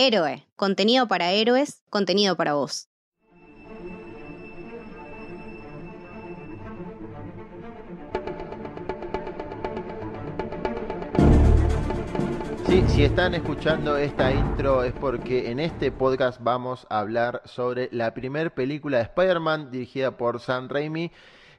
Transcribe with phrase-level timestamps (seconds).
[0.00, 2.88] Héroe, contenido para héroes, contenido para vos.
[12.98, 18.14] Si están escuchando esta intro es porque en este podcast vamos a hablar sobre la
[18.14, 21.10] primera película de Spider-Man dirigida por Sam Raimi.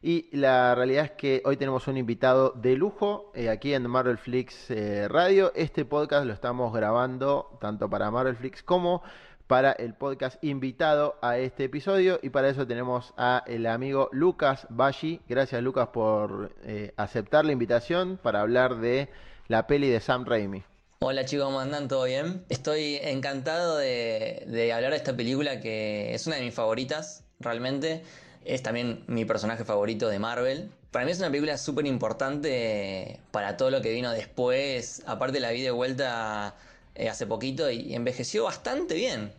[0.01, 4.17] Y la realidad es que hoy tenemos un invitado de lujo eh, aquí en Marvel
[4.17, 5.51] Flix eh, Radio.
[5.55, 9.03] Este podcast lo estamos grabando tanto para Marvel Flix como
[9.47, 12.17] para el podcast invitado a este episodio.
[12.23, 15.19] Y para eso tenemos a el amigo Lucas Bashi.
[15.27, 19.09] Gracias Lucas por eh, aceptar la invitación para hablar de
[19.49, 20.63] la peli de Sam Raimi.
[21.01, 21.89] Hola chicos, ¿cómo andan?
[21.89, 22.45] ¿Todo bien?
[22.47, 28.03] Estoy encantado de, de, hablar de esta película que es una de mis favoritas, realmente.
[28.49, 30.71] Es también mi personaje favorito de Marvel.
[30.89, 35.03] Para mí es una película súper importante para todo lo que vino después.
[35.05, 36.55] Aparte la vi de vuelta
[36.95, 39.31] eh, hace poquito y envejeció bastante bien.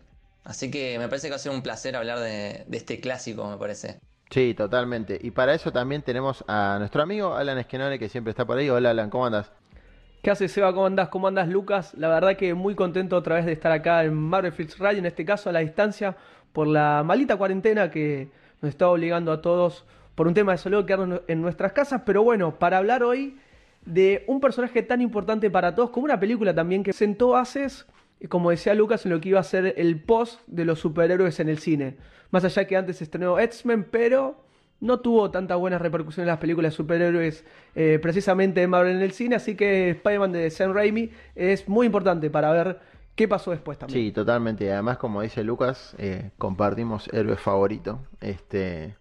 [0.44, 3.50] Así que me parece que va a ser un placer hablar de, de este clásico,
[3.50, 3.98] me parece.
[4.30, 5.18] Sí, totalmente.
[5.20, 8.70] Y para eso también tenemos a nuestro amigo Alan Esquenone, que siempre está por ahí.
[8.70, 9.50] Hola Alan, ¿cómo andas?
[10.22, 10.72] ¿Qué haces, Seba?
[10.72, 11.08] ¿Cómo andas?
[11.08, 11.94] ¿Cómo andas, Lucas?
[11.94, 15.06] La verdad que muy contento otra vez de estar acá en Marvel Fields Radio, en
[15.06, 16.16] este caso a la distancia,
[16.52, 20.84] por la malita cuarentena que nos está obligando a todos por un tema de salud
[20.84, 22.02] quedarnos en nuestras casas.
[22.04, 23.38] Pero bueno, para hablar hoy
[23.84, 27.86] de un personaje tan importante para todos, como una película también que sentó bases,
[28.28, 31.48] como decía Lucas, en lo que iba a ser el post de los superhéroes en
[31.48, 31.96] el cine.
[32.30, 34.44] Más allá que antes estrenó X-Men, pero
[34.80, 39.02] no tuvo tanta buena repercusión en las películas de superhéroes eh, precisamente de Marvel en
[39.02, 42.80] el cine, así que Spider-Man de Sam Raimi es muy importante para ver
[43.20, 44.00] qué pasó después también.
[44.00, 44.72] Sí, totalmente.
[44.72, 48.00] Además, como dice Lucas, eh, compartimos héroe favorito.
[48.18, 48.96] Este,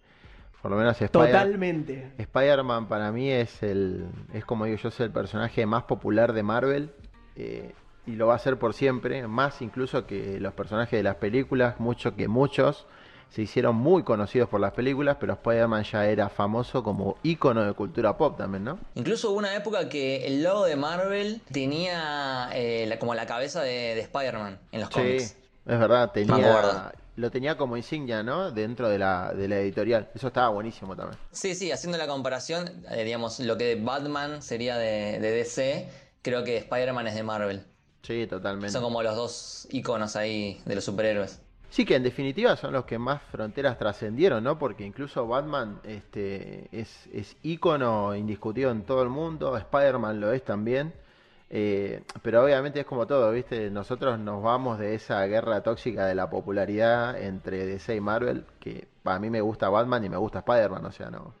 [0.60, 2.12] por lo menos Spider Totalmente.
[2.18, 6.42] Spider-Man para mí es el, es como digo yo, es el personaje más popular de
[6.42, 6.90] Marvel.
[7.34, 7.72] Eh,
[8.04, 11.80] y lo va a ser por siempre, más incluso que los personajes de las películas,
[11.80, 12.86] mucho que muchos
[13.30, 17.72] se hicieron muy conocidos por las películas, pero Spider-Man ya era famoso como ícono de
[17.74, 18.78] cultura pop también, ¿no?
[18.94, 23.62] Incluso hubo una época que el logo de Marvel tenía eh, la, como la cabeza
[23.62, 25.36] de, de Spider-Man en los sí, cómics.
[25.66, 28.50] es verdad, tenía, lo tenía como insignia, ¿no?
[28.50, 30.10] Dentro de la, de la editorial.
[30.14, 31.18] Eso estaba buenísimo también.
[31.30, 35.88] Sí, sí, haciendo la comparación, eh, digamos, lo que Batman sería de, de DC,
[36.22, 37.64] creo que Spider-Man es de Marvel.
[38.02, 38.72] Sí, totalmente.
[38.72, 41.40] Son como los dos iconos ahí de los superhéroes.
[41.70, 44.58] Sí, que en definitiva son los que más fronteras trascendieron, ¿no?
[44.58, 50.44] Porque incluso Batman este, es, es ícono indiscutido en todo el mundo, Spider-Man lo es
[50.44, 50.92] también,
[51.48, 53.70] eh, pero obviamente es como todo, ¿viste?
[53.70, 58.88] Nosotros nos vamos de esa guerra tóxica de la popularidad entre DC y Marvel, que
[59.04, 61.34] para mí me gusta Batman y me gusta Spider-Man, o sea, no...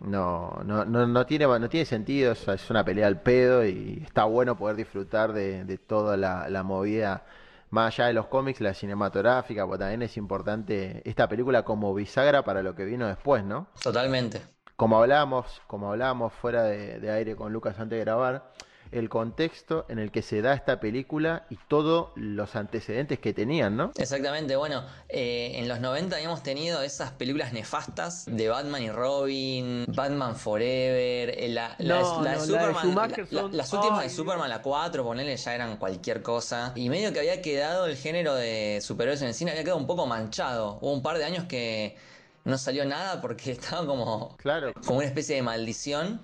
[0.00, 4.24] No, no, no, no, tiene, no tiene sentido, es, una pelea al pedo y está
[4.24, 7.24] bueno poder disfrutar de, toda la movida
[7.72, 12.44] más allá de los cómics, la cinematográfica, porque también es importante esta película como bisagra
[12.44, 13.66] para lo que vino después, ¿no?
[13.82, 14.42] Totalmente.
[14.76, 18.52] Como hablábamos, como hablábamos fuera de, de aire con Lucas antes de grabar,
[18.92, 23.76] el contexto en el que se da esta película y todos los antecedentes que tenían,
[23.76, 23.92] ¿no?
[23.96, 29.84] Exactamente, bueno, eh, en los 90 habíamos tenido esas películas nefastas de Batman y Robin,
[29.88, 34.08] Batman Forever, la, la, No, la de no, la de Superman, son- las últimas Ay,
[34.08, 36.72] de Superman, la 4, ponele, ya eran cualquier cosa.
[36.74, 39.86] Y medio que había quedado el género de superhéroes en el cine, había quedado un
[39.86, 40.78] poco manchado.
[40.80, 41.96] Hubo un par de años que
[42.44, 44.72] no salió nada porque estaba como Claro.
[44.84, 46.20] como una especie de maldición.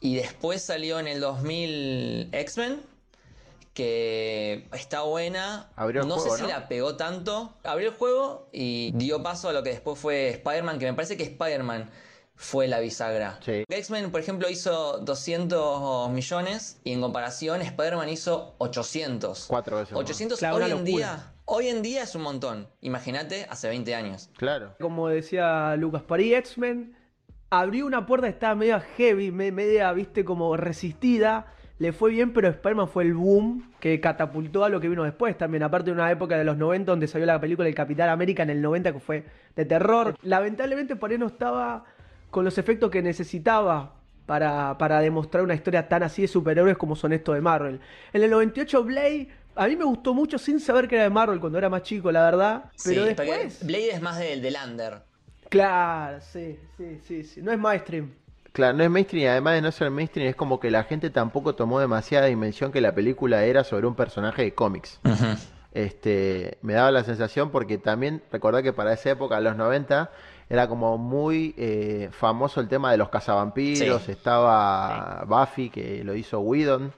[0.00, 2.80] Y después salió en el 2000 X-Men,
[3.74, 5.70] que está buena.
[5.76, 6.48] Abrió el no juego, sé si ¿no?
[6.48, 7.52] la pegó tanto.
[7.64, 11.16] Abrió el juego y dio paso a lo que después fue Spider-Man, que me parece
[11.16, 11.90] que Spider-Man
[12.34, 13.38] fue la bisagra.
[13.44, 13.64] Sí.
[13.68, 19.46] X-Men, por ejemplo, hizo 200 millones y en comparación Spider-Man hizo 800.
[19.48, 20.00] Cuatro veces más.
[20.02, 20.84] 800 Claro, hoy en locura.
[20.86, 21.32] día.
[21.44, 22.68] Hoy en día es un montón.
[22.82, 24.28] Imagínate hace 20 años.
[24.36, 24.74] Claro.
[24.80, 26.94] Como decía Lucas, para ahí X-Men
[27.50, 31.46] abrió una puerta, estaba media heavy, me- media, viste, como resistida.
[31.78, 35.38] Le fue bien, pero Spider-Man fue el boom que catapultó a lo que vino después
[35.38, 35.62] también.
[35.62, 38.50] Aparte de una época de los 90 donde salió la película El Capitán América en
[38.50, 39.24] el 90 que fue
[39.54, 40.16] de terror.
[40.22, 41.84] Lamentablemente por ahí no estaba
[42.30, 43.94] con los efectos que necesitaba
[44.26, 47.80] para, para demostrar una historia tan así de superhéroes como son estos de Marvel.
[48.12, 51.38] En el 98 Blade, a mí me gustó mucho sin saber que era de Marvel
[51.38, 52.64] cuando era más chico, la verdad.
[52.84, 53.64] Pero Sí, después...
[53.64, 55.02] Blade es más del, del under.
[55.48, 57.42] Claro, sí, sí, sí, sí.
[57.42, 58.10] No es mainstream.
[58.52, 61.10] Claro, no es mainstream y además de no ser mainstream es como que la gente
[61.10, 65.00] tampoco tomó demasiada dimensión que la película era sobre un personaje de cómics.
[65.72, 70.10] Este, me daba la sensación porque también recordá que para esa época, los 90,
[70.48, 74.12] era como muy eh, famoso el tema de los cazavampiros, Sí.
[74.12, 76.92] estaba Buffy que lo hizo Whedon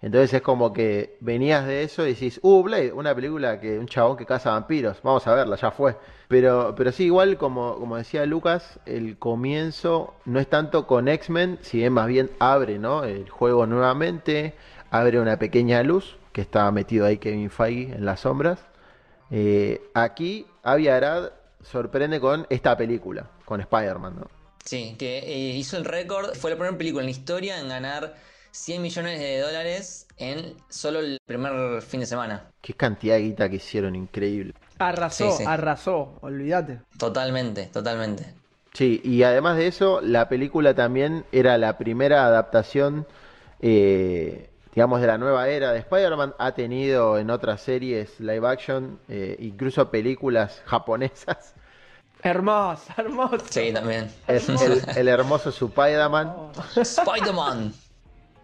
[0.00, 3.86] Entonces es como que venías de eso y decís, uh, Blade, una película que un
[3.86, 5.96] chabón que caza vampiros, vamos a verla, ya fue.
[6.28, 11.58] Pero, pero sí, igual como, como decía Lucas, el comienzo no es tanto con X-Men,
[11.62, 13.04] si bien más bien abre ¿no?
[13.04, 14.54] el juego nuevamente,
[14.90, 18.60] abre una pequeña luz, que está metido ahí Kevin Feige en las sombras.
[19.30, 21.30] Eh, aquí Avi Arad
[21.62, 24.30] sorprende con esta película, con Spider-Man, ¿no?
[24.64, 28.16] Sí, que eh, hizo el récord, fue la primera película en la historia en ganar
[28.50, 32.50] 100 millones de dólares en solo el primer fin de semana.
[32.60, 34.54] Qué cantidad de guita que hicieron, increíble.
[34.78, 35.44] Arrasó, Sí, sí.
[35.46, 36.80] arrasó, olvídate.
[36.98, 38.34] Totalmente, totalmente.
[38.74, 43.06] Sí, y además de eso, la película también era la primera adaptación,
[43.60, 46.34] eh, digamos, de la nueva era de Spider-Man.
[46.38, 51.54] Ha tenido en otras series live action, eh, incluso películas japonesas.
[52.22, 53.38] Hermosa, hermosa.
[53.50, 54.12] Sí, también.
[54.26, 56.32] El, el- el hermoso Spider-Man.
[56.76, 57.72] Spider-Man.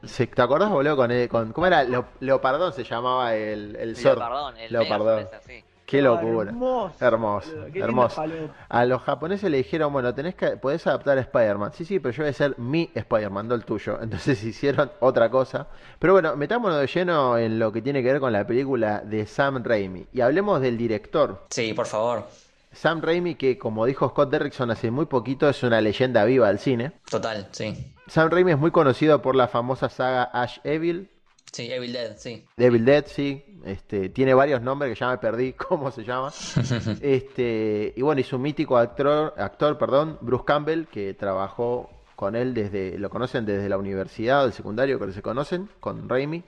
[0.04, 0.96] Sí, ¿Te acordás, boludo?
[0.96, 1.82] Con, el- con, ¿Cómo era?
[1.84, 3.92] Leo- Leopardón se llamaba el, el.
[3.94, 5.28] Leopardón, el Leopardón.
[5.36, 5.64] Así.
[5.94, 6.50] Qué Ah, locura.
[6.50, 7.04] hermoso.
[7.04, 8.22] Hermoso, hermoso.
[8.68, 11.72] A los japoneses le dijeron, bueno, tenés que, podés adaptar a Spider-Man.
[11.72, 13.98] Sí, sí, pero yo voy a ser mi Spider-Man, no el tuyo.
[14.02, 15.68] Entonces hicieron otra cosa.
[15.98, 19.26] Pero bueno, metámonos de lleno en lo que tiene que ver con la película de
[19.26, 20.06] Sam Raimi.
[20.12, 21.44] Y hablemos del director.
[21.50, 22.24] Sí, por favor.
[22.72, 26.58] Sam Raimi, que como dijo Scott Derrickson hace muy poquito, es una leyenda viva del
[26.58, 26.92] cine.
[27.08, 27.94] Total, sí.
[28.08, 31.08] Sam Raimi es muy conocido por la famosa saga Ash Evil,
[31.52, 32.44] Sí, Evil Dead, sí.
[32.56, 33.53] Devil Dead, sí.
[33.64, 36.32] Este, tiene varios nombres que ya me perdí cómo se llama.
[37.00, 42.54] Este, y bueno, y su mítico actor, actor, perdón, Bruce Campbell, que trabajó con él
[42.54, 46.44] desde, lo conocen desde la universidad o el secundario, que se conocen, con Raimi.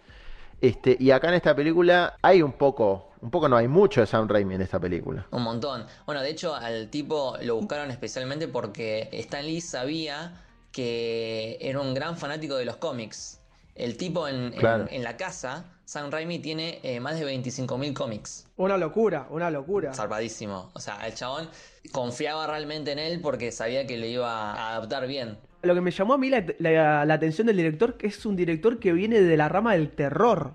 [0.60, 4.06] Este, y acá en esta película hay un poco, un poco no hay mucho de
[4.06, 5.26] Sam Raimi en esta película.
[5.30, 5.84] Un montón.
[6.06, 10.42] Bueno, de hecho, al tipo lo buscaron especialmente porque Stan Lee sabía
[10.72, 13.40] que era un gran fanático de los cómics.
[13.74, 18.48] El tipo en, en- la casa, Sam Raimi tiene eh, más de 25.000 cómics.
[18.56, 19.94] Una locura, una locura.
[19.94, 20.70] Zarpadísimo.
[20.74, 21.48] O sea, el chabón
[21.92, 25.38] confiaba realmente en él porque sabía que lo iba a adaptar bien.
[25.62, 28.34] Lo que me llamó a mí la, la- la atención del director, que es un
[28.34, 30.54] director que viene de la rama del terror.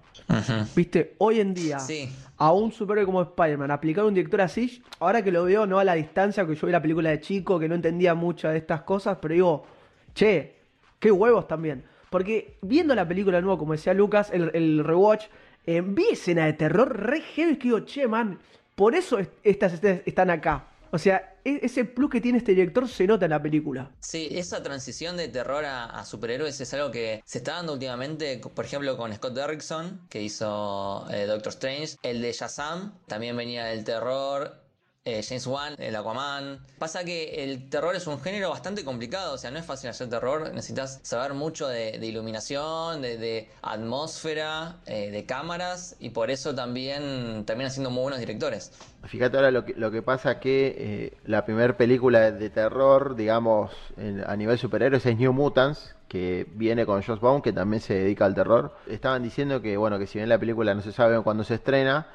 [0.75, 2.13] Viste, hoy en día, Sí.
[2.37, 5.83] a un superhéroe como Spider-Man, aplicar un director así, ahora que lo veo, no a
[5.85, 8.81] la distancia, que yo vi la película de chico, que no entendía muchas de estas
[8.81, 9.65] cosas, pero digo,
[10.13, 10.55] che,
[10.99, 11.83] qué huevos también.
[12.11, 15.27] Porque viendo la película de nuevo, como decía Lucas, el, el rewatch,
[15.65, 18.37] eh, vi escena de terror re heavy que digo, che, man,
[18.75, 20.67] por eso est- estas escenas están acá.
[20.91, 23.89] O sea, e- ese plus que tiene este director se nota en la película.
[24.01, 28.41] Sí, esa transición de terror a, a superhéroes es algo que se está dando últimamente,
[28.53, 31.95] por ejemplo, con Scott Derrickson, que hizo eh, Doctor Strange.
[32.03, 34.59] El de Shazam también venía del terror.
[35.03, 36.59] Eh, James Wan, el Aquaman.
[36.77, 40.09] Pasa que el terror es un género bastante complicado, o sea, no es fácil hacer
[40.09, 40.53] terror.
[40.53, 47.71] Necesitas saber mucho de, iluminación, de, atmósfera, eh, de cámaras, y por eso también terminan
[47.71, 48.71] siendo muy buenos directores.
[49.05, 53.71] Fíjate ahora lo que, lo que pasa que eh, la primera película de terror, digamos,
[53.97, 57.95] en- a nivel superhéroes es New Mutants, que viene con Joss Bone, que también se
[57.95, 58.75] dedica al terror.
[58.85, 62.07] Estaban diciendo que, bueno, que si bien la película no se sabe cuándo se estrena,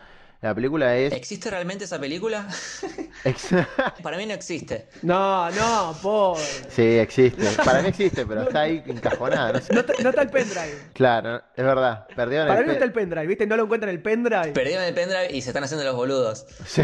[0.42, 1.12] la película es...
[1.12, 2.46] ¿Existe realmente esa película?
[4.02, 4.88] Para mí no existe.
[5.02, 6.42] No, no, pobre.
[6.68, 7.44] sí, existe.
[7.64, 9.52] Para mí existe, pero está ahí encajonada.
[9.54, 9.72] No sé.
[9.74, 10.78] No, está- no está el pendrive.
[10.92, 12.06] Claro, es verdad.
[12.14, 13.46] Perdieron Para el mí no está el pendrive, ¿viste?
[13.46, 14.52] No lo encuentran en el pendrive.
[14.52, 16.46] Perdieron el pendrive y se están haciendo los boludos.
[16.66, 16.82] Sí,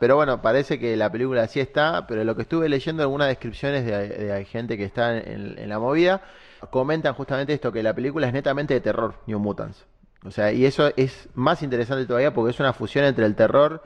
[0.00, 3.84] pero bueno, parece que la película sí está, pero lo que estuve leyendo algunas descripciones
[3.84, 6.22] de, de gente que está en, en la movida,
[6.70, 9.84] comentan justamente esto, que la película es netamente de terror, New Mutants.
[10.24, 13.82] O sea, y eso es más interesante todavía porque es una fusión entre el terror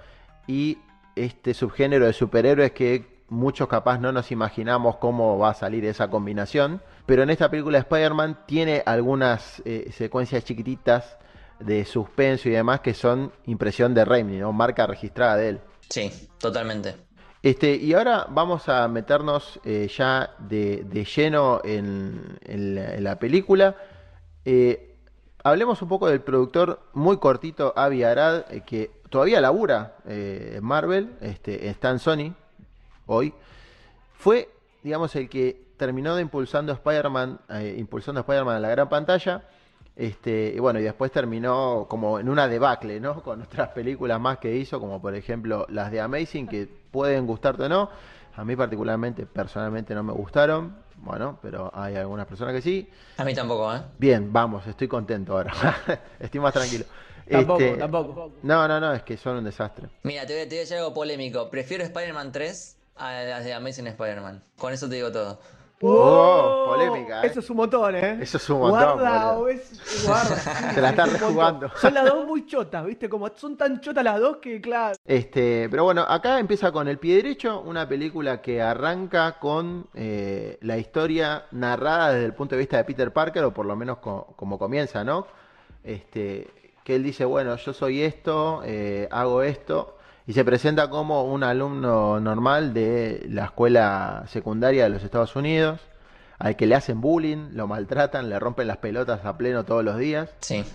[0.47, 0.79] y
[1.17, 6.09] este subgénero de superhéroes que muchos capaz no nos imaginamos cómo va a salir esa
[6.09, 6.81] combinación.
[7.07, 11.19] Pero en esta película Spider-Man tiene algunas eh, secuencias chiquititas
[11.59, 14.53] de suspenso y demás que son impresión de Raimi, ¿no?
[14.53, 15.61] Marca registrada de él.
[15.89, 16.95] Sí, totalmente.
[17.43, 23.05] Este, y ahora vamos a meternos eh, ya de, de lleno en, en la, en
[23.05, 23.77] la película.
[24.45, 24.88] Eh,
[25.45, 30.65] hablemos un poco del productor muy cortito, Avi Arad, eh, que todavía labura eh, en
[30.65, 32.35] Marvel, este, está en Sony
[33.07, 33.35] hoy.
[34.15, 34.49] Fue,
[34.83, 39.45] digamos, el que terminó de impulsando Spider-Man, eh, impulsando a Spider-Man a la gran pantalla.
[39.97, 43.23] Este, y bueno, y después terminó como en una debacle, ¿no?
[43.25, 47.65] Con otras películas más que hizo, como por ejemplo las de Amazing, que pueden gustarte
[47.65, 47.91] o no.
[48.37, 50.77] A mí particularmente, personalmente no me gustaron.
[51.01, 52.89] Bueno, pero hay algunas personas que sí.
[53.17, 53.81] A mí tampoco, ¿eh?
[53.99, 55.53] Bien, vamos, estoy contento ahora.
[56.21, 56.85] estoy más tranquilo.
[57.31, 58.33] Tampoco, Este, tampoco.
[58.43, 59.89] No, no, no, es que son un desastre.
[60.03, 61.51] Mira, te voy, a, te voy a decir algo polémico.
[61.51, 64.43] Prefiero Spider-Man 3 a las de Amazing Spider-Man.
[64.57, 65.39] Con eso te digo todo.
[65.81, 67.27] Oh, polémica, ¿eh?
[67.29, 68.19] Eso es un montón, ¿eh?
[68.21, 70.37] Eso es un montón, Guarda, es- guarda,
[70.69, 71.71] sí, Se la está rejugando.
[71.77, 73.09] Son las dos muy chotas, ¿viste?
[73.09, 74.97] Como son tan chotas las dos que, claro.
[75.07, 80.59] Este, pero bueno, acá empieza con El Pie Derecho, una película que arranca con eh,
[80.63, 83.99] la historia narrada desde el punto de vista de Peter Parker, o por lo menos
[83.99, 85.27] co- como comienza, ¿no?
[85.85, 86.49] Este,
[86.85, 89.98] que él dice, bueno, yo soy esto, eh, hago esto,
[90.29, 95.81] y se presenta como un alumno normal de la escuela secundaria de los Estados Unidos,
[96.39, 99.97] al que le hacen bullying, lo maltratan, le rompen las pelotas a pleno todos los
[99.97, 100.29] días.
[100.41, 100.67] Sí.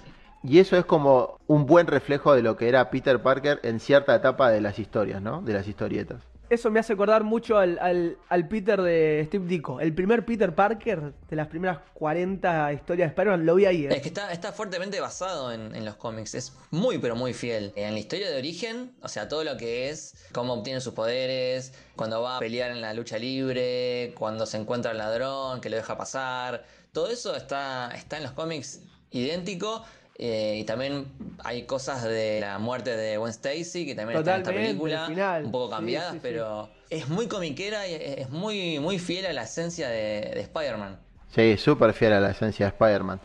[0.41, 4.15] Y eso es como un buen reflejo de lo que era Peter Parker en cierta
[4.15, 5.43] etapa de las historias, ¿no?
[5.43, 6.32] De las historietas.
[6.53, 9.79] Eso me hace acordar mucho al, al- al Peter de Steve Ditko.
[9.81, 13.95] El primer Peter Parker de las primeras 40 historias de Spider-Man lo vi ahí, Es
[13.97, 14.01] ¿eh?
[14.01, 16.35] que está, está fuertemente basado en, en los cómics.
[16.35, 17.73] Es muy, pero muy fiel.
[17.75, 21.73] En la historia de origen, o sea, todo lo que es, cómo obtiene sus poderes,
[21.95, 25.77] cuando va a pelear en la lucha libre, cuando se encuentra al ladrón, que lo
[25.77, 26.65] deja pasar.
[26.91, 29.83] Todo eso está, está en los cómics idéntico.
[30.15, 31.07] Eh, y también
[31.43, 35.07] hay cosas de la muerte de Gwen Stacy que también está en esta Totalmente, película,
[35.07, 35.45] final.
[35.45, 36.19] un poco cambiadas, sí, sí.
[36.21, 40.99] pero es muy comiquera y es muy, muy fiel a la esencia de, de Spider-Man.
[41.33, 43.19] Sí, súper fiel a la esencia de Spider-Man.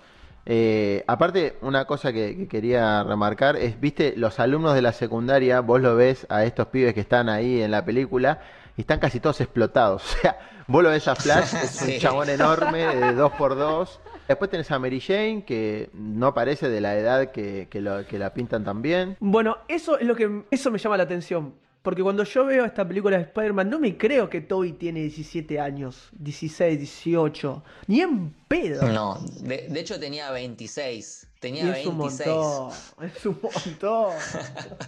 [0.51, 5.61] Eh, aparte, una cosa que, que quería remarcar es, viste, los alumnos de la secundaria,
[5.61, 8.41] vos lo ves a estos pibes que están ahí en la película
[8.79, 10.03] y están casi todos explotados.
[10.17, 13.89] O sea, vos lo ves a Flash, es un chabón enorme de 2x2.
[14.29, 18.19] Después tenés a Mary Jane, que no parece de la edad que, que lo- que
[18.19, 19.17] la pintan tan bien.
[19.21, 21.55] Bueno, eso es lo que eso me llama la atención.
[21.81, 25.59] Porque cuando yo veo esta película de Spider-Man, no me creo que Toby tiene 17
[25.61, 27.63] años, 16, 18.
[27.87, 28.83] Ni en pedo.
[28.93, 31.29] No, de, de hecho tenía 26.
[31.41, 32.29] Tenía Y es un 26.
[32.29, 32.73] montón.
[33.07, 34.13] Es un montón.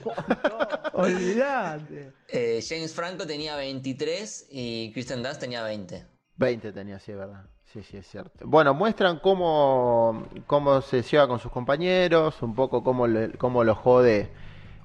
[0.05, 0.81] un montón.
[0.93, 2.13] Olvídate.
[2.29, 6.05] Eh, James Franco tenía 23 y Kristen Dunst tenía 20.
[6.37, 7.45] 20 tenía, sí, es verdad.
[7.73, 8.45] Sí, sí, es cierto.
[8.47, 13.07] Bueno, muestran cómo, cómo se lleva con sus compañeros, un poco cómo,
[13.39, 14.33] cómo lo jode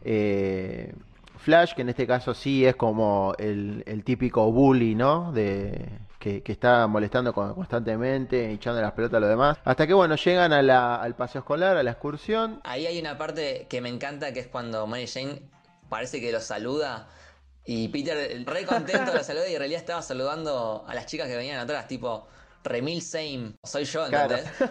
[0.04, 0.94] eh,
[1.40, 5.32] Flash, que en este caso sí es como el, típico bully, ¿no?
[5.32, 9.58] De, que, está molestando con- constantemente, echando las pelotas a los demás.
[9.64, 12.62] Hasta que, bueno, llegan al paseo escolar, a la excursión.
[12.64, 15.42] Ahí hay una parte que me encanta que es cuando Mary Jane
[15.90, 17.08] parece que lo saluda
[17.66, 21.36] y Peter re contento lo saluda y en realidad estaba saludando a las chicas que
[21.36, 22.28] venían atrás, tipo
[22.66, 24.36] Remil Same, soy yo, Claro.
[24.36, 24.54] ¿entendés?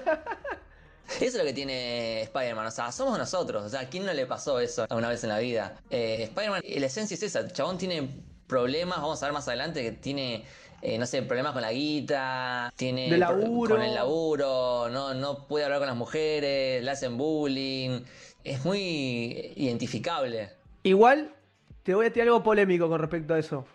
[1.21, 4.13] Eso es lo que tiene Spider-Man, o sea, somos nosotros, o sea, ¿a quién no
[4.15, 5.77] le pasó eso alguna vez en la vida?
[5.91, 8.09] Eh, Spider-Man, eh, la esencia es esa, el chabón tiene
[8.47, 10.45] problemas, vamos a ver más adelante, que tiene,
[10.81, 13.75] eh, no sé, problemas con la guita, tiene De pro- laburo.
[13.77, 18.01] con el laburo, no, no puede hablar con las mujeres, le hacen bullying,
[18.43, 20.51] es muy identificable.
[20.85, 21.35] Igual,
[21.83, 23.67] te voy a tirar algo polémico con respecto a eso.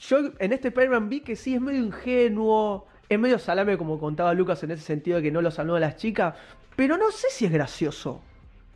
[0.00, 4.34] Yo en este Spider-Man vi que sí es medio ingenuo, es medio salame como contaba
[4.34, 6.34] Lucas en ese sentido de que no lo saluda a las chicas,
[6.76, 8.20] pero no sé si es gracioso.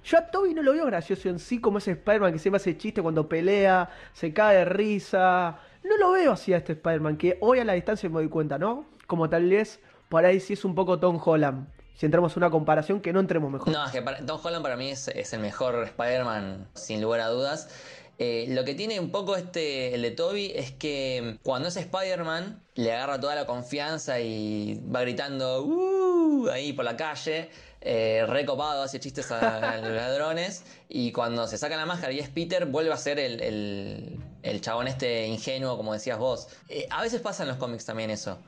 [0.05, 2.79] Yo a Toby no lo veo gracioso en sí como ese Spider-Man que siempre hace
[2.79, 5.59] chiste cuando pelea, se cae de risa.
[5.83, 8.57] No lo veo así a este Spider-Man, que hoy a la distancia me doy cuenta,
[8.57, 8.87] ¿no?
[9.07, 11.67] Como tal vez por ahí sí es un poco Tom Holland.
[11.97, 13.73] Si entramos en una comparación, que no entremos mejor.
[13.73, 17.29] No, es que Tom Holland para mí es, es el mejor Spider-Man, sin lugar a
[17.29, 17.71] dudas.
[18.19, 22.63] Eh, lo que tiene un poco este, el de Toby, es que cuando es Spider-Man,
[22.75, 27.51] le agarra toda la confianza y va gritando "Uh", ahí por la calle,
[27.83, 30.65] eh, recopado, hace chistes a, a los ladrones.
[30.89, 34.61] Y cuando se saca la máscara y es Peter, vuelve a ser el, el, el
[34.63, 36.49] chabón este ingenuo, como decías vos.
[36.69, 38.39] Eh, a veces pasa en los cómics también eso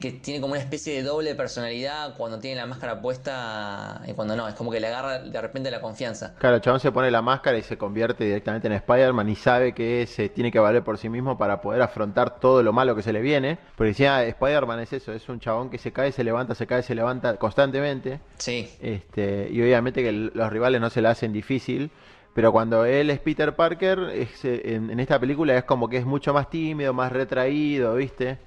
[0.00, 4.36] que tiene como una especie de doble personalidad cuando tiene la máscara puesta y cuando
[4.36, 6.34] no, es como que le agarra de repente la confianza.
[6.38, 9.74] Claro, el chabón se pone la máscara y se convierte directamente en Spider-Man y sabe
[9.74, 13.02] que se tiene que valer por sí mismo para poder afrontar todo lo malo que
[13.02, 13.58] se le viene.
[13.76, 16.82] Porque decía, Spider-Man es eso, es un chabón que se cae, se levanta, se cae,
[16.82, 18.20] se levanta constantemente.
[18.38, 21.90] Sí, Este, y obviamente que los rivales no se la hacen difícil.
[22.32, 25.96] Pero cuando él es Peter Parker, es, eh, en, en esta película es como que
[25.96, 28.38] es mucho más tímido, más retraído, ¿viste?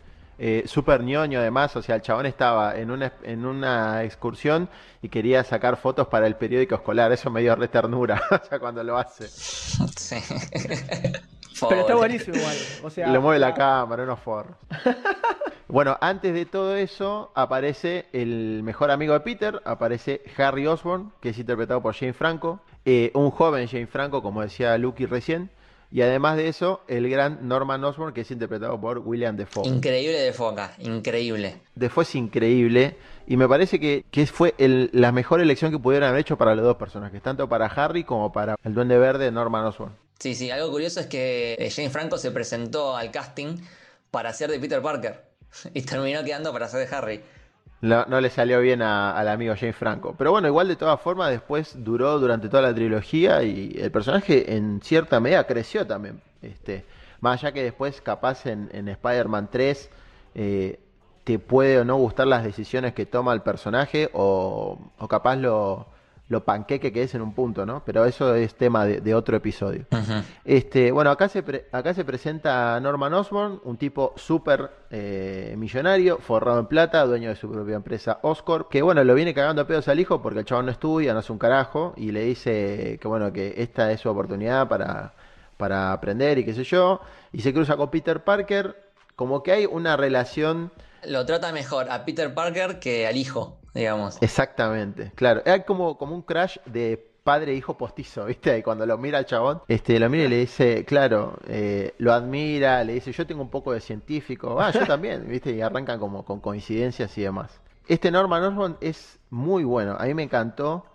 [0.45, 4.67] Eh, Súper ñoño además, o sea, el chabón estaba en una, en una excursión
[5.01, 8.59] y quería sacar fotos para el periódico escolar, eso me dio re ternura, o sea,
[8.59, 9.29] cuando lo hace.
[9.29, 10.17] sí.
[11.69, 12.57] Pero está buenísimo igual.
[12.83, 14.57] O sea, Le mueve la cámara, unos forros.
[15.69, 21.29] Bueno, antes de todo eso, aparece el mejor amigo de Peter, aparece Harry Osborn, que
[21.29, 25.49] es interpretado por Jane Franco, eh, un joven Jane Franco, como decía Lucky recién,
[25.93, 29.67] y además de eso, el gran Norman Osborn, que es interpretado por William Defoe.
[29.67, 31.57] Increíble de foca, increíble.
[31.75, 32.97] Defoe es increíble,
[33.27, 36.55] y me parece que, que fue el- la mejor elección que pudieran haber hecho para
[36.55, 39.93] los dos personajes, tanto para Harry como para el Duende Verde Norman Osborn.
[40.19, 43.57] Sí, sí, algo curioso es que eh, Jane Franco se presentó al casting
[44.09, 45.21] para ser de Peter Parker.
[45.73, 47.21] y terminó quedando para ser de Harry.
[47.83, 50.15] No, le salió bien a- al amigo James Franco.
[50.17, 54.55] Pero bueno, igual de todas formas, después duró durante toda la trilogía y el personaje
[54.55, 56.21] en cierta medida creció también.
[56.41, 56.85] Este,
[57.19, 59.89] más allá que después, capaz en, en Spider-Man 3,
[60.33, 60.79] eh,
[61.25, 65.87] te puede o no gustar las decisiones que toma el personaje o, o capaz lo,
[66.29, 67.83] lo panqueque que es en un punto, ¿no?
[67.85, 69.85] Pero eso es tema de, de otro episodio.
[70.45, 76.17] Este, bueno, acá se, pre- acá se presenta Norman Osborn, un tipo súper eh, millonario,
[76.19, 79.67] forrado en plata, dueño de su propia empresa Oscorp, que bueno, lo viene cagando a
[79.67, 82.97] pedos al hijo porque el chabón no estudia, no hace un carajo, y le dice
[83.01, 85.13] que bueno, que esta es su oportunidad para,
[85.57, 87.01] para aprender y qué sé yo,
[87.31, 88.75] y se cruza con Peter Parker,
[89.15, 90.71] como que hay una relación...
[91.05, 94.17] Lo trata mejor a Peter Parker que al hijo, digamos.
[94.21, 95.41] Exactamente, claro.
[95.45, 98.57] Hay como, como un crash de padre e hijo postizo, ¿viste?
[98.57, 102.13] Y cuando lo mira al chabón, este, lo mira y le dice, claro, eh, lo
[102.13, 105.51] admira, le dice, yo tengo un poco de científico, ah, yo también, ¿viste?
[105.51, 107.61] Y arrancan como con coincidencias y demás.
[107.87, 110.85] Este Norman Osborn es muy bueno, a mí me encantó.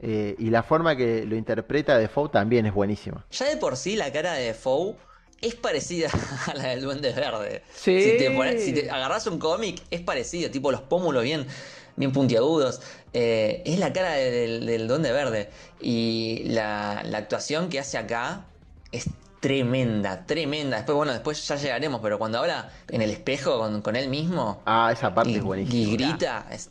[0.00, 3.24] eh, y la forma que lo interpreta Defoe también es buenísima.
[3.30, 4.96] Ya de por sí la cara de Defoe
[5.40, 6.08] es parecida
[6.46, 7.62] a la del Duende Verde.
[7.72, 8.00] Sí.
[8.02, 11.46] Si te, si te agarras un cómic, es parecido, tipo los pómulos bien,
[11.96, 12.80] bien puntiagudos.
[13.12, 15.50] Eh, es la cara de- del, del Duende Verde.
[15.80, 18.44] Y la, la actuación que hace acá
[18.92, 19.08] es
[19.40, 20.76] tremenda, tremenda.
[20.76, 24.62] Después, bueno, después ya llegaremos, pero cuando habla en el espejo con, con él mismo
[24.64, 25.78] Ah, esa parte y, es buenísima.
[25.82, 26.70] y grita, es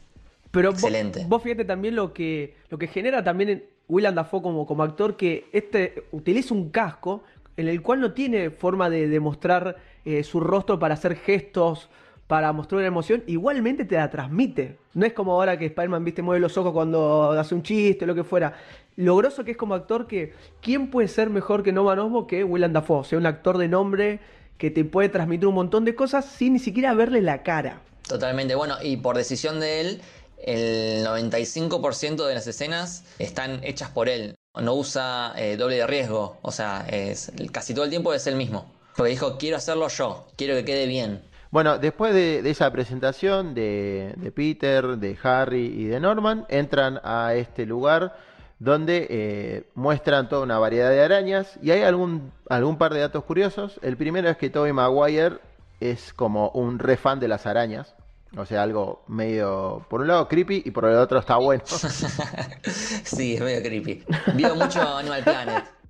[0.51, 1.25] Pero vos- Excelente.
[1.27, 5.17] Vos, fíjate también lo que, lo que genera también en Willem Dafoe como, como actor,
[5.17, 7.23] que este utiliza un casco
[7.57, 9.75] en el cual no tiene forma de demostrar
[10.05, 11.89] eh, su rostro para hacer gestos,
[12.31, 14.77] para mostrar una emoción, igualmente te la transmite.
[14.93, 18.15] No es como ahora que Spider-Man, viste, mueve los ojos cuando hace un chiste, lo
[18.15, 18.53] que fuera.
[18.95, 22.45] Lo groso que es como actor que, ¿quién puede ser mejor que Norman Osborn que
[22.45, 22.99] Willem Dafoe?
[22.99, 24.21] O sea, un actor de nombre
[24.57, 27.81] que te puede transmitir un montón de cosas sin ni siquiera verle la cara.
[28.07, 30.01] Totalmente, bueno, y por decisión de él,
[30.37, 34.35] el 95% de las escenas están hechas por él.
[34.55, 38.37] No usa eh, doble de riesgo, o sea, es, casi todo el tiempo es él
[38.37, 38.71] mismo.
[38.95, 41.29] Porque dijo, quiero hacerlo yo, quiero que quede bien.
[41.51, 47.33] Bueno, después de, esa presentación de, de Peter, de Harry y de Norman, entran a
[47.35, 48.15] este lugar
[48.57, 53.23] donde eh, muestran toda una variedad de arañas y hay algún, algún par de datos
[53.25, 53.79] curiosos.
[53.81, 55.39] El primero es que Tobey Maguire
[55.81, 57.95] es como un re fan de las arañas.
[58.37, 61.63] O sea, algo medio, por un lado creepy y por el otro está bueno.
[63.03, 64.05] sí, es medio creepy.
[64.35, 65.80] Vio mucho Animal Planet.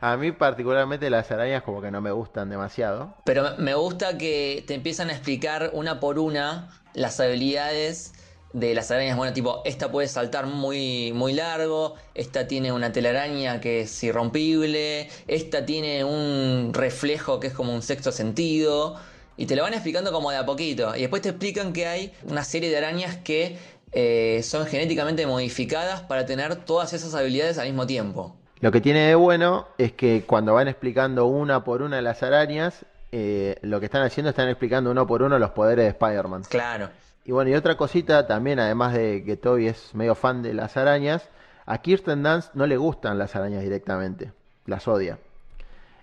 [0.00, 3.14] A mí particularmente las arañas como que no me gustan demasiado.
[3.24, 8.12] Pero me gusta que te empiezan a explicar una por una las habilidades
[8.52, 9.16] de las arañas.
[9.16, 15.08] Bueno, tipo, esta puede saltar muy, muy largo, esta tiene una telaraña que es irrompible,
[15.26, 18.96] esta tiene un reflejo que es como un sexto sentido.
[19.36, 20.96] Y te lo van explicando como de a poquito.
[20.96, 23.56] Y después te explican que hay una serie de arañas que
[23.92, 28.36] eh, son genéticamente modificadas para tener todas esas habilidades al mismo tiempo.
[28.60, 32.84] Lo que tiene de bueno es que cuando van explicando una por una las arañas,
[33.12, 36.42] eh, lo que están haciendo están explicando uno por uno los poderes de Spider-Man.
[36.48, 36.90] Claro.
[37.24, 40.76] Y bueno, y otra cosita también, además de que Toby es medio fan de las
[40.76, 41.28] arañas,
[41.66, 44.32] a Kirsten Dunst no le gustan las arañas directamente,
[44.66, 45.18] las odia.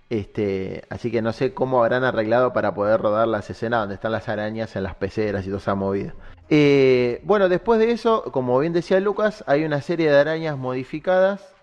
[0.08, 4.12] Este, así que no sé cómo habrán arreglado para poder rodar las escenas donde están
[4.12, 6.14] las arañas en las peceras y toda esa movida.
[6.48, 11.55] Eh, bueno, después de eso, como bien decía Lucas, hay una serie de arañas modificadas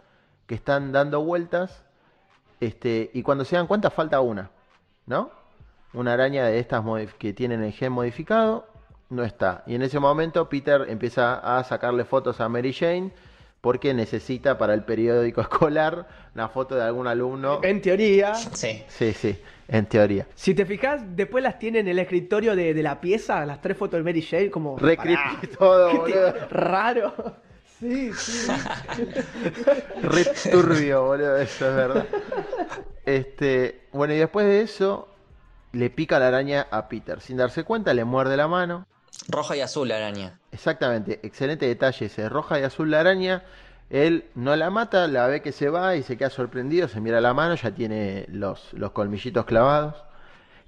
[0.47, 1.83] que están dando vueltas.
[2.59, 4.49] Este, y cuando se dan cuenta, falta una,
[5.05, 5.31] ¿no?
[5.93, 8.67] Una araña de estas modif- que tienen el gen modificado
[9.09, 9.63] no está.
[9.67, 13.11] Y en ese momento Peter empieza a sacarle fotos a Mary Jane
[13.61, 17.59] porque necesita para el periódico escolar una foto de algún alumno.
[17.63, 18.83] En teoría, Sí.
[18.87, 20.25] Sí, sí, en teoría.
[20.35, 23.77] Si te fijas, después las tiene en el escritorio de, de la pieza, las tres
[23.77, 24.77] fotos de Mary Jane, como.
[25.59, 26.33] Todo, boludo.
[26.49, 27.13] Raro.
[27.83, 28.47] Sí, sí.
[30.01, 32.05] Re turbio, boludo, eso es verdad.
[33.05, 35.09] Este, bueno, y después de eso
[35.73, 37.19] le pica la araña a Peter.
[37.19, 38.87] Sin darse cuenta, le muerde la mano.
[39.27, 40.39] Roja y azul la araña.
[40.53, 43.43] Exactamente, excelente detalle ese, roja y azul la araña.
[43.89, 47.19] Él no la mata, la ve que se va y se queda sorprendido, se mira
[47.19, 49.95] la mano, ya tiene los, los colmillitos clavados.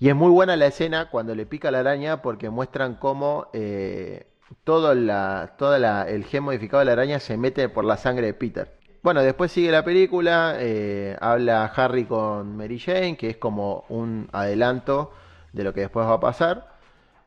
[0.01, 4.27] Y es muy buena la escena cuando le pica la araña porque muestran cómo eh,
[4.63, 8.27] todo la, toda la- el gen modificado de la araña se mete por la sangre
[8.27, 8.73] de Peter.
[9.03, 14.27] Bueno, después sigue la película, eh, habla Harry con Mary Jane, que es como un
[14.31, 15.11] adelanto
[15.53, 16.75] de lo que después va a pasar.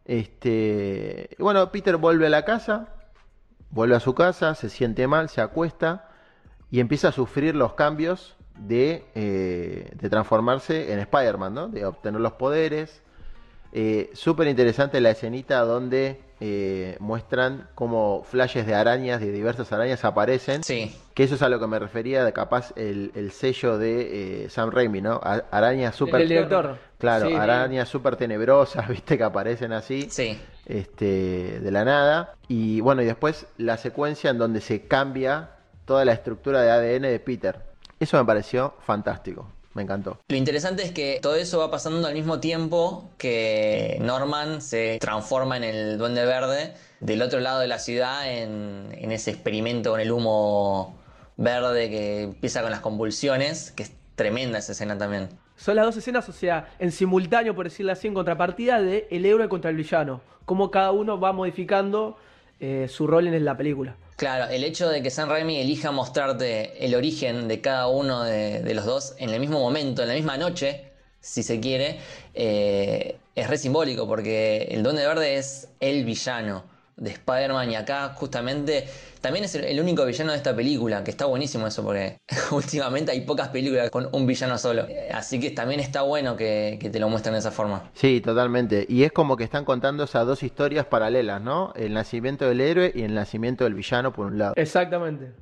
[0.05, 2.89] Este, y bueno, Peter vuelve a la casa,
[3.71, 6.09] vuelve a su casa, se siente mal, se acuesta
[6.71, 11.69] y empieza a sufrir los cambios de, eh, de transformarse en Spider-Man, ¿no?
[11.69, 13.03] De obtener los poderes.
[13.73, 20.05] Eh, Súper interesante la escenita donde eh, muestran cómo flashes de arañas, de diversas arañas
[20.05, 20.63] aparecen.
[20.63, 20.97] Sí.
[21.15, 24.51] Que eso es a lo que me refería, de capaz el, el sello de eh,
[24.51, 25.21] Sam Raimi, ¿no?
[25.23, 26.21] A- arañas súper...
[26.23, 26.79] El director.
[26.99, 30.39] Claro, Sí, arañas súper tenebrosas, viste, que aparecen así, Sí.
[30.67, 32.35] este, de la nada.
[32.49, 35.51] Y bueno, y después la secuencia en donde se cambia
[35.85, 37.61] toda la estructura de ADN de Peter.
[37.99, 40.19] Eso me pareció fantástico, me encantó.
[40.29, 45.57] Lo interesante es que todo eso va pasando al mismo tiempo que Norman se transforma
[45.57, 50.01] en el Duende Verde del otro lado de la ciudad en, en ese experimento con
[50.01, 50.99] el humo
[51.37, 55.29] verde que empieza con las convulsiones, que es tremenda esa escena también.
[55.57, 59.25] Son las dos escenas, o sea, en simultáneo, por decirlo así, en contrapartida de el
[59.25, 60.21] héroe contra el villano.
[60.45, 62.17] Cómo cada uno va modificando
[62.61, 63.97] eh, su rol en la película.
[64.19, 68.63] Claro, el hecho de que Sam Raimi elija mostrarte el origen de cada uno de,
[68.63, 72.01] de los dos en el mismo momento, en la misma noche, si se quiere,
[72.35, 76.65] eh, es re simbólico porque el Duende Verde es el villano
[76.99, 78.87] de Spider-Man y acá justamente
[79.21, 82.19] también es el, el único villano de esta película, que está buenísimo eso porque
[82.51, 84.87] últimamente hay pocas películas con un villano solo.
[85.13, 87.91] Así que también está bueno que, que te lo muestren de esa forma.
[87.95, 88.87] Sí, totalmente.
[88.89, 91.73] Y es como que están contando esas dos historias paralelas, ¿no?
[91.75, 94.55] El nacimiento del héroe y el nacimiento del villano por un lado.
[94.57, 95.33] Exactamente.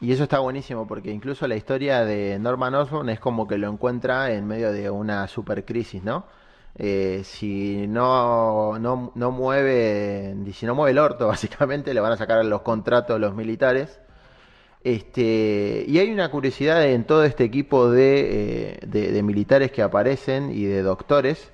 [0.00, 3.70] Y eso está buenísimo porque incluso la historia de Norman Osborn es como que lo
[3.70, 6.26] encuentra en medio de una super crisis, ¿no?
[6.76, 12.16] Eh, si no, no, no mueve, si no mueve el orto, básicamente le van a
[12.16, 14.00] sacar los contratos los militares.
[14.82, 19.80] Este, y hay una curiosidad en todo este equipo de, eh, de- de militares que
[19.82, 21.52] aparecen y de doctores,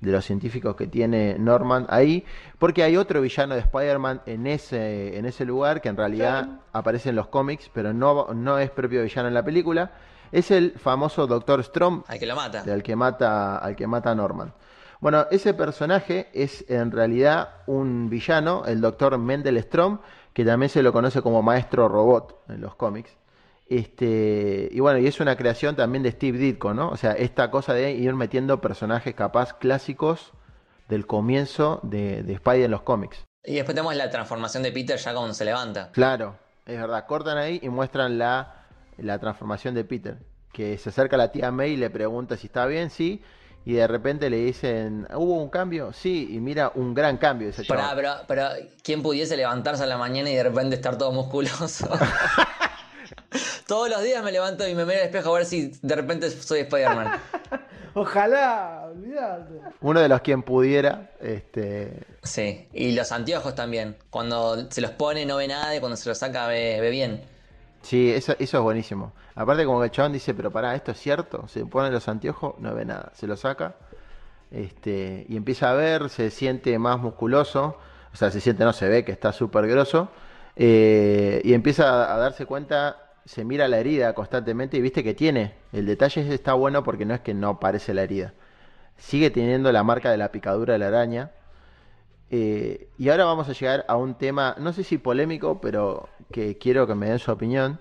[0.00, 2.24] de los científicos que tiene Norman ahí,
[2.58, 7.10] porque hay otro villano de Spider-Man en ese, en ese lugar que en realidad aparece
[7.10, 9.92] en los cómics, pero no, no es propio villano en la película.
[10.32, 12.62] Es el famoso Doctor Strom, Al que lo mata.
[12.62, 14.52] al que mata al que mata a Norman.
[15.02, 19.98] Bueno, ese personaje es en realidad un villano, el doctor Mendel Strom,
[20.32, 23.10] que también se lo conoce como maestro robot en los cómics.
[23.66, 26.88] Este, y bueno, y es una creación también de Steve Ditko, ¿no?
[26.88, 30.30] O sea, esta cosa de ir metiendo personajes capaz clásicos
[30.88, 33.24] del comienzo de, de Spidey en los cómics.
[33.42, 35.90] Y después tenemos la transformación de Peter ya cuando se levanta.
[35.90, 37.06] Claro, es verdad.
[37.08, 38.66] Cortan ahí y muestran la,
[38.98, 40.18] la transformación de Peter.
[40.52, 43.20] Que se acerca a la tía May y le pregunta si está bien, sí.
[43.64, 45.92] Y de repente le dicen, ¿hubo un cambio?
[45.92, 47.94] Sí, y mira, un gran cambio ese chaval.
[47.94, 48.48] pero, pero
[48.82, 51.88] ¿quién pudiese levantarse a la mañana y de repente estar todo musculoso?
[53.66, 56.30] Todos los días me levanto y me miro al espejo a ver si de repente
[56.30, 57.20] soy Spider-Man.
[57.94, 59.60] Ojalá, olvídate.
[59.80, 63.96] Uno de los quien pudiera, este, Sí, y los anteojos también.
[64.10, 67.22] Cuando se los pone no ve nada y cuando se los saca ve, ve bien.
[67.82, 69.12] Sí, eso, eso es buenísimo.
[69.34, 71.46] Aparte como que el chabón dice, pero pará, ¿esto es cierto?
[71.48, 73.12] Se pone los anteojos, no ve nada.
[73.14, 73.76] Se los saca
[74.50, 77.78] este, y empieza a ver, se siente más musculoso.
[78.12, 80.10] O sea, se siente, no se ve que está súper grosso.
[80.56, 85.54] eh, y empieza a darse cuenta, se mira la herida constantemente y viste que tiene.
[85.72, 88.34] El detalle está bueno porque no es que no parece la herida.
[88.96, 91.32] Sigue teniendo la marca de la picadura de la araña.
[92.34, 96.56] Eh, y ahora vamos a llegar a un tema, no sé si polémico, pero que
[96.56, 97.78] quiero que me den su opinión.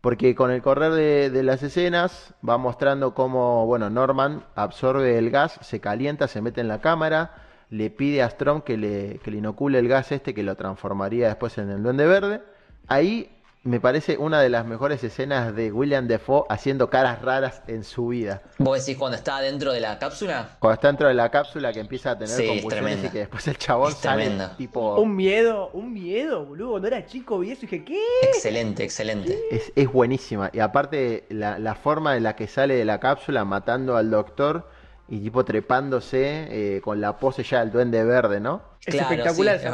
[0.00, 5.58] Porque con el correr de, las escenas va mostrando cómo, bueno, Norman absorbe el gas,
[5.62, 7.34] se calienta, se mete en la cámara,
[7.70, 11.28] le pide a Strom que le, que le inocule el gas este que lo transformaría
[11.28, 12.42] después en el Duende Verde.
[12.88, 13.37] Ahí
[13.68, 18.08] me parece una de las mejores escenas de William Defoe haciendo caras raras en su
[18.08, 18.42] vida.
[18.58, 20.56] ¿Vos decís cuando está dentro de la cápsula?
[20.58, 23.10] Cuando está dentro de la cápsula que empieza a tener Sí, es convulsiones y tremenda.
[23.12, 24.56] que después el chabón Es sale tremenda.
[24.56, 24.96] tipo...
[25.00, 26.70] Un miedo, un miedo, boludo.
[26.70, 28.00] Cuando era chico vi eso y dije, ¿qué?
[28.22, 29.38] Excelente, excelente.
[29.50, 30.50] Es, es buenísima.
[30.52, 34.68] Y aparte, la, la forma en la que sale de la cápsula matando al doctor
[35.08, 38.62] y tipo trepándose eh, con la pose ya del duende verde, ¿no?
[38.84, 39.68] Es Claro, espectacular sí, esa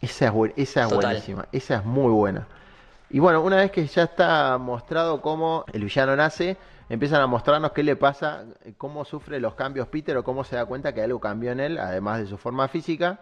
[0.00, 0.10] es.
[0.10, 1.46] Esa es, esa es buenísima.
[1.52, 2.48] Esa es muy buena.
[3.10, 6.56] Y bueno, una vez que ya está mostrado cómo el villano nace,
[6.88, 8.44] empiezan a mostrarnos qué le pasa,
[8.76, 11.78] cómo sufre los cambios Peter o cómo se da cuenta que algo cambió en él,
[11.78, 13.20] además de su forma física.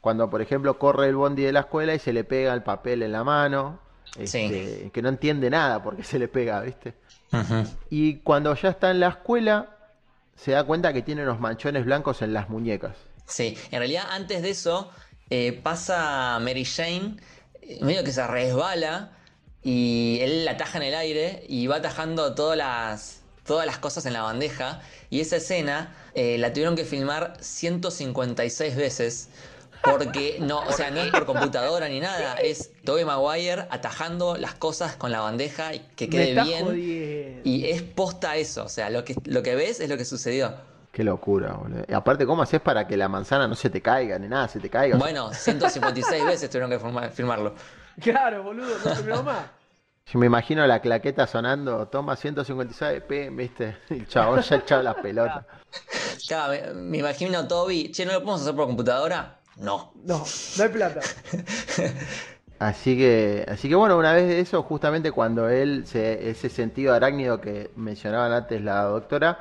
[0.00, 3.02] Cuando, por ejemplo, corre el bondi de la escuela y se le pega el papel
[3.02, 3.80] en la mano.
[4.18, 6.94] este, Que no entiende nada porque se le pega, ¿viste?
[7.90, 9.76] Y cuando ya está en la escuela,
[10.36, 12.96] se da cuenta que tiene unos manchones blancos en las muñecas.
[13.26, 14.90] Sí, en realidad antes de eso
[15.30, 17.16] eh, pasa Mary Jane,
[17.62, 19.10] eh, medio que se resbala
[19.64, 24.06] y él la ataja en el aire y va atajando todas las, todas las cosas
[24.06, 24.80] en la bandeja.
[25.10, 29.28] Y esa escena eh, la tuvieron que filmar 156 veces.
[29.82, 34.54] Porque no, o sea, no es por computadora ni nada, es Tobey Maguire atajando las
[34.54, 36.64] cosas con la bandeja y que quede bien.
[36.64, 37.40] jodiendo.
[37.44, 40.54] Y es posta eso, o sea, lo que, lo que ves es lo que sucedió.
[40.90, 41.84] Qué locura, boludo.
[41.86, 44.58] Y aparte, ¿cómo haces para que la manzana no se te caiga, ni nada, se
[44.58, 44.96] te caiga?
[44.96, 47.54] Bueno, 156 veces tuvieron que firma- firmarlo.
[48.00, 49.46] Claro, boludo, no terminó más.
[50.06, 54.96] Yo me imagino la claqueta sonando, toma 156 p, viste, el chabón ya echaba las
[54.96, 55.44] pelotas.
[56.26, 59.40] Claro, me, me imagino a Toby, che, ¿no lo podemos hacer por computadora?
[59.56, 59.92] No.
[60.04, 60.24] No,
[60.56, 61.00] no hay plata.
[62.58, 66.94] Así que, así que bueno, una vez de eso, justamente cuando él, se, ese sentido
[66.94, 69.38] arácnido que mencionaban antes la doctora,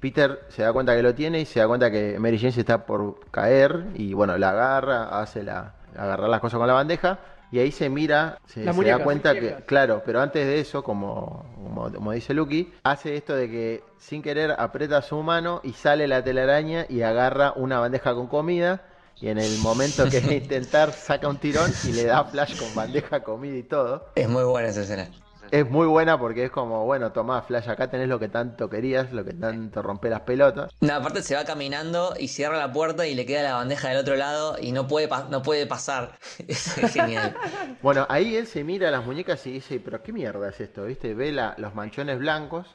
[0.00, 2.60] Peter se da cuenta que lo tiene y se da cuenta que Mary Jane se
[2.60, 7.18] está por caer y bueno, la agarra, hace la, agarrar las cosas con la bandeja
[7.52, 10.58] y ahí se mira, se, La se muñeca, da cuenta que, claro, pero antes de
[10.58, 15.60] eso, como, como, como dice Lucky, hace esto de que sin querer aprieta su mano
[15.62, 18.80] y sale la telaraña y agarra una bandeja con comida.
[19.20, 23.22] Y en el momento que intentar saca un tirón y le da Flash con bandeja,
[23.22, 24.06] comida y todo.
[24.14, 25.10] Es muy buena esa escena.
[25.52, 29.12] Es muy buena porque es como, bueno, tomá Flash, acá tenés lo que tanto querías,
[29.12, 30.72] lo que tanto rompe las pelotas.
[30.80, 33.98] No, aparte se va caminando y cierra la puerta y le queda la bandeja del
[33.98, 36.12] otro lado y no puede, pa- no puede pasar.
[36.48, 37.36] Es genial.
[37.82, 40.84] Bueno, ahí él se mira a las muñecas y dice, pero qué mierda es esto,
[40.84, 41.12] ¿viste?
[41.12, 42.66] Ve la- los manchones blancos.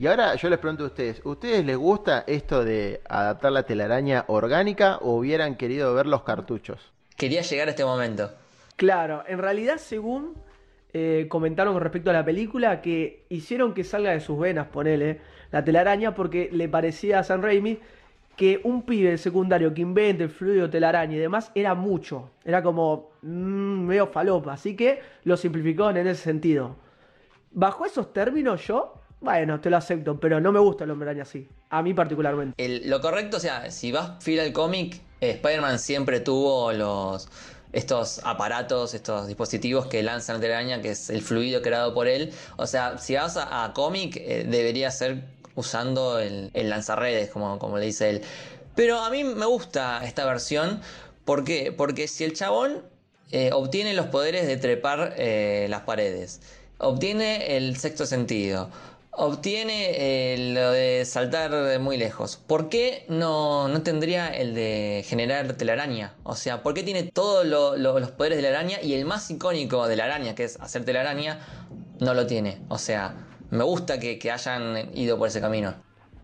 [0.00, 4.24] Y ahora yo les pregunto a ustedes, ¿ustedes les gusta esto de adaptar la telaraña
[4.26, 6.80] orgánica o hubieran querido ver los cartuchos?
[7.16, 8.32] Quería llegar a este momento.
[8.74, 10.34] Claro, en realidad, según
[10.92, 15.20] eh, comentaron con respecto a la película, que hicieron que salga de sus venas, ponele,
[15.50, 17.78] la telaraña, porque le parecía a San Raimi
[18.36, 22.30] que un pibe secundario que invente el fluido telaraña y demás era mucho.
[22.44, 23.26] Era como mm,
[23.86, 24.52] medio falopa.
[24.52, 26.76] Así que lo simplificaron en ese sentido.
[27.50, 31.22] Bajo esos términos, yo, bueno, te lo acepto, pero no me gusta el hombre araña
[31.22, 31.48] así.
[31.70, 32.54] A mí particularmente.
[32.62, 37.28] El- lo correcto, o sea, si vas fiel al cómic, eh, Spider-Man siempre tuvo los
[37.72, 42.32] estos aparatos, estos dispositivos que lanzan la telaraña, que es el fluido creado por él.
[42.56, 47.78] O sea, si vas a, cómic, eh, debería ser usando el, el lanzarredes, como, como
[47.78, 48.22] le dice él.
[48.74, 50.80] Pero a mí me gusta esta versión.
[51.24, 51.72] ¿Por qué?
[51.72, 52.82] Porque si el chabón
[53.32, 56.40] eh, obtiene los poderes de trepar eh, las paredes,
[56.78, 58.70] obtiene el sexto sentido,
[59.18, 59.90] obtiene
[60.34, 66.14] eh, lo de saltar muy lejos, ¿por qué no, no tendría el de generar telaraña?
[66.22, 69.04] O sea, ¿por qué tiene todos lo- lo- los poderes de la araña y el
[69.04, 71.40] más icónico de la araña, que es hacer telaraña,
[72.00, 72.60] no lo tiene?
[72.68, 73.14] O sea,
[73.50, 75.74] me gusta que, que hayan ido por ese camino.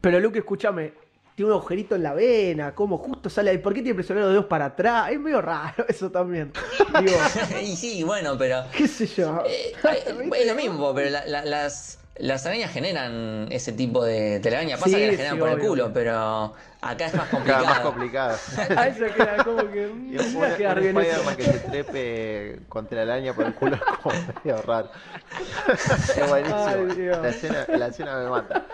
[0.00, 0.92] Pero Luke, escúchame,
[1.34, 3.58] tiene un agujerito en la vena, como justo sale ahí.
[3.58, 5.10] ¿Por qué tiene presionado los dedos para atrás?
[5.10, 6.52] Es medio raro eso también.
[7.00, 7.16] Digo,
[7.62, 8.64] y sí, bueno, pero...
[8.76, 9.42] qué sé yo.
[9.46, 14.38] Eh, eh, es lo mismo, pero la- la- las, las arañas generan ese tipo de
[14.40, 14.76] telaraña.
[14.76, 17.64] Pasa Sí, que las sí, generan por el culo, pero acá es más complicado.
[17.66, 18.38] más complicado.
[18.76, 19.82] A eso queda como que.
[19.82, 20.84] Y un, va a quedar un.
[20.84, 24.90] Spider-Man que se trepe contra la araña por el culo es como medio raro.
[26.16, 26.64] es buenísimo.
[26.66, 28.64] Ay, la, escena, la escena me mata.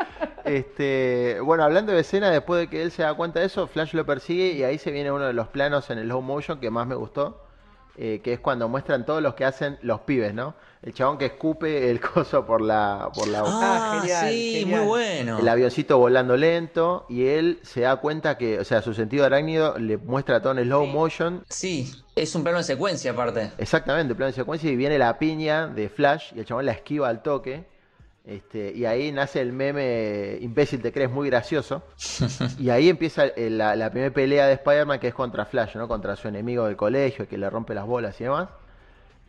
[0.45, 3.95] Este, bueno, hablando de escena, después de que él se da cuenta de eso, Flash
[3.95, 6.71] lo persigue y ahí se viene uno de los planos en el low motion que
[6.71, 7.50] más me gustó.
[8.03, 10.55] Eh, que es cuando muestran todos los que hacen los pibes, ¿no?
[10.83, 13.45] El chabón que escupe el coso por la, por la Ah,
[13.93, 14.79] Ah, genial, sí, genial.
[14.81, 15.39] muy bueno.
[15.39, 19.77] el avioncito volando lento y él se da cuenta que, o sea, su sentido arácnido
[19.79, 21.45] le muestra todo en slow motion.
[21.51, 23.53] Sí, es un plano de secuencia aparte.
[23.59, 27.07] Exactamente, plano de secuencia y viene la piña de Flash y el chabón la esquiva
[27.11, 27.67] al toque.
[28.25, 31.83] Este, y ahí nace el meme imbécil te crees muy gracioso.
[32.59, 35.89] y ahí empieza la, la primera pelea de Spider-Man que es contra Flash, ¿no?
[35.89, 38.49] Contra su enemigo del colegio que le rompe las bolas y demás.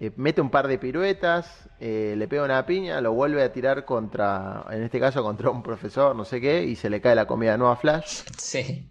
[0.02, 3.86] Eh, mete un par de piruetas, eh, le pega una piña, lo vuelve a tirar
[3.86, 7.28] contra, en este caso contra un profesor, no sé qué, y se le cae la
[7.28, 8.24] comida nueva a Flash.
[8.36, 8.90] Sí.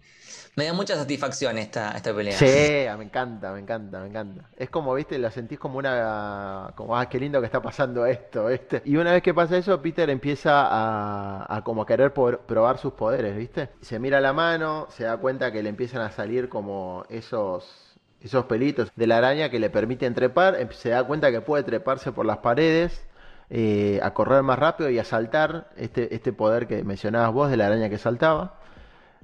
[0.55, 2.37] Me da mucha satisfacción esta, esta pelea.
[2.37, 4.49] Sí, ah, me encanta, me encanta, me encanta.
[4.57, 8.45] Es como, viste, lo sentís como una, como, ah, qué lindo que está pasando esto,
[8.47, 8.81] ¿viste?
[8.85, 12.93] Y una vez que pasa eso, Peter empieza a, a como querer por- probar sus
[12.93, 13.69] poderes, ¿viste?
[13.81, 18.45] Se mira la mano, se da cuenta que le empiezan a salir como esos, esos
[18.45, 22.11] pelitos de la araña que le permiten trepar, em- se da cuenta que puede treparse
[22.11, 23.07] por las paredes.
[23.53, 27.57] eh, a correr más rápido y a saltar este, este poder que mencionabas vos de
[27.57, 28.60] la araña que saltaba.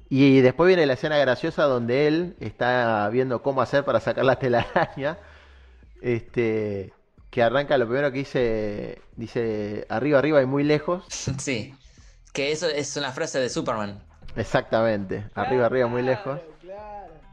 [0.09, 4.37] Y después viene la escena graciosa donde él está viendo cómo hacer para sacar la
[4.39, 5.17] telaraña.
[6.01, 6.93] Este,
[7.29, 11.03] que arranca lo primero que dice, dice arriba, arriba y muy lejos.
[11.37, 11.75] Sí.
[12.33, 14.03] Que eso es una frase de Superman.
[14.35, 16.39] Exactamente, arriba, arriba, muy lejos.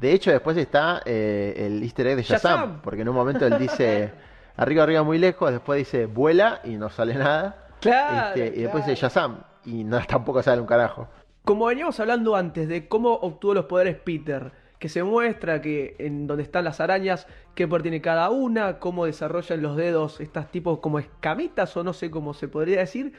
[0.01, 2.83] De hecho, después está eh, el easter egg de Shazam, Shazam.
[2.83, 4.13] porque en un momento él dice
[4.57, 7.69] arriba, arriba, muy lejos, después dice vuela y no sale nada.
[7.81, 9.01] Claro, Este, y después dice.
[9.01, 11.09] Shazam y no, tampoco sale un carajo.
[11.45, 16.27] Como veníamos hablando antes de cómo obtuvo los poderes Peter, que se muestra que en
[16.27, 20.79] donde están las arañas, qué poder tiene cada una, cómo desarrollan los dedos estas tipos
[20.79, 23.13] como escamitas o no sé cómo se podría decir.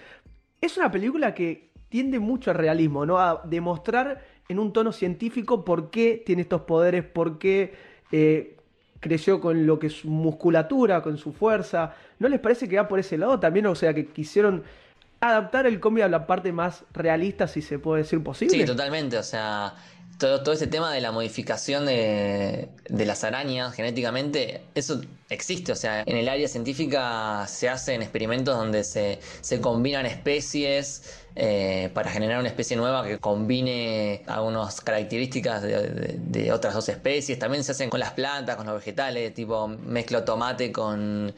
[0.59, 3.19] Es una película que tiende mucho al realismo, ¿no?
[3.19, 7.75] A demostrar en un tono científico por qué tiene estos poderes, por qué
[8.11, 8.57] eh,
[8.99, 11.93] creció con lo que es su musculatura, con su fuerza.
[12.17, 13.67] ¿No les parece que va por ese lado también?
[13.67, 14.63] O sea, que quisieron
[15.19, 18.57] adaptar el cómic a la parte más realista, si se puede decir posible.
[18.57, 19.17] Sí, totalmente.
[19.17, 19.75] O sea,
[20.17, 25.71] todo, todo este tema de la modificación de, de, las arañas genéticamente, eso existe.
[25.71, 31.21] O sea, en el área científica se hacen experimentos donde se, se combinan especies.
[31.37, 36.87] Eh, para generar una especie nueva que combine algunas características de, de, de, otras dos
[36.87, 37.37] especies.
[37.37, 41.35] También se hacen con las plantas, con los vegetales, tipo mezclo tomate con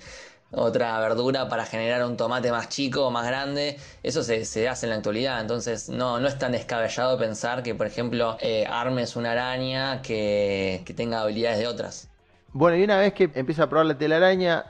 [0.51, 3.77] otra verdura para generar un tomate más chico o más grande.
[4.03, 5.41] Eso se, se, hace en la actualidad.
[5.41, 10.83] Entonces no, no es tan descabellado pensar que, por ejemplo, eh, armes una araña que,
[10.85, 12.09] que, tenga habilidades de otras.
[12.53, 14.65] Bueno, y una vez que empieza a probar la telaraña,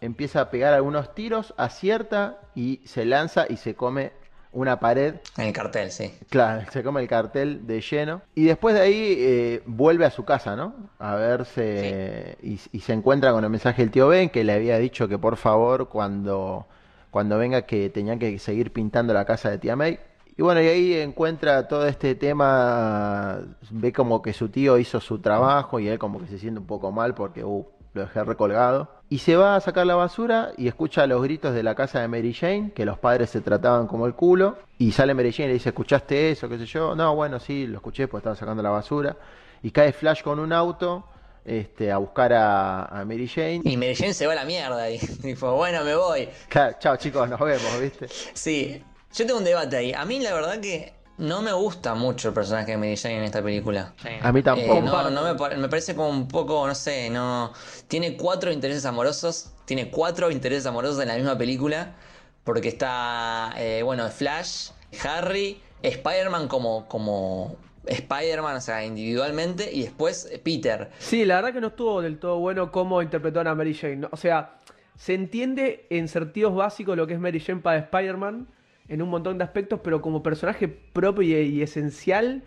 [0.00, 4.12] empieza a pegar algunos tiros, acierta y se lanza y se come
[4.54, 5.16] una pared.
[5.36, 6.14] En el cartel, sí.
[6.30, 8.22] Claro, se come el cartel de lleno.
[8.34, 10.74] Y después de ahí eh, vuelve a su casa, ¿no?
[10.98, 12.60] A verse sí.
[12.72, 15.18] y, y, se encuentra con el mensaje del tío Ben que le había dicho que
[15.18, 16.66] por favor cuando,
[17.10, 19.98] cuando venga que tenía que seguir pintando la casa de tía May.
[20.36, 23.40] Y bueno, y ahí encuentra todo este tema,
[23.70, 26.66] ve como que su tío hizo su trabajo y él como que se siente un
[26.66, 27.64] poco mal porque uh,
[27.94, 28.90] lo dejé recolgado.
[29.08, 32.08] Y se va a sacar la basura y escucha los gritos de la casa de
[32.08, 34.58] Mary Jane, que los padres se trataban como el culo.
[34.78, 36.48] Y sale Mary Jane y le dice, ¿escuchaste eso?
[36.48, 36.94] ¿Qué sé yo?
[36.94, 39.16] No, bueno, sí, lo escuché, pues estaba sacando la basura.
[39.62, 41.04] Y cae Flash con un auto
[41.44, 43.62] este, a buscar a, a, Mary Jane.
[43.64, 46.28] Y Mary Jane se va a la mierda y dijo, bueno, me voy.
[46.48, 48.08] Claro, chao chicos, nos vemos, ¿viste?
[48.08, 49.92] Sí, yo tengo un debate ahí.
[49.92, 53.24] A mí la verdad que no me gusta mucho el personaje de Mary Jane en
[53.24, 53.92] esta película.
[54.20, 54.78] A mí tampoco.
[54.78, 57.52] Eh, no, no me, me, parece como un poco, no sé, no.
[57.88, 59.52] Tiene cuatro intereses amorosos.
[59.64, 61.94] Tiene cuatro intereses amorosos en la misma película.
[62.42, 64.70] Porque está, eh, bueno, Flash,
[65.02, 70.90] Harry, Spider-Man como, como Spider-Man, o sea, individualmente, y después Peter.
[70.98, 74.06] Sí, la verdad que no estuvo del todo bueno cómo interpretó a Mary Jane.
[74.10, 74.56] O sea,
[74.96, 78.48] se entiende en sentidos básicos lo que es Mary Jane para Spider-Man
[78.88, 82.42] en un montón de aspectos, pero como personaje propio y, esencial,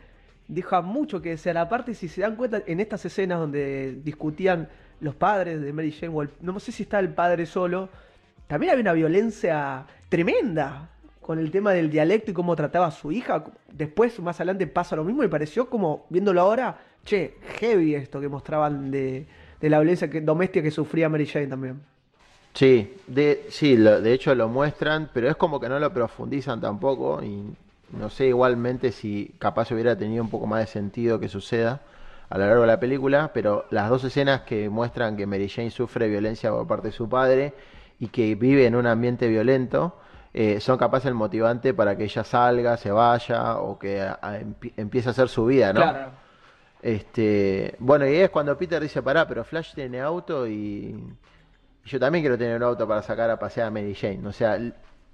[0.47, 1.57] deja mucho que desear.
[1.57, 4.69] Aparte, si se dan cuenta, en estas escenas donde discutían
[4.99, 7.89] los padres de Mary Jane, no sé si está el padre solo,
[8.47, 10.89] también había una violencia tremenda
[11.21, 13.43] con el tema del dialecto y cómo trataba a su hija.
[13.71, 18.29] Después, más adelante, pasa lo mismo y pareció como, viéndolo ahora, che, heavy esto que
[18.29, 19.25] mostraban de,
[19.59, 21.81] de la violencia que, doméstica que sufría Mary Jane también.
[22.57, 26.59] Sí, de, sí, lo, de hecho lo muestran, pero es como que no lo profundizan
[26.59, 27.55] tampoco y
[27.91, 31.81] no sé igualmente si capaz hubiera tenido un poco más de sentido que suceda
[32.31, 35.69] a lo largo de la película, pero las dos escenas que muestran que Mary Jane
[35.69, 37.53] sufre violencia por parte de su padre
[37.99, 39.95] y que vive en un ambiente violento,
[40.33, 44.39] eh, son capaces el motivante para que ella salga, se vaya o que a, a,
[44.77, 45.81] empiece a hacer su vida, ¿no?
[45.81, 46.09] Claro.
[46.81, 50.95] Este, bueno, y es cuando Peter dice, pará, pero Flash tiene auto y
[51.87, 54.27] yo también quiero tener un auto para sacar a pasear a Mary Jane.
[54.27, 54.57] O sea,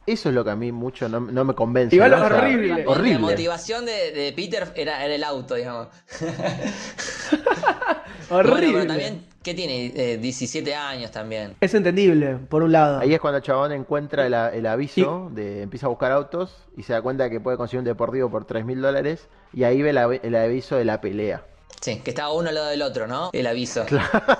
[0.05, 1.95] eso es lo que a mí mucho no, no me convence.
[1.95, 2.17] Igual ¿no?
[2.17, 2.83] es O sea, horrible.
[2.87, 3.13] horrible.
[3.13, 5.87] La motivación de, de Peter era, era, el auto, digamos.
[6.21, 6.33] horrible.
[8.29, 9.91] Bueno, pero también, ¿qué tiene?
[9.95, 11.55] Eh, 17 años también.
[11.61, 12.99] Es entendible, por un lado.
[12.99, 16.83] Ahí es cuando el chabón encuentra el, el aviso, de empieza a buscar autos y
[16.83, 19.93] se da cuenta que puede conseguir un deportivo por 3 mil dólares y ahí ve
[19.93, 21.45] la, el aviso de la pelea.
[21.81, 23.29] Sí, que estaba uno al lado del otro, ¿no?
[23.33, 23.85] El aviso.
[23.93, 24.37] Claro.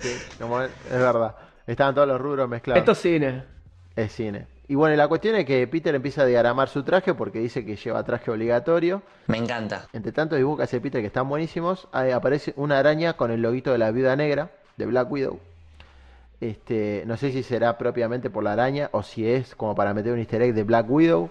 [0.00, 1.34] Sí, como es es verdad.
[1.66, 2.78] Estaban todos los rubros mezclados.
[2.78, 3.44] Esto es cine.
[3.96, 4.46] Es cine.
[4.68, 7.64] Y bueno, y la cuestión es que Peter empieza a diagramar su traje porque dice
[7.64, 9.02] que lleva traje obligatorio.
[9.26, 9.88] Me encanta.
[9.92, 13.40] Entre tantos dibujos que hace Peter que están buenísimos, ahí aparece una araña con el
[13.40, 15.40] loguito de la viuda negra de Black Widow.
[16.40, 20.12] Este, no sé si será propiamente por la araña o si es como para meter
[20.12, 21.30] un easter egg de Black Widow.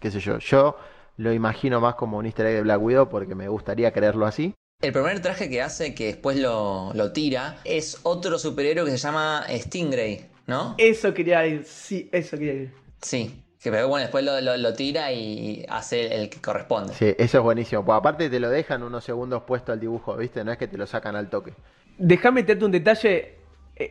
[0.00, 0.38] Qué sé yo.
[0.38, 0.76] Yo
[1.16, 4.54] lo imagino más como un easter egg de Black Widow porque me gustaría creerlo así.
[4.80, 8.98] El primer traje que hace, que después lo, lo tira, es otro superhéroe que se
[8.98, 10.74] llama Stingray, ¿no?
[10.78, 12.74] Eso quería ir, sí, eso quería ir.
[13.00, 16.94] Sí, que pero bueno, después lo, lo, lo tira y hace el, que corresponde.
[16.94, 17.84] Sí, eso es buenísimo.
[17.84, 20.42] Pues aparte te lo dejan unos segundos puesto al dibujo, ¿viste?
[20.42, 21.54] No es que te lo sacan al toque.
[21.96, 23.41] Déjame meterte un detalle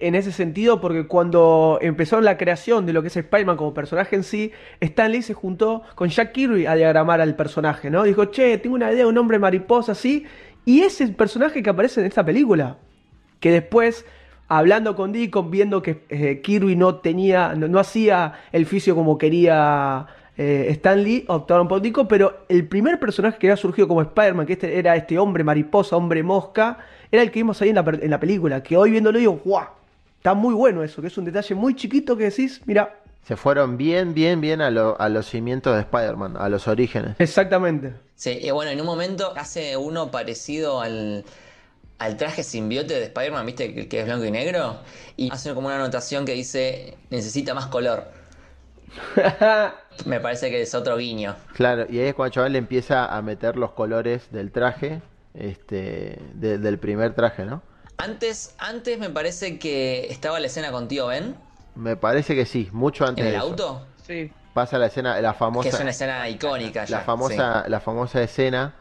[0.01, 4.15] en ese sentido, porque cuando empezó la creación de lo que es Spider-Man como personaje
[4.15, 8.03] en sí, Stan Lee se juntó con Jack Kirby a diagramar al personaje, ¿no?
[8.03, 10.25] Dijo, che, tengo una idea de un hombre mariposa así,
[10.65, 12.77] y ese es el personaje que aparece en esta película.
[13.39, 14.05] Que después,
[14.47, 19.17] hablando con Deacon, viendo que eh, Kirby no tenía, no, no, hacía el fisio como
[19.17, 20.05] quería
[20.37, 24.45] eh, Stan Lee, optaron por Deacon, pero el primer personaje que había surgido como Spider-Man,
[24.45, 26.77] que este, era este hombre mariposa, hombre mosca,
[27.11, 28.61] era el que vimos ahí en la, en la película.
[28.61, 29.80] Que hoy viéndolo digo, ¡guau!
[30.21, 33.77] Está muy bueno eso, que es un detalle muy chiquito que decís, mira, Se fueron
[33.77, 37.15] bien, bien, bien a, lo- a los cimientos de Spider-Man, a los orígenes.
[37.19, 37.93] Exactamente.
[38.15, 41.25] Sí, y bueno, en un momento hace uno parecido al,
[41.99, 43.73] al traje simbiote de Spider-Man, ¿viste?
[43.73, 44.79] Que, que es blanco y negro.
[45.17, 48.05] Y hace como una anotación que dice, necesita más color.
[50.05, 51.35] Me parece que es otro guiño.
[51.53, 55.01] Claro, y ahí es cuando el chaval le empieza a meter los colores del traje,
[55.33, 57.61] este, de- del primer traje, ¿no?
[58.03, 61.35] Antes, antes me parece que estaba la escena con tío Ben
[61.75, 63.47] Me parece que sí, mucho antes en el de eso.
[63.47, 63.87] auto.
[64.05, 64.31] Sí.
[64.53, 66.97] Pasa la escena, la Que famosa, es una escena icónica ya.
[66.97, 68.73] la famosa, la famosa escena,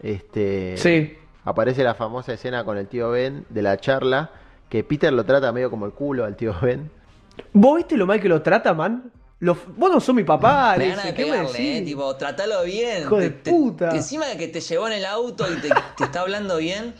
[0.00, 1.16] este, Sí.
[1.44, 4.30] aparece la famosa escena con el tío Ben de la charla,
[4.68, 6.90] que Peter lo trata medio como el culo al tío Ben.
[7.52, 9.10] ¿Vos viste lo mal que lo trata, man?
[9.40, 10.72] Lo- vos no sos mi papá.
[10.78, 11.80] Me le gana de dice, ¿qué me pegarle, decís?
[11.80, 13.02] eh, tipo, tratalo bien.
[13.02, 13.90] Hijo de Te- te- puta.
[13.94, 16.94] encima de que te llevó en el auto y te, te está hablando bien.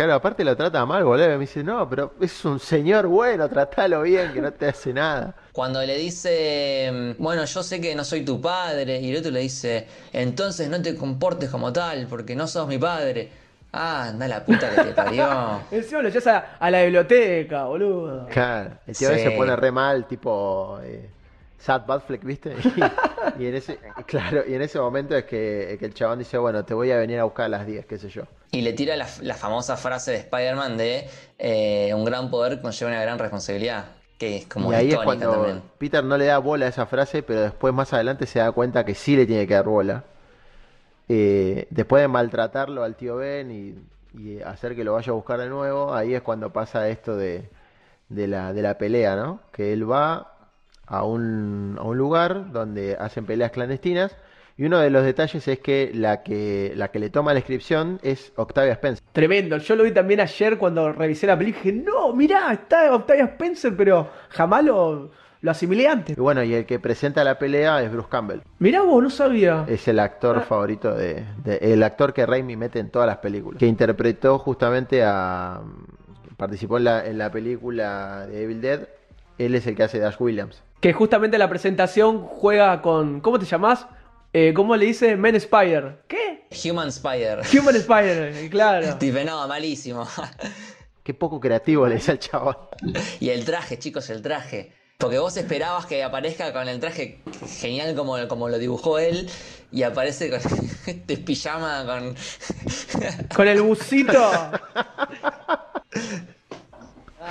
[0.00, 1.28] Claro, aparte lo trata mal, boludo.
[1.28, 5.34] Me dice, no, pero es un señor bueno, tratalo bien, que no te hace nada.
[5.52, 9.40] Cuando le dice, bueno, yo sé que no soy tu padre, y el otro le
[9.40, 13.28] dice, entonces no te comportes como tal, porque no sos mi padre.
[13.74, 15.60] Ah, anda la puta que te parió.
[15.70, 18.26] Encima lo echás a, a la biblioteca, boludo.
[18.28, 21.10] Claro, el tío se pone re mal, tipo eh,
[21.58, 22.56] Sad Batfleck, ¿viste?
[23.40, 26.62] Y, en ese, claro, y en ese momento es que, que el chabón dice, bueno,
[26.64, 28.24] te voy a venir a buscar a las 10, qué sé yo.
[28.50, 32.90] Y le tira la, la famosa frase de Spider-Man de eh, un gran poder conlleva
[32.90, 33.86] una gran responsabilidad,
[34.18, 35.62] que es como y ahí es cuando también.
[35.78, 38.84] Peter no le da bola a esa frase, pero después más adelante se da cuenta
[38.84, 40.04] que sí le tiene que dar bola.
[41.08, 43.74] Eh, después de maltratarlo al tío Ben y,
[44.20, 47.48] y hacer que lo vaya a buscar de nuevo, ahí es cuando pasa esto de,
[48.10, 49.40] de la, de la pelea, ¿no?
[49.50, 50.39] Que él va
[50.90, 54.14] a un, a un lugar donde hacen peleas clandestinas
[54.58, 57.98] y uno de los detalles es que la que, la que le toma la inscripción
[58.02, 59.02] es Octavia Spencer.
[59.12, 59.56] Tremendo.
[59.56, 61.62] Yo lo vi también ayer cuando revisé la película.
[61.64, 65.10] Dije, no, mirá, está Octavia Spencer, pero jamás lo,
[65.40, 66.18] lo asimilé antes.
[66.18, 68.40] Y bueno, y el que presenta la pelea es Bruce Campbell.
[68.58, 69.64] Mirá vos, no sabía.
[69.66, 73.58] Es el actor favorito de, de- el actor que Raimi mete en todas las películas.
[73.60, 75.62] Que interpretó justamente a
[76.36, 78.88] participó en la, en la película de Evil Dead.
[79.38, 80.62] Él es el que hace Dash Williams.
[80.80, 83.20] Que justamente la presentación juega con.
[83.20, 83.86] ¿Cómo te llamás?
[84.32, 85.16] Eh, ¿Cómo le dice?
[85.16, 86.02] Men Spider.
[86.08, 86.46] ¿Qué?
[86.64, 87.40] Human Spider.
[87.52, 88.96] Human Spider, eh, claro.
[88.98, 90.06] Tipo, no, malísimo.
[91.02, 92.56] Qué poco creativo le dice al chabón.
[93.18, 94.72] y el traje, chicos, el traje.
[94.98, 97.22] Porque vos esperabas que aparezca con el traje
[97.58, 99.30] genial como, como lo dibujó él
[99.72, 100.40] y aparece con
[100.86, 102.14] este pijama con...
[103.34, 104.30] Con el busito.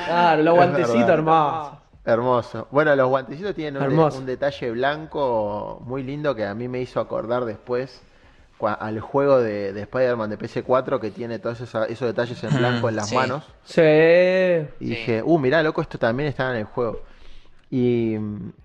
[0.05, 1.79] Claro, los guantecitos verdad.
[2.05, 2.67] Hermoso.
[2.71, 4.17] Bueno, los guantecitos tienen un, de- Hermoso.
[4.19, 8.01] un detalle blanco muy lindo que a mí me hizo acordar después
[8.57, 12.57] cua- al juego de, de Spider-Man de PS4 que tiene todos esos, esos detalles en
[12.57, 13.15] blanco en las Sí.
[13.15, 13.43] manos.
[13.63, 13.81] Sí.
[13.81, 17.01] Y dije, uh, mirá, loco, esto también estaba en el juego.
[17.71, 18.15] Y,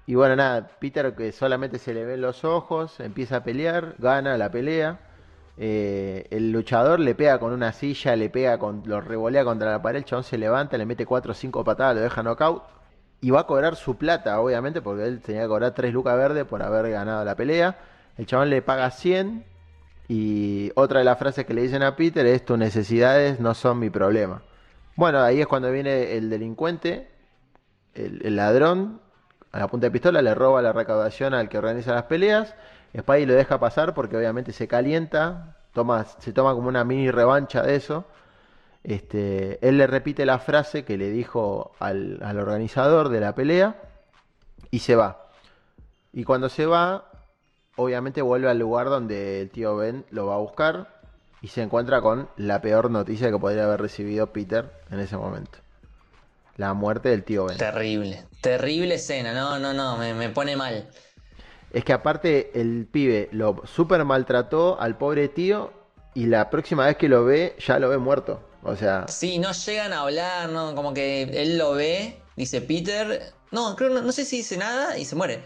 [0.07, 4.39] y bueno, nada, Peter que solamente se le ven los ojos, empieza a pelear, gana
[4.39, 5.01] la pelea.
[5.59, 9.83] Eh, el luchador le pega con una silla, le pega con, lo revolea contra la
[9.83, 12.63] pared, el chabón se levanta, le mete 4 o 5 patadas, lo deja knockout.
[13.25, 16.45] Y va a cobrar su plata, obviamente, porque él tenía que cobrar 3 lucas verdes
[16.45, 17.79] por haber ganado la pelea.
[18.19, 19.47] El chabón le paga 100.
[20.09, 23.79] Y otra de las frases que le dicen a Peter es: Tus necesidades no son
[23.79, 24.43] mi problema.
[24.95, 27.09] Bueno, ahí es cuando viene el delincuente,
[27.95, 29.01] el, el ladrón,
[29.53, 32.55] a la punta de pistola, le roba la recaudación al que organiza las peleas.
[32.95, 37.63] Spidey lo deja pasar porque obviamente se calienta, toma, se toma como una mini revancha
[37.63, 38.05] de eso.
[38.85, 43.81] Este, él le repite la frase que le dijo al, al organizador de la pelea
[44.71, 45.31] y se va.
[46.13, 47.11] Y cuando se va,
[47.77, 51.01] obviamente vuelve al lugar donde el tío Ben lo va a buscar
[51.41, 55.59] y se encuentra con la peor noticia que podría haber recibido Peter en ese momento.
[56.57, 57.57] La muerte del tío Ben.
[57.57, 58.25] Terrible.
[58.41, 59.33] Terrible escena.
[59.33, 59.97] No, no, no.
[59.97, 60.89] Me, me pone mal.
[61.73, 65.73] Es que aparte el pibe lo super maltrató al pobre tío
[66.15, 68.41] y la próxima vez que lo ve ya lo ve muerto.
[68.65, 70.75] O sea, Sí, no llegan a hablar, ¿no?
[70.75, 73.33] Como que él lo ve, dice Peter.
[73.51, 75.41] No, creo, no, no sé si dice nada y se muere.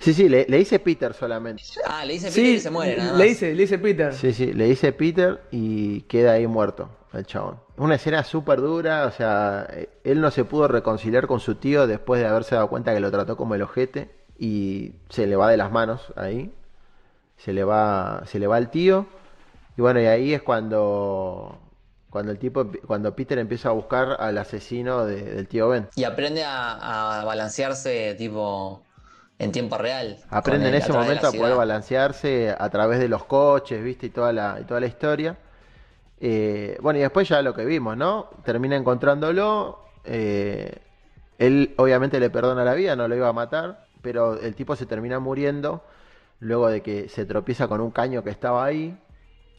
[0.00, 1.62] sí, sí, le, le dice Peter solamente.
[1.86, 4.12] Ah, le dice Peter Sí, y se muere, nada le dice, le dice Peter.
[4.14, 7.60] Sí, sí, le dice Peter y queda ahí muerto el chabón.
[7.78, 11.86] Una escena súper dura, o sea, eh, él no se pudo reconciliar con su tío
[11.86, 15.50] después de haberse dado cuenta que lo trató como el ojete y se le va
[15.50, 16.52] de las manos ahí.
[17.38, 19.06] Se le va, se le va el tío
[19.78, 21.58] y bueno, y ahí es cuando
[22.16, 25.86] cuando el tipo cuando Peter empieza a buscar al asesino de- del tío Ben.
[25.96, 28.82] Y aprende a, a balancearse, tipo,
[29.38, 30.16] en tiempo real.
[30.30, 34.06] Aprende en ese momento a poder balancearse a través de los coches, ¿viste?
[34.06, 35.36] Y toda la, y toda la historia.
[36.20, 38.30] Eh, bueno, y después ya lo que vimos, ¿no?
[38.44, 39.78] Termina encontrándolo.
[40.04, 40.78] eh,
[41.38, 43.84] él obviamente le perdona la vida, no lo iba a matar.
[44.00, 45.82] pero el tipo se termina muriendo
[46.40, 48.96] luego de que se tropieza con un caño que estaba ahí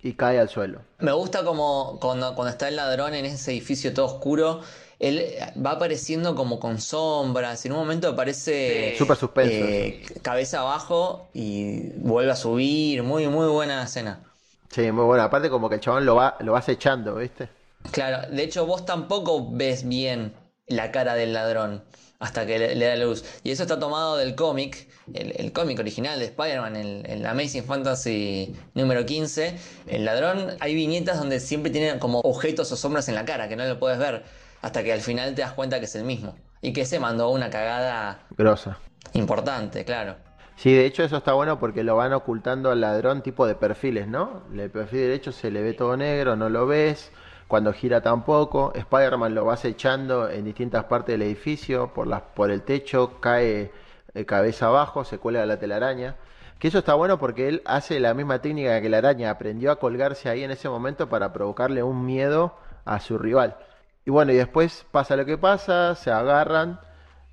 [0.08, 0.82] y cae al suelo.
[1.00, 4.62] Me gusta como cuando, cuando está el ladrón en ese edificio todo oscuro,
[5.00, 5.22] él
[5.64, 9.66] va apareciendo como con sombras, en un momento aparece Súper suspenso.
[9.66, 14.24] eh, cabeza abajo y vuelve a subir, muy muy buena escena.
[14.70, 15.24] Sí, muy bueno.
[15.24, 17.50] Aparte como que el chabón lo va, lo vas echando, ¿viste?
[17.92, 20.34] Claro, de hecho vos tampoco ves bien
[20.68, 21.84] la cara del ladrón
[22.20, 23.24] hasta que le, le da luz.
[23.44, 27.64] Y eso está tomado del cómic, el, el cómic original de Spider-Man, el, el Amazing
[27.66, 29.56] Fantasy número 15.
[29.88, 33.56] El ladrón, hay viñetas donde siempre tiene como objetos o sombras en la cara, que
[33.56, 34.24] no lo puedes ver,
[34.62, 36.36] hasta que al final te das cuenta que es el mismo.
[36.62, 38.80] Y que se mandó una cagada Grosa.
[39.14, 40.18] importante, claro.
[40.56, 44.08] Sí, de hecho eso está bueno porque lo van ocultando al ladrón tipo de perfiles,
[44.08, 44.44] ¿no?
[44.52, 47.12] El perfil derecho se le ve todo negro, no lo ves.
[47.48, 48.74] Cuando gira tampoco.
[48.76, 53.72] Spider-Man lo vas echando en distintas partes del edificio, por, las, por el techo, cae
[54.14, 56.16] eh, cabeza abajo, se cuelga la telaraña.
[56.60, 59.78] Que eso está bueno porque él hace la misma técnica que la araña, aprendió a
[59.78, 63.58] colgarse ahí en ese momento para provocarle un miedo a su rival.
[64.06, 66.80] Y bueno, y después pasa lo que pasa, se agarran,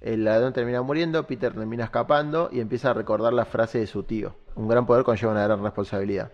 [0.01, 4.03] el ladrón termina muriendo, Peter termina escapando y empieza a recordar la frase de su
[4.03, 4.35] tío.
[4.55, 6.31] Un gran poder conlleva una gran responsabilidad.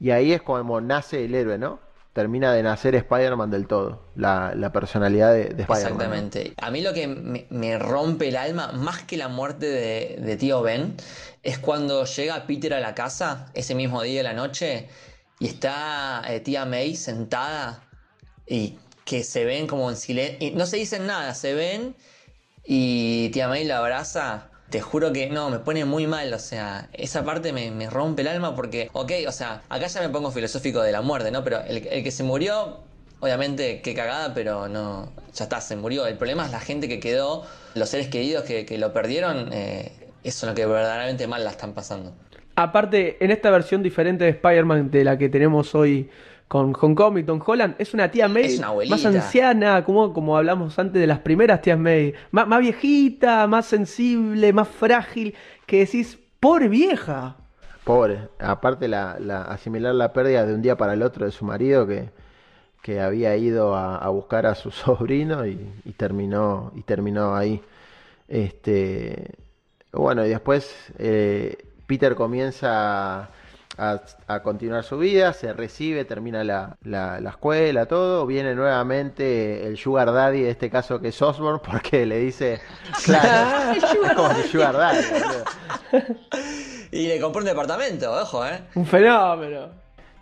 [0.00, 1.80] Y ahí es como nace el héroe, ¿no?
[2.18, 5.76] Termina de nacer Spider-Man del todo, la, personalidad de, de Spider-Man.
[5.76, 6.52] Exactamente.
[6.56, 10.96] A mí lo que me, rompe el alma, más que la muerte de, tío Ben,
[11.44, 14.88] es cuando llega Peter a la casa ese mismo día de la noche
[15.38, 17.84] y está eh, tía May sentada
[18.48, 20.50] y que se ven como en silencio.
[20.56, 21.94] No se dicen nada, se ven
[22.64, 24.47] y tía May la abraza.
[24.70, 28.28] Te juro que no, me pone muy mal, o sea, esa parte me, rompe el
[28.28, 31.42] alma porque, ok, o sea, acá ya me pongo filosófico de la muerte, ¿no?
[31.42, 32.80] Pero el, que se murió,
[33.20, 36.06] obviamente, qué cagada, pero no, ya está, se murió.
[36.06, 39.92] El problema es la gente que quedó, los seres queridos que, que lo perdieron, eh,
[40.22, 42.12] eso es lo que verdaderamente mal la están pasando.
[42.54, 46.10] Aparte, en esta versión diferente de Spider-Man de la que tenemos hoy
[46.48, 48.96] con Homecoming, Tom Holland, es una tía May Es una abuelita.
[48.96, 52.14] más anciana, como, como hablamos antes de las primeras tías May.
[52.32, 55.34] Má- más viejita, más sensible, más frágil,
[55.66, 57.36] que decís, pobre vieja.
[57.84, 58.28] Pobre.
[58.38, 61.86] Aparte, la, la- asimilar la pérdida de un día para el otro de su marido
[61.86, 62.10] que,
[62.82, 67.60] que había ido a, a buscar a su sobrino y, y terminó, y terminó ahí.
[68.26, 69.32] Este,
[69.92, 73.30] bueno, y después eh, Peter comienza
[73.78, 78.26] a, a continuar su vida, se recibe, termina la, la- la escuela, todo.
[78.26, 82.60] Viene nuevamente el Sugar Daddy, en este caso que es Osborn, porque le dice,
[83.04, 85.04] claro, es como el Sugar Daddy.
[86.90, 88.60] Y le compró un departamento, ojo, ¿eh?
[88.74, 89.68] Un fenómeno.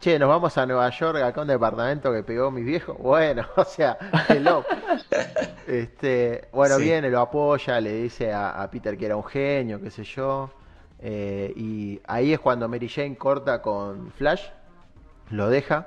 [0.01, 2.97] Che, nos vamos a Nueva York, acá a un departamento que pegó mis viejos.
[2.99, 3.97] Bueno, o sea,
[4.29, 4.67] qué loco.
[5.67, 6.83] Este, bueno, Sí.
[6.85, 10.51] viene, lo apoya, le dice a, a Peter que era un genio, qué sé yo.
[11.09, 14.43] Eh, y ahí es cuando Mary Jane corta con Flash,
[15.31, 15.87] lo deja.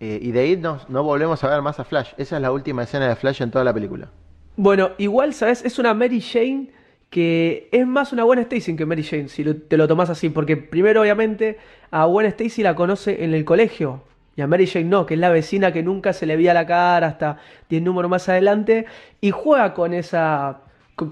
[0.00, 2.10] eh, y de ahí no, volvemos a ver más a Flash.
[2.18, 4.08] Esa es la última escena de Flash en toda la película.
[4.56, 5.64] Bueno, igual, ¿sabes?
[5.64, 6.70] Es una Mary Jane
[7.08, 10.28] que es más una Gwen Stacy que Mary Jane, si lo- te lo tomás así.
[10.28, 11.58] Porque primero, obviamente,
[11.92, 14.02] a Gwen Stacy la conoce en el colegio.
[14.34, 16.66] Y a Mary Jane no, que es la vecina que nunca se le veía la
[16.66, 17.38] cara hasta
[17.70, 18.86] 10 números más adelante.
[19.20, 20.62] Y juega con esa,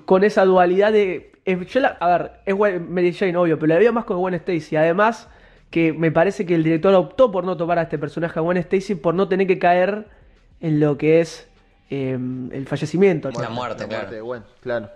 [0.05, 1.31] con esa dualidad de...
[1.45, 2.57] eh, yo la- a ver, es
[2.88, 4.76] Mary Jane, obvio, pero la veo más con Gwen Stacy.
[4.76, 5.28] Además,
[5.70, 8.57] que me parece que el director optó por no tomar a este personaje, a Gwen
[8.59, 10.07] Stacy, por no tener que caer
[10.61, 11.49] en lo que es
[11.90, 12.12] eh,
[12.53, 13.30] el fallecimiento.
[13.30, 14.11] La muerte, claro.
[14.11, 14.88] de Gwen, claro.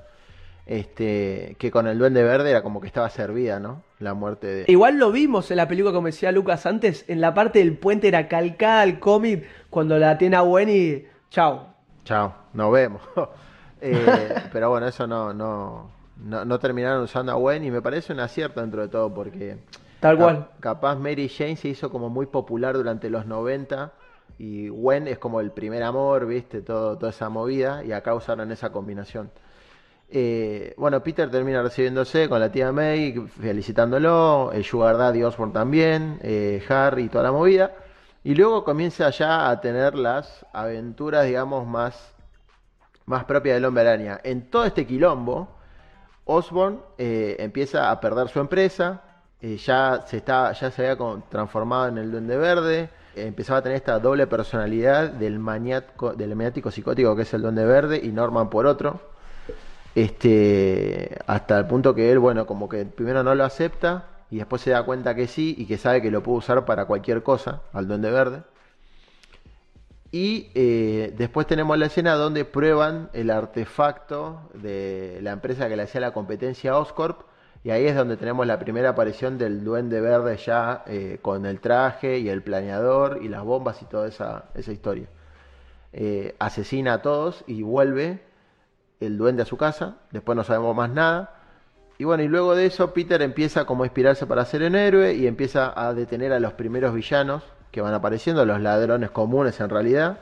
[0.66, 3.82] Este, que con el Duende Verde era como que estaba servida, ¿no?
[4.01, 4.64] La muerte de...
[4.68, 8.07] Igual lo vimos en la película, como decía Lucas antes, en la parte del puente
[8.09, 11.68] era calcada al cómic cuando la tiene a Gwen y chao.
[12.05, 13.03] Chao, nos vemos.
[13.80, 15.88] Eh, pero bueno, eso no, no,
[16.23, 19.59] no, no terminaron usando a Gwen y me parece un acierto dentro de todo porque
[20.01, 20.49] Tal cual.
[20.61, 23.93] capaz Mary Jane se hizo como muy popular durante los 90
[24.39, 28.53] y Gwen es como el primer amor, viste, todo, toda esa movida y acá usaron
[28.53, 29.31] esa combinación.
[30.11, 36.19] Eh, bueno, Peter termina recibiéndose con la tía May, felicitándolo, el Sugar Daddy Osborn también,
[36.23, 37.75] eh, Harry y toda la movida.
[38.25, 42.14] Y luego comienza ya a tener las aventuras, digamos, más,
[43.07, 44.21] más propias del Hombre Araña.
[44.23, 45.57] En todo este quilombo,
[46.29, 49.03] Osborn eh, empieza a perder su empresa,
[49.41, 53.76] eh, ya se está, ya se había transformado en el Duende Verde, empezaba a tener
[53.76, 58.51] esta doble personalidad del maniático, del maniático psicótico que es el Duende Verde y Norman
[58.51, 59.01] por otro.
[59.95, 64.62] Este, hasta el punto que él, bueno, como que primero no lo acepta y después
[64.62, 67.62] se da cuenta que sí y que sabe que lo puede usar para cualquier cosa
[67.72, 68.43] al Duende Verde.
[70.11, 75.82] Y eh, después tenemos la escena donde prueban el artefacto de la empresa que le
[75.82, 77.22] hacía la competencia Oscorp.
[77.62, 81.61] Y ahí es donde tenemos la primera aparición del duende verde ya eh, con el
[81.61, 85.09] traje y el planeador y las bombas y toda esa, esa historia.
[85.92, 88.22] Eh, asesina a todos y vuelve
[89.00, 89.98] el duende a su casa.
[90.11, 91.34] Después no sabemos más nada.
[91.98, 95.14] Y bueno, y luego de eso Peter empieza como a inspirarse para ser un héroe
[95.14, 99.69] y empieza a detener a los primeros villanos que van apareciendo, los ladrones comunes en
[99.71, 100.19] realidad.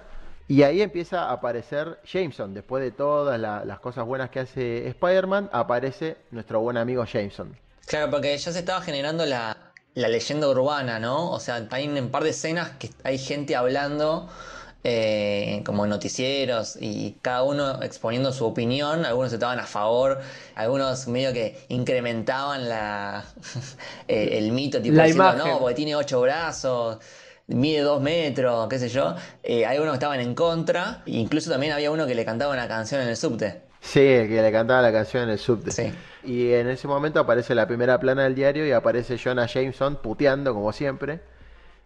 [0.48, 2.54] Y ahí empieza a aparecer Jameson.
[2.54, 7.58] Después de todas la- las cosas buenas que hace Spider-Man, aparece nuestro buen amigo Jameson.
[7.86, 9.56] Claro, porque ya se estaba generando la,
[9.94, 11.30] la leyenda urbana, ¿no?
[11.30, 14.28] O sea, hay un par de escenas que hay gente hablando
[14.84, 19.04] eh, como en noticieros y cada uno exponiendo su opinión.
[19.04, 20.20] Algunos estaban a favor,
[20.56, 23.24] algunos medio que incrementaban la,
[24.08, 25.52] el mito, tipo La diciendo, imagen.
[25.52, 26.98] no, porque tiene ocho brazos.
[27.48, 29.14] Mide dos metros, qué sé yo.
[29.42, 31.02] Eh, hay unos que estaban en contra.
[31.06, 33.62] Incluso también había uno que le cantaba una canción en el subte.
[33.80, 35.70] Sí, el que le cantaba la canción en el subte.
[35.70, 35.92] Sí.
[36.24, 40.52] Y en ese momento aparece la primera plana del diario y aparece Jonah Jameson puteando
[40.54, 41.20] como siempre.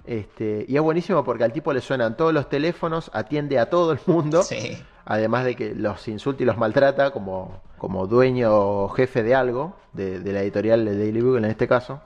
[0.07, 3.93] Este, y es buenísimo porque al tipo le suenan todos los teléfonos, atiende a todo
[3.93, 4.43] el mundo.
[4.43, 4.83] Sí.
[5.05, 9.77] Además de que los insulta y los maltrata como, como dueño o jefe de algo,
[9.93, 12.01] de, de la editorial de Daily Bugle en este caso.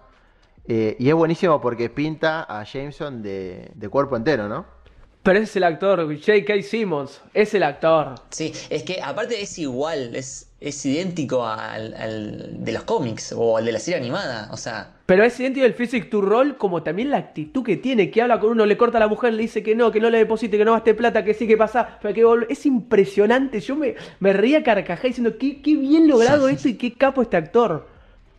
[0.66, 4.66] Eh, y es buenísimo porque pinta a Jameson de, de cuerpo entero, ¿no?
[5.24, 6.62] Pero ese es el actor, J.K.
[6.62, 8.14] Simmons, es el actor.
[8.28, 13.56] Sí, es que aparte es igual, es, es idéntico al, al de los cómics o
[13.56, 14.50] al de la serie animada.
[14.52, 18.10] O sea, Pero es idéntico el physic to roll como también la actitud que tiene,
[18.10, 20.10] que habla con uno, le corta a la mujer, le dice que no, que no
[20.10, 23.60] le deposite, que no gaste plata, que sí, que pasa, pero que es impresionante.
[23.60, 27.38] Yo me, me reía carcajá diciendo, qué, qué bien logrado esto y qué capo este
[27.38, 27.93] actor.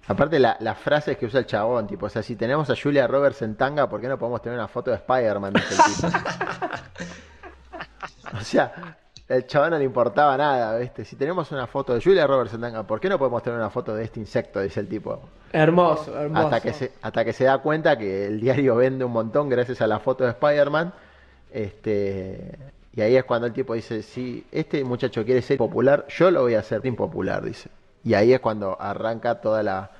[0.07, 3.07] Aparte la- las frases que usa el chabón, tipo, o sea, si tenemos a Julia
[3.07, 5.53] Roberts en tanga, ¿por qué no podemos tener una foto de Spider-Man?
[5.53, 6.17] Dice el tipo.
[8.39, 8.97] o sea,
[9.27, 11.03] el chabón no le importaba nada, ¿viste?
[11.05, 13.69] Si tenemos una foto de Julia Roberts en tanga, ¿por qué no podemos tener una
[13.71, 14.59] foto de este insecto?
[14.61, 15.19] Dice el tipo.
[15.51, 16.45] Hermoso, hermoso.
[16.47, 19.81] Hasta que, se, hasta que se da cuenta que el diario vende un montón gracias
[19.81, 20.93] a la foto de Spider-Man.
[21.51, 22.57] Este,
[22.93, 26.41] y ahí es cuando el tipo dice, si este muchacho quiere ser popular, yo lo
[26.43, 27.69] voy a hacer impopular, dice.
[28.05, 29.91] Y ahí es cuando arranca toda la,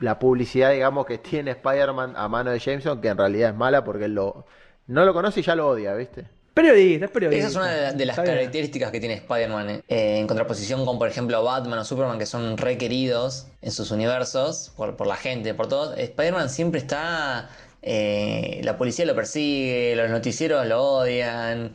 [0.00, 3.84] la publicidad, digamos, que tiene Spider-Man a mano de Jameson, que en realidad es mala
[3.84, 4.44] porque él lo,
[4.88, 6.26] no lo conoce y ya lo odia, ¿viste?
[6.52, 7.48] Periodista, es periodista.
[7.48, 8.36] esa es una de, la- de las Está bien.
[8.36, 9.70] características que tiene Spider-Man.
[9.70, 13.90] eh, eh, en contraposición con, por ejemplo, Batman o Superman, que son requeridos en sus
[13.90, 15.96] universos por, por la gente, por todos.
[15.98, 17.48] Spider-Man siempre está.
[17.82, 21.72] eh, la policía lo persigue, los noticieros lo odian.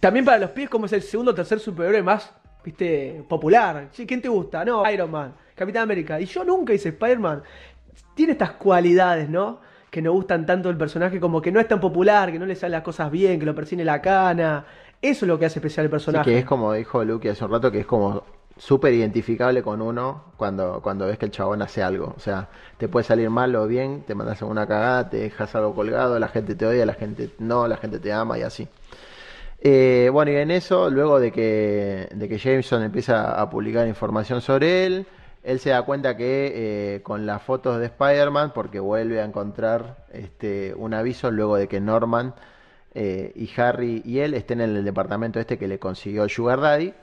[0.00, 2.30] También para los pies, como es el segundo o tercer superhéroe más,
[2.64, 3.88] viste, popular.
[3.92, 4.64] Che, ¿Quién te gusta?
[4.64, 6.20] No, Iron Man, Capitán América.
[6.20, 7.42] Y yo nunca hice Spider-Man.
[8.14, 9.60] Tiene estas cualidades, ¿no?
[9.90, 12.54] Que nos gustan tanto del personaje, como que no es tan popular, que no le
[12.54, 14.64] salen las cosas bien, que lo persigue la cana.
[15.02, 16.30] Eso es lo que hace especial el Sí, personaje.
[16.30, 18.22] que es como dijo Luke hace un rato, que es como
[18.56, 22.12] súper identificable con uno cuando, cuando ves que el chabón hace algo.
[22.16, 25.74] O sea, te puede salir mal o bien, te mandas una cagada, te dejas algo
[25.74, 28.68] colgado, la gente te odia, la gente no, la gente te ama y así.
[29.62, 34.40] Eh, bueno, y en eso, luego de que, de que Jameson empieza a publicar información
[34.40, 35.06] sobre él,
[35.42, 40.06] él se da cuenta que eh, con las fotos de Spider-Man, porque vuelve a encontrar
[40.12, 42.34] este, un aviso luego de que Norman
[42.94, 46.94] eh, y Harry y él estén en el departamento este que le consiguió Sugar Daddy,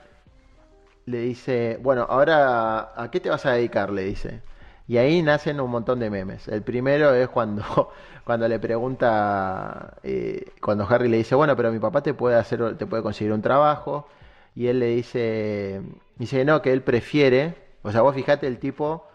[1.06, 3.90] le dice, bueno, ahora, ¿a qué te vas a dedicar?
[3.90, 4.42] Le dice.
[4.88, 6.48] Y ahí nacen un montón de memes.
[6.48, 7.92] El primero es cuando,
[8.24, 12.78] cuando le pregunta, eh, cuando Harry le dice, bueno, pero mi papá te puede hacer,
[12.78, 14.08] te puede conseguir un trabajo.
[14.56, 15.82] Y él le dice,
[16.16, 19.06] dice no, que él prefiere, o sea, vos fijate el tipo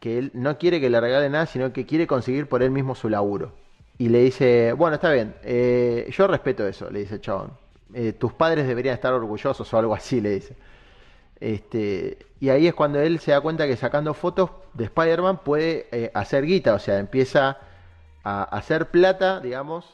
[0.00, 2.94] que él no quiere que le regale nada, sino que quiere conseguir por él mismo
[2.94, 3.52] su laburo.
[3.98, 7.52] Y le dice, bueno, está bien, eh, yo respeto eso, le dice chabón.
[7.94, 10.56] Eh, tus padres deberían estar orgullosos o algo así, le dice.
[11.40, 15.88] Este, y ahí es cuando él se da cuenta que sacando fotos de Spider-Man puede
[15.92, 17.58] eh, hacer guita, o sea, empieza
[18.24, 19.84] a hacer plata, digamos,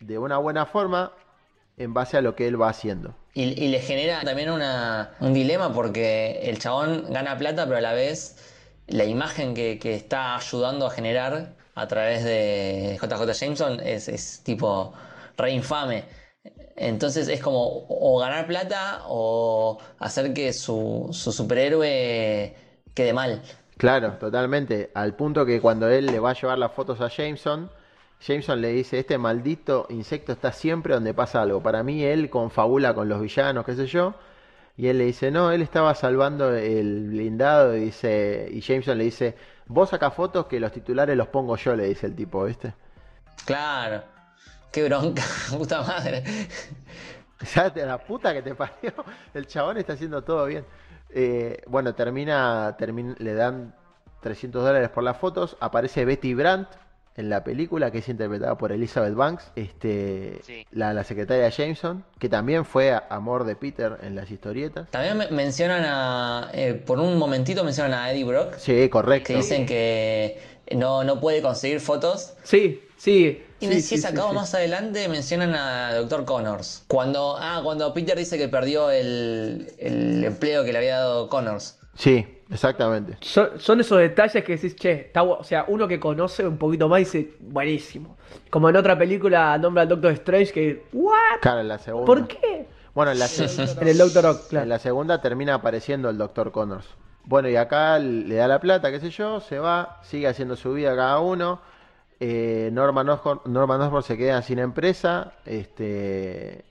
[0.00, 1.12] de una buena forma
[1.76, 3.14] en base a lo que él va haciendo.
[3.34, 7.80] Y, y le genera también una, un dilema porque el chabón gana plata, pero a
[7.80, 8.36] la vez
[8.88, 14.42] la imagen que, que está ayudando a generar a través de JJ Jameson es, es
[14.44, 14.92] tipo
[15.36, 16.04] re infame.
[16.76, 22.54] Entonces es como o ganar plata o hacer que su, su superhéroe
[22.94, 23.42] quede mal.
[23.82, 24.92] Claro, totalmente.
[24.94, 27.68] Al punto que cuando él le va a llevar las fotos a Jameson,
[28.20, 31.60] Jameson le dice, este maldito insecto está siempre donde pasa algo.
[31.60, 34.14] Para mí él confabula con los villanos, qué sé yo.
[34.76, 37.76] Y él le dice, no, él estaba salvando el blindado.
[37.76, 39.34] Y, dice, y Jameson le dice,
[39.66, 42.74] vos saca fotos que los titulares los pongo yo, le dice el tipo, ¿viste?
[43.44, 44.04] Claro.
[44.70, 45.24] Qué bronca,
[45.58, 46.22] puta madre.
[47.52, 48.92] Ya la puta que te parió.
[49.34, 50.64] El chabón está haciendo todo bien.
[51.14, 53.74] Eh, bueno, termina, termina, le dan
[54.20, 55.56] 300 dólares por las fotos.
[55.60, 56.68] Aparece Betty Brandt
[57.14, 60.66] en la película, que es interpretada por Elizabeth Banks, este, Sí.
[60.70, 64.90] la, la secretaria Jameson, que también fue amor de Peter en las historietas.
[64.90, 66.48] También me- mencionan a.
[66.54, 68.54] eh, por un momentito mencionan a Eddie Brock.
[68.56, 69.26] Sí, correcto.
[69.26, 70.40] Que dicen que
[70.74, 72.34] no, no puede conseguir fotos.
[72.42, 73.42] Sí, sí.
[73.60, 74.14] Y sí, si sí, sí.
[74.34, 76.24] más adelante mencionan a Dr.
[76.24, 76.84] Connors.
[76.88, 81.78] Cuando, ah, cuando Peter dice que perdió el, el empleo que le había dado Connors.
[81.94, 83.16] Sí, exactamente.
[83.20, 86.88] Son, son esos detalles que decís, che, está o sea, uno que conoce un poquito
[86.88, 88.16] más dice, buenísimo.
[88.50, 91.40] Como en otra película nombra al Doctor Strange que, ¿what?
[91.40, 92.06] Claro, en la segunda.
[92.06, 92.66] ¿Por qué?
[92.94, 93.26] Bueno, en la,
[93.80, 94.66] En el Doctor Ock, en claro.
[94.66, 96.50] la segunda termina apareciendo el Dr.
[96.50, 96.86] Connors.
[97.24, 100.72] Bueno, y acá le da la plata, qué sé yo, se va, sigue haciendo su
[100.74, 101.60] vida cada uno.
[102.20, 106.64] Eh, Norman, Osborn, Norman Osborn se queda sin empresa, este,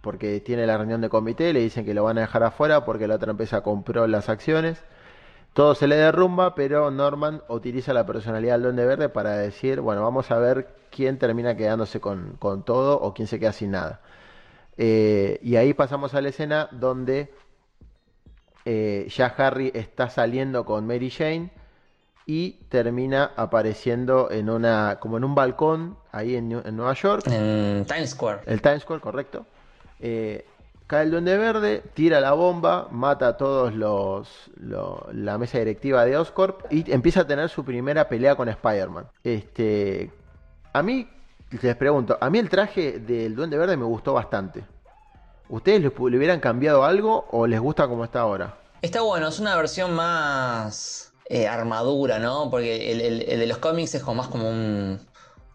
[0.00, 3.06] porque tiene la reunión de comité, le dicen que lo van a dejar afuera porque
[3.06, 4.82] la otra empresa compró las acciones.
[5.52, 10.02] Todo se le derrumba, pero Norman utiliza la personalidad del Duende Verde para decir, bueno,
[10.02, 14.00] vamos a ver quién termina quedándose con, con todo o quién se queda sin nada.
[14.76, 17.32] Eh, y ahí pasamos a la escena donde
[18.70, 21.48] eh, ya Harry está saliendo con Mary Jane
[22.26, 27.26] y termina apareciendo en una, como en un balcón ahí en, Nueva York.
[27.28, 28.40] En Times Square.
[28.44, 29.46] El Times Square, correcto.
[30.00, 30.44] Eh,
[30.86, 36.04] cae el Duende Verde, tira la bomba, mata a todos los, lo- la mesa directiva
[36.04, 39.06] de Oscorp y empieza a tener su primera pelea con Spider-Man.
[39.24, 40.10] Este,
[40.74, 41.08] a mí,
[41.62, 44.62] les pregunto, a mí el traje del Duende Verde me gustó bastante.
[45.48, 48.58] ¿Ustedes le, hubieran cambiado algo o les gusta como está ahora?
[48.82, 52.50] Está bueno, es una versión más eh, armadura, ¿no?
[52.50, 55.00] Porque el, de los cómics es como más como un,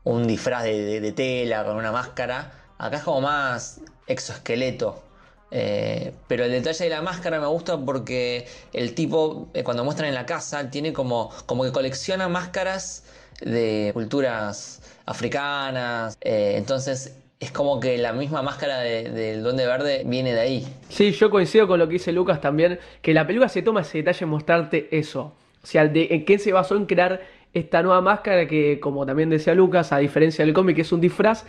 [0.04, 2.52] un disfraz de, tela con una máscara.
[2.80, 5.04] Acá es como más exoesqueleto.
[5.52, 10.10] Eh, pero el detalle de la máscara me gusta porque el tipo, eh, cuando muestran
[10.10, 13.04] en la casa, tiene como, como que colecciona máscaras
[13.42, 16.18] de culturas africanas.
[16.22, 17.14] Entonces
[17.44, 20.68] es como que la misma máscara de- del Duende Verde viene de ahí.
[20.90, 24.00] Sí, yo coincido con lo que dice Lucas también, que la película se toma ese
[24.00, 25.34] detalle en mostrarte eso.
[25.64, 27.22] O sea, de, en qué se basó en crear
[27.54, 31.46] esta nueva máscara que, como también decía Lucas, a diferencia del cómic, es un disfraz,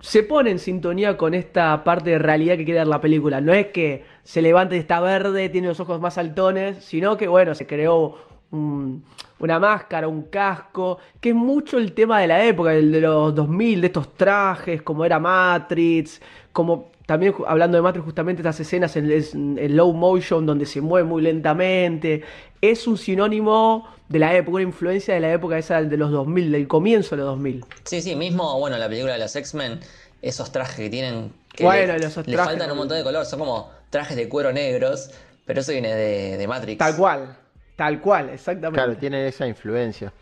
[0.00, 3.40] se pone en sintonía con esta parte de realidad que quiere dar la película.
[3.40, 7.26] No es que se levante y está verde, tiene los ojos más saltones, sino que,
[7.28, 8.16] bueno, se creó
[8.50, 9.04] un-
[9.40, 13.34] una máscara, un casco, que es mucho el tema de la época, el de los
[13.34, 16.20] 2000, de estos trajes, como era Matrix,
[16.52, 21.22] como también hablando de Matrix, justamente estas escenas en, low motion donde se mueve muy
[21.22, 22.22] lentamente,
[22.60, 26.50] es un sinónimo de la época, una influencia de la época esa de los 2000,
[26.52, 27.64] del comienzo de los 2000.
[27.84, 29.80] Sí, sí, mismo, bueno, la película de los X-Men,
[30.20, 31.32] esos trajes que tienen.
[31.54, 35.10] Que Bueno, le, faltan un montón de color, son como trajes de cuero negros,
[35.46, 36.78] pero eso viene de, de Matrix.
[36.78, 37.36] Tal cual,
[37.78, 38.76] tal cual, exactamente.
[38.84, 40.12] Claro, tiene esa influencia.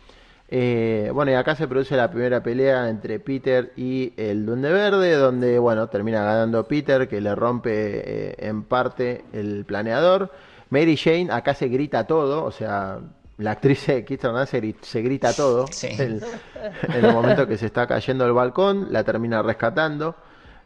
[0.47, 5.13] Eh, bueno, y acá se produce la primera pelea entre Peter y el Duende Verde,
[5.15, 10.31] donde, bueno, termina ganando Peter, que le rompe eh, en parte el planeador.
[10.69, 12.99] Mary Jane, acá se grita todo, o sea,
[13.39, 15.65] la actriz de Kirsten se, gri- se grita todo.
[15.71, 15.89] Sí.
[15.97, 16.21] El-
[16.93, 20.15] en el momento que se está cayendo el balcón, la termina rescatando.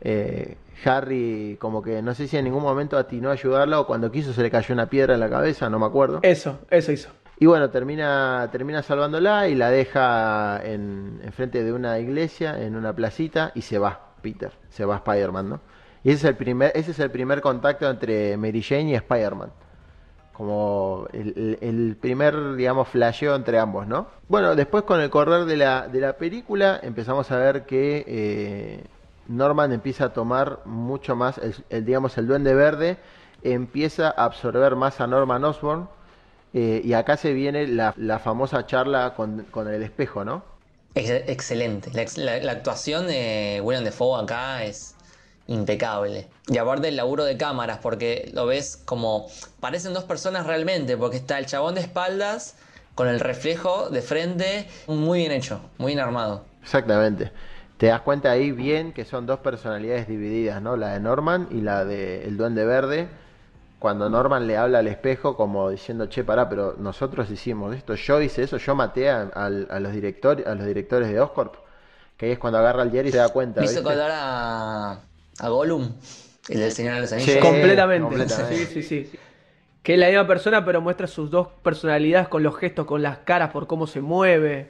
[0.02, 4.12] Eh, Harry, como que no sé si en ningún momento atinó a ayudarla o cuando
[4.12, 6.20] quiso se le cayó una piedra en la cabeza, no me acuerdo.
[6.24, 7.10] Eso, eso hizo.
[7.40, 12.94] Y bueno, termina, termina salvándola y la deja en, enfrente de una iglesia, en una
[12.94, 15.60] placita, y se va, Peter, se va Spider-Man, ¿no?
[16.04, 19.50] Y ese es el primer, ese es el primer contacto entre Mary Jane y Spider-Man.
[20.34, 24.08] Como el, el- el primer, digamos, flasheo entre ambos, ¿no?
[24.28, 28.84] Bueno, después con el correr de la, de la película empezamos a ver que eh,
[29.32, 32.98] Norman empieza a tomar mucho más, el, el, digamos, el duende verde
[33.44, 35.90] empieza a absorber más a Norman Osborn.
[36.54, 40.44] eh, y acá se viene la, la famosa charla con, con el espejo, ¿no?
[40.96, 41.92] Ex- excelente.
[41.94, 44.96] La, ex- la- la actuación de William Defoe acá es
[45.48, 46.28] impecable.
[46.48, 49.28] Y aparte el laburo de cámaras, porque lo ves como.
[49.60, 52.56] Parecen dos personas realmente, porque está el chabón de espaldas
[52.96, 56.46] con el reflejo de frente, muy bien hecho, muy bien armado.
[56.62, 57.32] Exactamente.
[57.82, 60.78] Te das cuenta ahí bien que son dos personalidades divididas, ¿no?
[60.78, 63.08] La de Norman y la de el Duende Verde.
[63.80, 68.22] Cuando Norman le habla al espejo como diciendo, che, pará, pero nosotros hicimos esto, yo
[68.22, 71.56] hice eso, yo maté a, los, directores, a los directores de Oscorp.
[72.18, 73.62] Que ahí es cuando agarra al diario y se da cuenta.
[73.62, 75.00] Me hizo acordar a,
[75.40, 75.92] a Gollum,
[76.50, 77.16] el del Señor de los Sí.
[77.16, 77.38] Anillos.
[77.40, 78.04] completamente.
[78.04, 78.66] completamente.
[78.68, 79.20] Sí, sí, sí.
[79.82, 83.18] Que es la misma persona, pero muestra sus dos personalidades con los gestos, con las
[83.18, 84.70] caras, por cómo se mueve.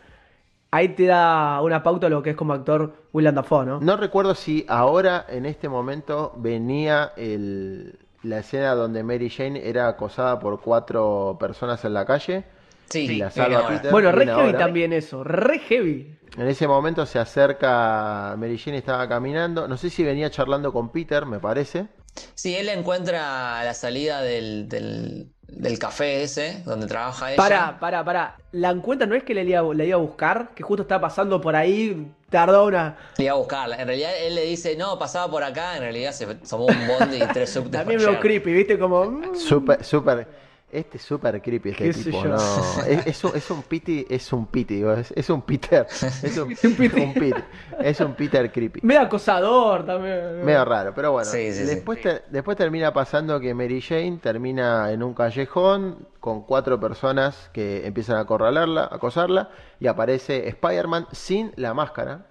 [0.72, 3.80] Ahí te da una pauta lo que es como actor William Dafoe, ¿no?
[3.80, 9.88] No recuerdo si ahora, en este momento, venía el, la escena donde Mary Jane era
[9.88, 12.46] acosada por cuatro personas en la calle.
[12.90, 13.76] Sí, y la viene salva ahora.
[13.78, 13.92] Peter.
[13.92, 16.18] Bueno, re heavy también eso, re heavy.
[16.38, 20.90] En ese momento se acerca, Mary Jane estaba caminando, no sé si venía charlando con
[20.90, 21.88] Peter, me parece.
[22.36, 27.38] Sí, él encuentra a la salida del, del, del café ese, donde trabaja ella.
[27.38, 28.36] Pará, pará, pará.
[28.52, 31.40] La encuentra no es que le iba, la iba a buscar, que justo estaba pasando
[31.42, 32.96] por ahí, tardó una.
[33.18, 33.76] Le iba a buscarla.
[33.76, 35.76] En realidad él le dice, no, pasaba por acá.
[35.76, 38.22] En realidad se tomó un bondi y tres subtes También para llegar.
[38.22, 38.80] creepy, ¿viste?
[38.80, 39.06] Como.
[39.06, 40.28] mm, Súper, súper.
[40.72, 42.36] Este es súper creepy este ¿Qué sé tipo, no.
[42.88, 45.86] Es, es un, es un piti, es un piti, digo, es, es un Peter.
[46.24, 47.00] Es un, Un piti.
[47.02, 47.42] un piti.
[47.80, 48.80] Es un Peter creepy.
[48.84, 50.46] Medio acosador también.
[50.46, 51.30] Medio raro, pero bueno.
[51.30, 51.66] Sí, sí, sí.
[51.76, 57.50] después, te- después termina pasando que Mary Jane termina en un callejón con cuatro personas
[57.54, 59.50] que empiezan a acorralarla, a acosarla,
[59.80, 62.28] y aparece Spider-Man sin la máscara.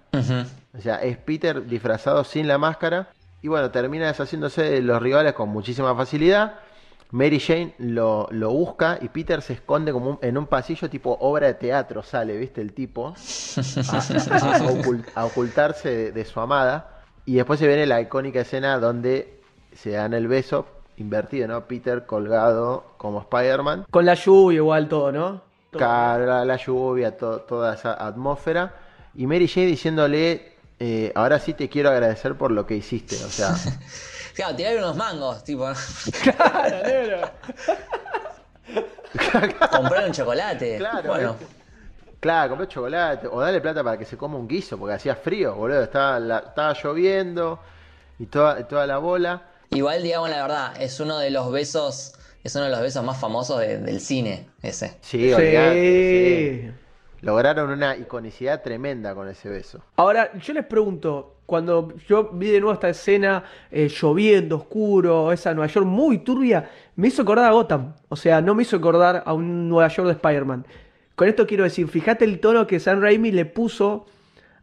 [0.77, 3.09] O sea, es Peter disfrazado sin la máscara.
[3.43, 6.55] Y bueno, termina deshaciéndose de los rivales con muchísima facilidad.
[7.11, 11.17] Mary Jane lo, lo busca y Peter se esconde como un- en un pasillo tipo
[11.19, 12.61] obra de teatro, sale, ¿viste?
[12.61, 16.99] El tipo a, a- a ocult- a ocultarse de, de su amada.
[17.25, 19.41] Y después se viene la icónica escena donde
[19.75, 20.65] se dan el beso
[20.97, 21.65] invertido, ¿no?
[21.65, 23.85] Peter colgado como Spider-Man.
[23.91, 25.41] Con la lluvia igual todo, ¿no?
[25.71, 25.79] Todo.
[25.79, 28.73] Cara, la lluvia, to- toda esa atmósfera.
[29.15, 33.15] Y Mary Jane diciéndole, eh, ahora sí te quiero agradecer por lo que hiciste.
[33.15, 33.53] O sea,
[34.35, 35.67] Claro, tirar unos mangos, tipo,
[36.23, 37.29] Claro, negro.
[39.71, 40.77] comprar un chocolate.
[40.77, 41.35] claro, bueno,
[42.19, 43.27] claro, compré chocolate.
[43.27, 45.83] O dale plata para que se coma un guiso, porque hacía frío, boludo.
[45.83, 47.59] Estaba, la- estaba lloviendo
[48.19, 49.43] y toda, toda la bola.
[49.71, 52.13] igual digamos la verdad, es uno de los besos,
[52.43, 54.97] es uno de los besos más famosos de- del cine, ese.
[55.01, 56.61] Sí, olvidate, Sí.
[56.67, 56.71] sí.
[57.21, 59.79] Lograron una iconicidad tremenda con ese beso.
[59.97, 65.53] Ahora, yo les pregunto, cuando yo vi de nuevo esta escena eh, lloviendo, oscuro, esa
[65.53, 67.93] Nueva York muy turbia, me hizo acordar a Gotham.
[68.07, 70.65] O sea, no me hizo acordar a un Nueva York de Spider-Man.
[71.13, 74.05] Con esto quiero decir, fíjate el tono que Sam Raimi le puso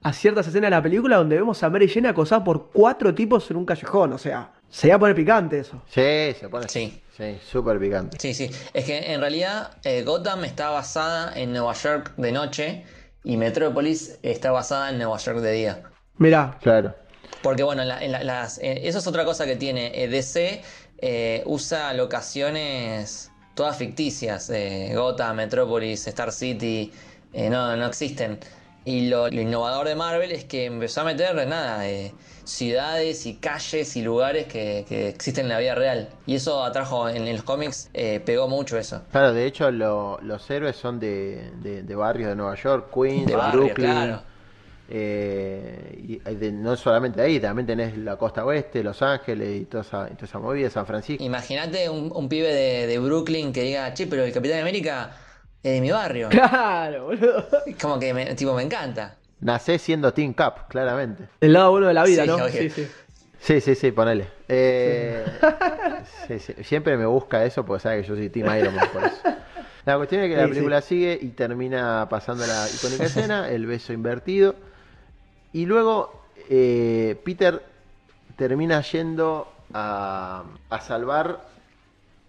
[0.00, 3.50] a ciertas escenas de la película donde vemos a Mary Jane acosada por cuatro tipos
[3.50, 4.14] en un callejón.
[4.14, 5.82] O sea, se iba a poner picante eso.
[5.90, 7.02] Sí, se pone Sí.
[7.18, 8.16] Sí, súper picante.
[8.18, 8.50] Sí, sí.
[8.72, 12.84] Es que en realidad eh, Gotham está basada en Nueva York de noche
[13.24, 15.82] y Metrópolis está basada en Nueva York de día.
[16.18, 16.94] Mirá, Claro.
[17.42, 19.92] Porque bueno, en la- en la- las, eh, eso es otra cosa que tiene.
[20.02, 20.60] Eh, DC
[21.00, 24.50] eh, usa locaciones todas ficticias.
[24.50, 26.92] eh, Gotham, Metrópolis, Star City,
[27.32, 28.38] eh, no, no existen.
[28.84, 32.12] Y lo, lo innovador de Marvel es que empezó a meter nada, eh,
[32.44, 36.08] ciudades y calles y lugares que, que existen en la vida real.
[36.26, 39.02] Y eso atrajo en, en los cómics, eh, pegó mucho eso.
[39.12, 43.26] Claro, de hecho lo- los héroes son de, de- de barrios de Nueva York, Queens,
[43.26, 43.90] De barrio, Brooklyn.
[43.92, 44.22] claro.
[44.88, 49.64] Eh, y hay de- no solamente ahí, también tenés la costa oeste, Los Ángeles y
[49.66, 51.22] toda esa, y toda esa movida, San Francisco.
[51.22, 55.10] Imagínate un, un pibe de, de Brooklyn que diga, che, pero el Capitán América
[55.62, 56.28] es de mi barrio.
[56.30, 57.46] claro, boludo.
[57.80, 59.16] Como que me, tipo, me encanta.
[59.40, 61.24] Nacés siendo Team Cap, claramente.
[61.40, 62.48] El lado bueno de la vida, Sí, ¿no?
[62.48, 62.88] Sí, sí.
[63.40, 64.26] Sí, sí, sí, ponele.
[64.48, 65.24] Eh,
[66.26, 69.04] sí, sí, Siempre me busca eso porque sabe que yo soy Team Iron Man por
[69.04, 69.22] eso.
[69.84, 73.66] La cuestión es que la Sí, película sigue y termina pasando la icónica escena, el
[73.66, 74.56] beso invertido.
[75.52, 76.12] Y luego
[76.50, 77.62] eh, Peter
[78.36, 81.46] termina yendo a, a salvar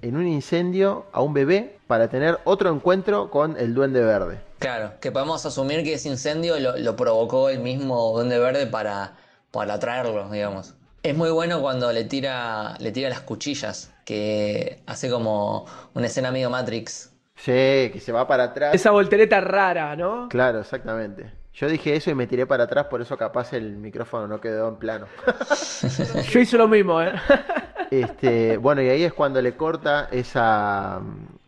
[0.01, 4.39] en un incendio a un bebé para tener otro encuentro con el duende verde.
[4.59, 9.15] Claro, que podemos asumir que ese incendio lo, lo provocó el mismo Duende Verde para,
[9.51, 10.75] para atraerlo, digamos.
[11.01, 16.29] Es muy bueno cuando le tira, le tira las cuchillas, que hace como una escena
[16.29, 17.13] medio Matrix.
[17.37, 18.75] Sí, que se va para atrás.
[18.75, 20.27] Esa voltereta rara, ¿no?
[20.27, 21.31] Claro, exactamente.
[21.53, 24.69] Yo dije eso y me tiré para atrás, por eso capaz el micrófono no quedó
[24.69, 25.07] en plano.
[26.31, 27.13] Yo hice lo mismo, ¿eh?
[27.91, 31.01] Este, bueno, y ahí es cuando le corta esa,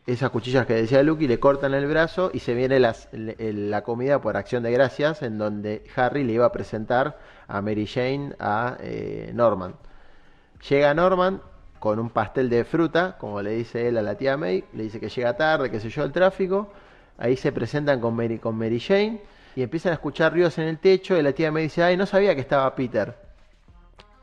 [0.08, 4.20] esas cuchillas que decía Lucky, le cortan el brazo y se viene las- la comida
[4.22, 8.76] por acción de gracias, en donde Harry le iba a presentar a Mary Jane a
[8.80, 9.76] eh, Norman.
[10.68, 11.44] Llega Norman
[11.78, 15.00] con un pastel de fruta, como le dice él a la tía May, le dice
[15.00, 16.74] que llega tarde, qué sé yo, el tráfico.
[17.20, 19.22] Ahí se presentan con Mary, con Mary Jane
[19.56, 22.06] y empiezan a escuchar ruidos en el techo y la tía May dice, ay, no
[22.06, 23.16] sabía que estaba Peter.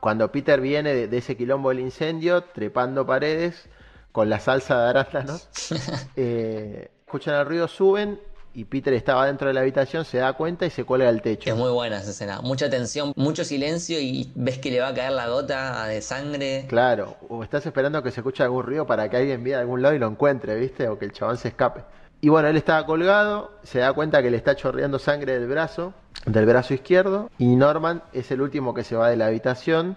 [0.01, 3.69] Cuando Peter viene de, de ese quilombo del incendio, trepando paredes
[4.13, 5.49] con la salsa de arándanos,
[6.17, 8.21] eh, escuchan el ruido, suben
[8.55, 11.51] y Peter estaba dentro de la habitación, se da cuenta y se cuelga del techo.
[11.51, 12.41] Es muy buena esa escena.
[12.41, 16.67] Mucha tensión, mucho silencio y ves que le va a caer la gota de sangre.
[16.69, 19.83] Claro, o estás esperando que se escuche algún ruido para que alguien vea a algún
[19.83, 20.89] lado y lo encuentre, ¿viste?
[20.89, 21.83] O que el chabón se escape.
[22.21, 25.95] Y bueno, él estaba colgado, se da cuenta que le está chorreando sangre del brazo,
[26.27, 29.97] del brazo izquierdo, y Norman es el último que se va de la habitación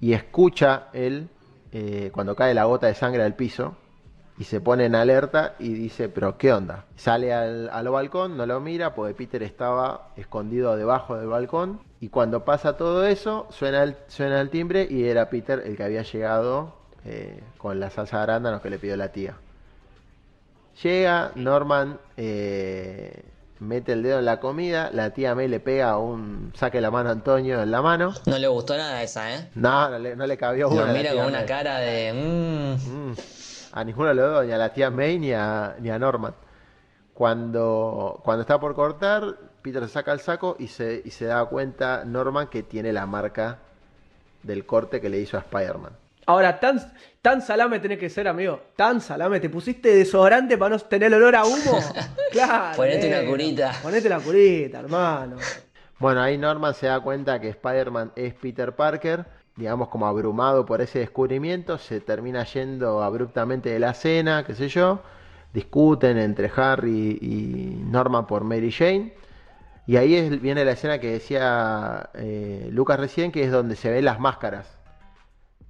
[0.00, 1.28] y escucha él
[1.72, 3.76] eh, cuando cae la gota de sangre al piso
[4.38, 6.86] y se pone en alerta y dice, pero ¿qué onda?
[6.96, 12.08] Sale al, al balcón, no lo mira, porque Peter estaba escondido debajo del balcón y
[12.08, 16.02] cuando pasa todo eso, suena el, suena el timbre y era Peter el que había
[16.02, 16.74] llegado
[17.04, 19.36] eh, con la salsa de arándanos que le pidió la tía.
[20.80, 23.24] Llega, Norman eh,
[23.60, 27.10] mete el dedo en la comida, la tía May le pega un saque la mano
[27.10, 28.14] a Antonio en la mano.
[28.26, 29.50] No le gustó nada esa, ¿eh?
[29.54, 30.86] No, no le, no le cabió una.
[30.86, 31.46] Lo mira con una May.
[31.46, 32.12] cara de...
[32.12, 33.10] mm.
[33.10, 33.14] Mm.
[33.72, 36.34] A ninguno los dos, ni a la tía May ni a, ni a Norman.
[37.14, 41.44] Cuando, cuando está por cortar, Peter se saca el saco y se, y se da
[41.44, 43.58] cuenta Norman que tiene la marca
[44.42, 45.92] del corte que le hizo a Spider-Man.
[46.26, 46.80] Ahora, tan,
[47.22, 48.60] tan salame tenés que ser, amigo.
[48.76, 49.40] Tan salame.
[49.40, 51.78] ¿Te pusiste desodorante para no tener olor a humo?
[52.32, 52.76] Claro.
[52.76, 53.72] Ponete una curita.
[53.82, 55.36] Ponete la curita, hermano.
[55.98, 60.80] Bueno, ahí Norman se da cuenta que Spider-Man es Peter Parker, digamos como abrumado por
[60.80, 65.02] ese descubrimiento, se termina yendo abruptamente de la cena, qué sé yo,
[65.52, 69.12] discuten entre Harry y Norman por Mary Jane,
[69.86, 73.90] y ahí es- viene la escena que decía eh, Lucas recién, que es donde se
[73.90, 74.78] ven las máscaras.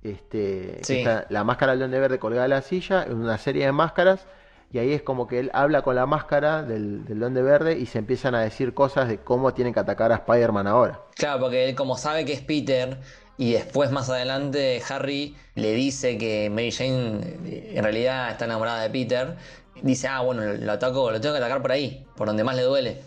[0.03, 0.99] Este, que Sí.
[0.99, 4.27] está la máscara del Duende Verde colgada en la silla, una serie de máscaras,
[4.73, 7.87] y ahí es como que él habla con la máscara del, del Duende Verde y
[7.87, 11.01] se empiezan a decir cosas de cómo tienen que atacar a Spider-Man ahora.
[11.15, 12.99] Claro, porque él como sabe que es Peter
[13.39, 18.83] y después más adelante Harry le dice que Mary Jane eh, en realidad está enamorada
[18.83, 19.37] de Peter,
[19.83, 22.57] dice, ah, bueno, lo, lo ataco, lo tengo que atacar por ahí, por donde más
[22.57, 23.03] le duele.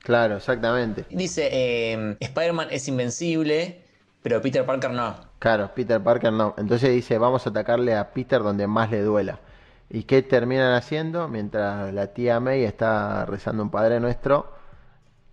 [0.00, 1.04] Claro, exactamente.
[1.10, 3.84] Dice, eh, Spider-Man es invencible,
[4.22, 5.29] pero Peter Parker no.
[5.40, 6.54] Claro, Peter Parker no.
[6.58, 9.40] Entonces dice, vamos a atacarle a Peter donde más le duela.
[9.88, 11.26] ¿Y qué terminan haciendo?
[11.26, 14.52] Mientras la tía May está rezando un Padre Nuestro,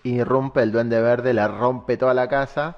[0.04, 2.78] irrumpe el Duende Verde, la rompe toda la casa,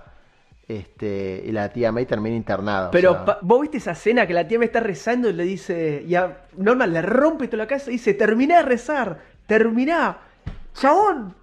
[0.67, 2.89] este, y la tía May termina internada.
[2.89, 5.33] o Pero sea, pa- vos viste esa escena que la tía me está rezando y
[5.33, 9.19] le dice, y a Norman le rompe toda la casa y dice, terminá de rezar,
[9.47, 10.17] terminá.
[10.73, 11.35] Chabón,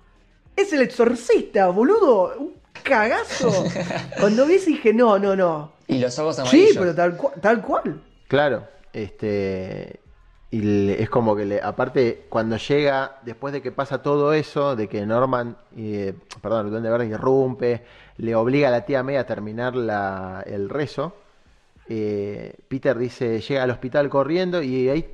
[0.55, 2.35] es el exorcista, boludo.
[2.39, 3.65] Un cagazo.
[4.21, 5.73] Cuando vi eso dije, no, no, no.
[5.89, 6.77] Y los ojos Sí, amarillos.
[6.79, 8.01] pero tal, tal cual.
[8.29, 10.01] Claro, este
[10.51, 14.77] y le- es como que le, aparte cuando llega después de que pasa todo eso,
[14.77, 17.85] de que Norman, eh, perdón, el Duende Verde irrumpe,
[18.19, 21.15] le obliga a la tía May a terminar la- el rezo.
[21.89, 25.09] eh, Peter dice llega al hospital corriendo y ahí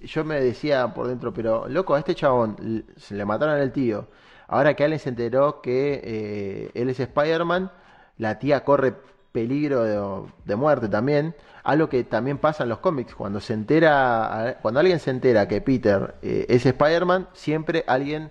[0.00, 4.06] yo me decía por dentro, pero loco, a este chabón se le mataron al tío.
[4.48, 7.70] Ahora que Allen se enteró que eh, él es Spider-Man,
[8.18, 8.94] la tía corre
[9.32, 11.34] peligro de, de muerte también.
[11.64, 13.14] Algo que también pasa en los cómics.
[13.14, 18.30] Cuando se entera, cuando alguien se entera que Peter eh, es Spider-Man, siempre alguien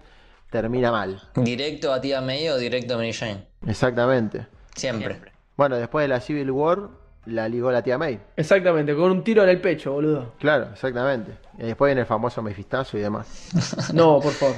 [0.51, 1.19] termina mal.
[1.35, 3.47] Directo a tía May o directo a Mary Jane.
[3.65, 4.45] Exactamente.
[4.75, 5.19] Siempre.
[5.57, 6.89] Bueno, después de la Civil War,
[7.25, 8.19] la ligó la tía May.
[8.35, 10.33] Exactamente, con un tiro en el pecho, boludo.
[10.39, 11.31] Claro, exactamente.
[11.57, 13.49] Y después viene el famoso Mefistazo y demás.
[13.93, 14.55] No, por favor.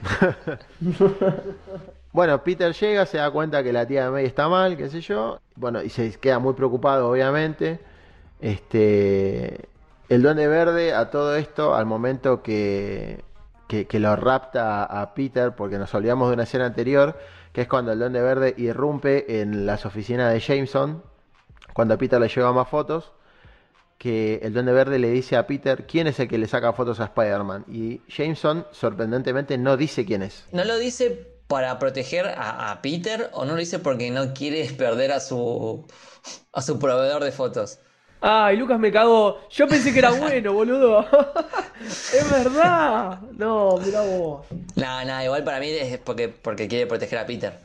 [2.12, 5.38] Bueno, Peter llega, se da cuenta que la tía May está mal, qué sé yo.
[5.54, 7.78] Bueno, y se queda muy preocupado, obviamente.
[8.40, 9.68] Este.
[10.08, 13.22] El Duende Verde, a todo esto, al momento que,
[13.68, 17.16] que, que lo rapta a Peter, porque nos olvidamos de una escena anterior,
[17.52, 21.04] que es cuando el Duende Verde irrumpe en las oficinas de Jameson,
[21.74, 23.12] cuando Peter le lleva más fotos,
[24.00, 27.00] que el Duende Verde le dice a Peter quién es el que le saca fotos
[27.00, 27.66] a Spider-Man.
[27.68, 30.46] Y Jameson, sorprendentemente, no dice quién es.
[30.52, 34.64] ¿No lo dice para proteger a, a Peter o no lo dice porque no quiere
[34.72, 35.86] perder a su,
[36.50, 37.78] a su proveedor de fotos?
[38.22, 39.38] Ay, Lucas me cagó.
[39.50, 41.00] Yo pensé que era bueno, boludo.
[41.84, 43.20] es verdad.
[43.36, 44.46] No, mirá vos.
[44.76, 47.60] Nada, nada, igual para mí es porque, porque quiere proteger a Peter.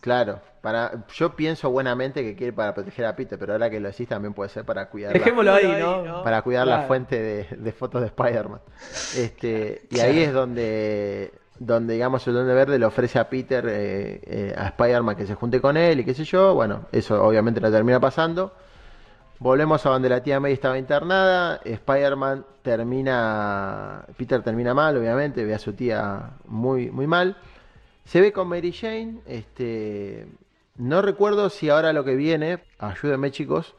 [0.00, 3.86] Claro, para, yo pienso buenamente que quiere para proteger a Peter, pero ahora que lo
[3.86, 6.24] decís también puede ser para cuidar la, Dejémoslo ahí, ¿no?
[6.24, 8.58] para cuidar la fuente de, de fotos de Spider-Man.
[9.16, 14.20] Este, y ahí es donde, donde digamos el Duende Verde le ofrece a Peter, eh,
[14.24, 16.52] eh, a Spider-Man que se junte con él y qué sé yo.
[16.54, 18.52] Bueno, eso obviamente no termina pasando.
[19.38, 21.60] Volvemos a donde la tía May estaba internada.
[21.64, 24.04] Spider-Man termina.
[24.16, 25.44] Peter termina mal, obviamente.
[25.44, 27.36] Ve a su tía muy, muy mal.
[28.04, 29.20] Se ve con Mary Jane.
[29.26, 30.26] Este.
[30.78, 32.62] No recuerdo si ahora lo que viene.
[32.78, 33.74] Ayúdenme, chicos.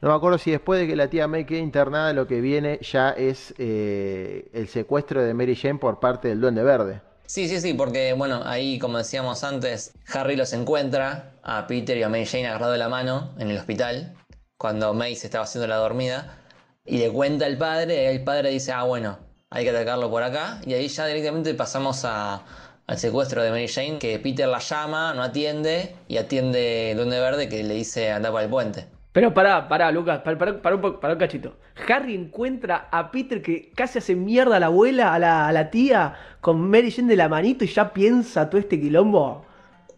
[0.00, 2.80] No me acuerdo si después de que la tía May quede internada, lo que viene
[2.82, 7.00] ya es eh, el secuestro de Mary Jane por parte del Duende Verde.
[7.26, 12.02] Sí, sí, sí, porque bueno, ahí como decíamos antes, Harry los encuentra a Peter y
[12.02, 14.14] a Mary Jane agarrado de la mano en el hospital,
[14.58, 16.38] cuando May se estaba haciendo la dormida,
[16.84, 19.18] y le cuenta al padre, y el padre dice, ah, bueno,
[19.50, 20.60] hay que atacarlo por acá.
[20.66, 22.42] Y ahí ya directamente pasamos a,
[22.86, 27.48] al secuestro de Mary Jane, que Peter la llama, no atiende, y atiende Duende Verde
[27.48, 28.86] que le dice anda para el puente.
[29.12, 31.56] Pero pará, pará, Lucas, pará, pará, pará un, pará un cachito.
[31.88, 35.70] Harry encuentra a Peter que casi hace mierda a la abuela, a la, a la
[35.70, 39.44] tía, con Mary Jane de la manito y ya piensa todo este quilombo.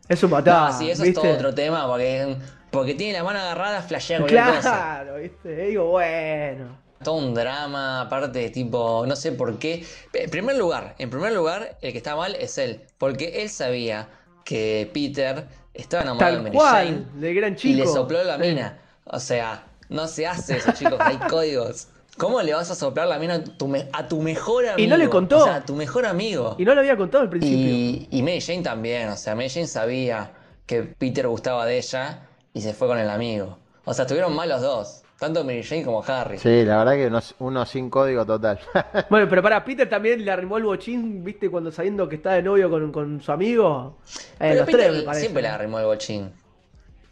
[0.08, 1.20] Eso matá, Ah, sí, eso ¿viste?
[1.20, 2.36] es todo otro tema, porque,
[2.70, 4.30] porque tiene la mano agarrada, flashea cosa.
[4.60, 5.64] Claro, ¿viste?
[5.64, 6.83] Y digo, bueno.
[7.04, 9.84] Todo un drama, aparte, tipo, no sé por qué.
[10.12, 12.80] En primer lugar, en primer lugar, el que está mal es él.
[12.98, 14.08] Porque él sabía
[14.44, 17.78] que Peter estaba enamorado de Mary cual, Jane del gran y chico.
[17.84, 18.80] le sopló la mina.
[19.04, 21.88] O sea, no se hace eso, chicos, hay códigos.
[22.16, 24.78] ¿Cómo le vas a soplar la mina a tu, me- a tu mejor amigo?
[24.84, 25.38] Y no le contó.
[25.40, 26.54] O sea, a tu mejor amigo.
[26.58, 27.58] Y no lo había contado al principio.
[27.58, 30.32] Y, y Mary Jane también, o sea, Mary Jane sabía
[30.66, 33.58] que Peter gustaba de ella y se fue con el amigo.
[33.84, 36.38] O sea, estuvieron mal los dos, tanto Mary Jane como Harry.
[36.38, 38.58] Sí, la verdad que uno, uno sin código total.
[39.10, 42.42] Bueno, pero para Peter también le arrimó el bochín, viste, cuando sabiendo que está de
[42.42, 43.98] novio con, con su amigo.
[44.06, 45.20] Eh, Pero los Peter tres, me parece.
[45.22, 46.32] siempre le arrimó el bochín.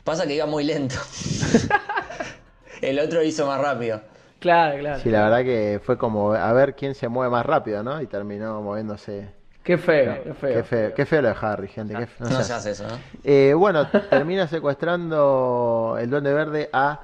[0.05, 0.97] Pasa que iba muy lento.
[2.81, 4.01] el otro hizo más rápido.
[4.41, 5.01] Claro, claro.
[5.01, 8.01] Sí, la verdad que fue como a ver quién se mueve más rápido, ¿no?
[8.03, 9.29] Y terminó moviéndose.
[9.63, 10.55] Qué feo, qué feo.
[10.55, 11.95] Qué feo, qué feo lo de Harry, gente.
[11.95, 12.27] qué feo.
[12.29, 12.99] No, No se hace eso, ¿no?
[13.23, 17.01] Eh, bueno, termina secuestrando el Duende Verde a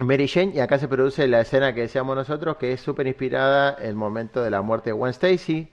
[0.00, 3.70] Mary Jane y acá se produce la escena que decíamos nosotros que es súper inspirada
[3.80, 5.68] el momento de la muerte de Gwen Stacy,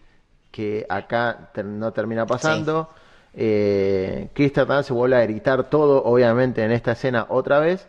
[0.51, 2.89] que acá ter- no termina pasando.
[3.33, 7.87] Eh, Kristen Dunst se vuelve a gritar todo, obviamente, en esta escena otra vez.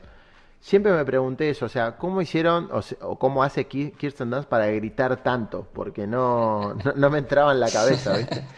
[0.61, 2.69] Siempre me pregunté eso, o sea, ¿cómo hicieron
[3.01, 5.67] o, cómo hace Ki- Kirsten Dunst para gritar tanto?
[5.73, 8.45] Porque no, no, no me entraba en la cabeza, ¿viste?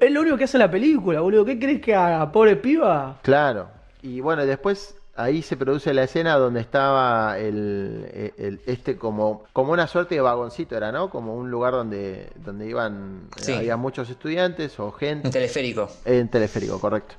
[0.00, 1.44] Es lo único que hace la película, boludo.
[1.44, 3.18] ¿Qué crees que haga, pobre piba?
[3.22, 3.68] Claro.
[4.00, 9.72] Y bueno, después ahí se produce la escena donde estaba el, el- este como, como
[9.72, 11.10] una suerte de vagoncito era, ¿no?
[11.10, 15.28] Como un lugar donde, donde iban, eh, había muchos estudiantes o gente.
[15.28, 15.88] Un teleférico.
[16.04, 17.14] En teleférico, correcto.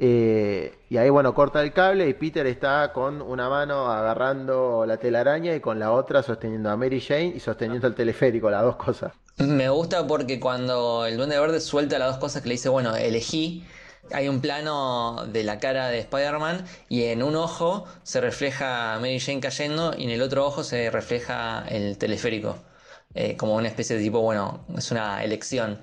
[0.00, 4.96] Eh, y ahí, bueno, corta el cable y Peter está con una mano agarrando la
[4.96, 8.76] telaraña y con la otra sosteniendo a Mary Jane y sosteniendo el teleférico, las dos
[8.76, 9.12] cosas.
[9.38, 12.94] Me gusta porque cuando el Duende Verde suelta las dos cosas que le dice, bueno,
[12.94, 13.64] elegí,
[14.12, 19.20] hay un plano de la cara de Spider-Man y en un ojo se refleja Mary
[19.20, 22.56] Jane cayendo y en el otro ojo se refleja el teleférico.
[23.14, 25.80] Eh, como una especie de tipo, bueno, es una elección.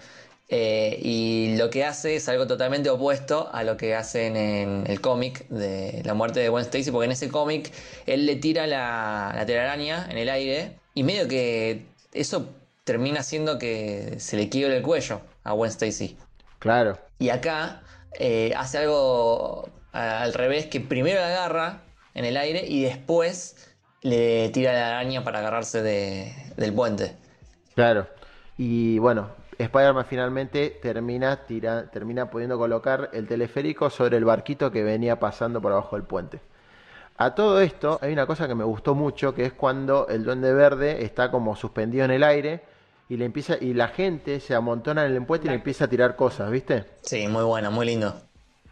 [0.47, 5.01] Eh, y lo que hace es algo totalmente opuesto a lo que hacen en el
[5.01, 7.71] cómic de la muerte de Gwen Stacy, porque en ese cómic
[8.05, 12.47] él le tira la, la telaraña en el aire y medio que eso
[12.83, 16.15] termina haciendo que se le quiebre el cuello a Gwen Stacy.
[16.59, 16.99] Claro.
[17.17, 17.81] Y acá
[18.19, 21.81] eh, hace algo al revés, que primero la agarra
[22.13, 27.15] en el aire y después le tira la araña para agarrarse de- del puente.
[27.75, 28.07] Claro.
[28.57, 34.83] Y bueno, Spider-Man finalmente termina, tira, termina pudiendo colocar el teleférico sobre el barquito que
[34.83, 36.39] venía pasando por abajo del puente.
[37.17, 40.53] A todo esto hay una cosa que me gustó mucho, que es cuando el Duende
[40.53, 42.61] Verde está como suspendido en el aire
[43.09, 45.87] y le empieza y la gente se amontona en el puente y le empieza a
[45.87, 46.85] tirar cosas, ¿viste?
[47.01, 48.15] Sí, muy bueno, muy lindo.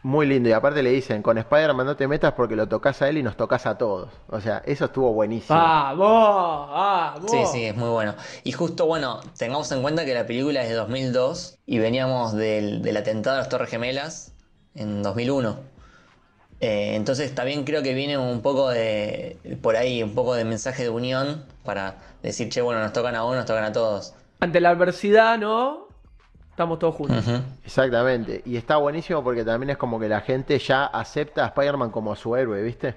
[0.04, 0.50] Muy lindo.
[0.50, 3.24] Y aparte le dicen, con Spider-Man no te metas porque lo tocas a él y
[3.24, 4.10] nos tocas a todos.
[4.28, 5.58] O sea, eso estuvo buenísimo.
[5.58, 6.70] ¡Vamos!
[6.70, 7.32] ¡Vamos!
[7.32, 8.16] Sí, sí, es muy bueno.
[8.44, 12.82] Y justo, bueno, tengamos en cuenta que la película es de 2002 y veníamos del,
[12.82, 14.34] del atentado a las Torres Gemelas
[14.76, 15.74] en 2001.
[16.60, 20.84] Eh, entonces también creo que viene un poco de, por ahí, un poco de mensaje
[20.84, 24.14] de unión para decir, che, bueno, nos tocan a uno, nos tocan a todos.
[24.44, 25.88] Ante la adversidad, ¿no?
[26.50, 27.26] Estamos todos juntos.
[27.66, 28.41] Exactamente.
[28.46, 32.16] Y está buenísimo porque también es como que la gente ya acepta a Spider-Man como
[32.16, 32.96] su héroe, ¿viste?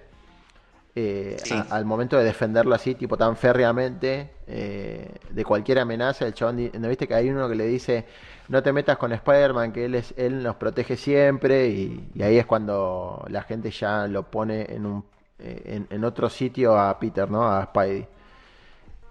[0.94, 1.54] Eh, Sí.
[1.54, 6.70] a- al momento de defenderlo así, tipo tan férreamente, eh, de cualquier amenaza, el chabón,
[6.78, 8.06] ¿no viste que hay uno que le dice,
[8.48, 11.68] no te metas con Spider-Man, que él, es, él nos protege siempre?
[11.68, 15.04] Y, y ahí es cuando la gente ya lo pone en, un,
[15.38, 17.46] eh, en, en otro sitio a Peter, ¿no?
[17.46, 18.06] A Spidey.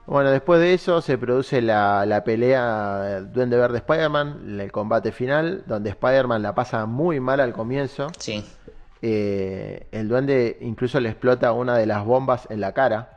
[0.07, 5.64] Bueno, después de eso se produce la, la pelea Duende Verde Spider-Man, el combate final,
[5.65, 8.07] donde Spider-Man la pasa muy mal al comienzo.
[8.19, 8.45] Sí.
[9.02, 13.10] Eh, el duende incluso le explota una de las bombas en la cara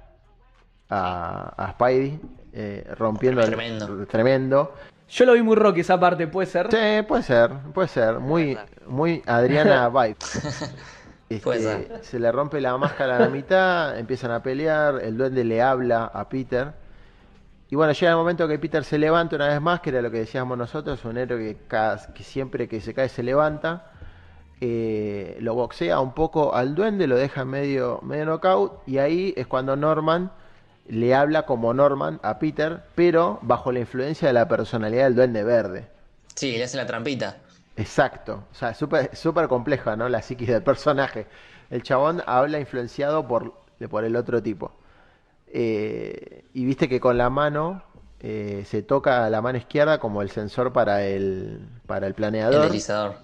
[0.89, 2.21] a, a Spidey,
[2.53, 4.07] eh, rompiendo el- Tremendo.
[4.07, 4.75] tremendo.
[5.11, 6.69] Yo lo vi muy rocky esa parte, ¿puede ser?
[6.71, 8.19] Sí, puede ser, puede ser.
[8.19, 10.17] Muy, muy Adriana vibe.
[11.31, 15.61] Este, se le rompe la máscara a la mitad, empiezan a pelear, el duende le
[15.63, 16.73] habla a Peter.
[17.71, 20.11] Y bueno, llega el momento que Peter se levanta una vez más, que era lo
[20.11, 23.91] que decíamos nosotros, un héroe que, cada- que siempre que se cae se levanta.
[24.61, 29.47] Eh, lo boxea un poco al duende, lo deja medio, medio knockout, y ahí es
[29.47, 30.33] cuando Norman
[30.89, 35.45] le habla como Norman a Peter, pero bajo la influencia de la personalidad del Duende
[35.45, 35.89] Verde.
[36.35, 37.37] Sí, le hace la trampita.
[37.79, 40.09] Exacto, o sea, súper súper compleja, ¿no?
[40.09, 41.27] La psiquis del personaje.
[41.71, 43.55] El chabón habla influenciado por,
[43.91, 44.73] por el otro tipo.
[45.49, 47.83] Eh, y viste que con la mano
[48.21, 52.15] eh, se toca la mano izquierda como el sensor para el, para el
[52.51, 52.61] El planeador.
[52.61, 53.17] deslizador.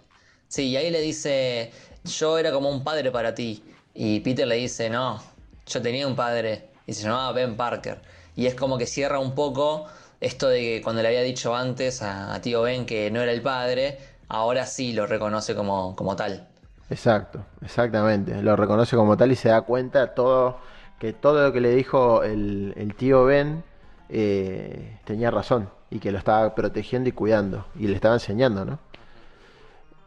[0.48, 1.72] Sí, y ahí le dice,
[2.04, 3.62] yo era como un padre para ti.
[3.94, 5.22] Y Peter le dice, no,
[5.66, 6.70] yo tenía un padre.
[6.86, 8.00] Y se llamaba Ben Parker.
[8.36, 9.86] Y es como que cierra un poco
[10.20, 13.42] esto de que cuando le había dicho antes a tío Ben que no era el
[13.42, 13.98] padre,
[14.28, 16.48] ahora sí lo reconoce como, como tal.
[16.90, 18.42] Exacto, exactamente.
[18.42, 20.58] Lo reconoce como tal y se da cuenta todo
[20.98, 23.64] que todo lo que le dijo el, el tío Ben
[24.08, 28.78] eh, tenía razón y que lo estaba protegiendo y cuidando y le estaba enseñando, ¿no?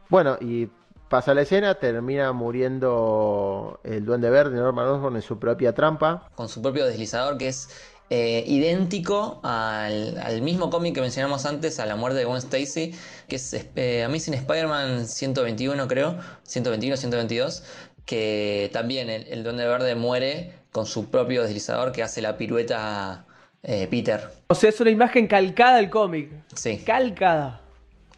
[0.09, 0.69] Bueno, y
[1.09, 6.29] pasa la escena, termina muriendo el Duende Verde, Norman Osborn, en su propia trampa.
[6.35, 7.69] Con su propio deslizador que es
[8.09, 12.93] eh, idéntico al, al mismo cómic que mencionamos antes, a la muerte de Gwen Stacy,
[13.27, 17.63] que es eh, Amazing Spider-Man 121 creo, 121, 122,
[18.05, 23.25] que también el, el Duende Verde muere con su propio deslizador que hace la pirueta
[23.63, 24.29] eh, Peter.
[24.47, 26.29] O sea, es una imagen calcada del cómic.
[26.55, 27.61] Sí, Calcada.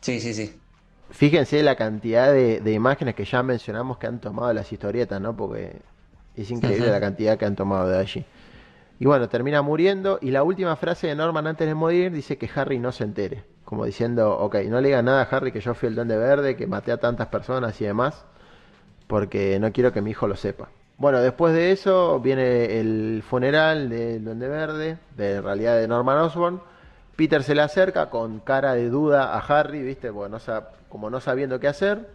[0.02, 0.56] sí, sí, sí.
[1.12, 5.36] Fíjense la cantidad de, de imágenes que ya mencionamos que han tomado las historietas, ¿no?
[5.36, 5.78] Porque
[6.36, 8.26] es increíble la cantidad que han tomado de allí.
[9.00, 12.50] Y bueno, termina muriendo y la última frase de Norman antes de morir dice que
[12.54, 13.46] Harry no se entere.
[13.64, 16.58] Como diciendo, ok, no le digas nada a Harry que yo fui el duende verde,
[16.58, 18.26] que maté a tantas personas y demás,
[19.08, 20.70] porque no quiero que mi hijo lo sepa.
[20.98, 26.18] Bueno, después de eso viene el funeral del duende verde, de en realidad de Norman
[26.18, 26.62] Osborn.
[27.16, 30.10] Peter se le acerca con cara de duda a Harry, ¿viste?
[30.10, 30.40] Bueno,
[30.90, 32.10] como no sabiendo qué hacer.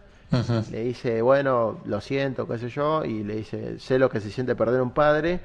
[0.71, 4.29] Le dice, bueno, lo siento, qué sé yo, y le dice, sé lo que se
[4.29, 5.39] siente perder un padre,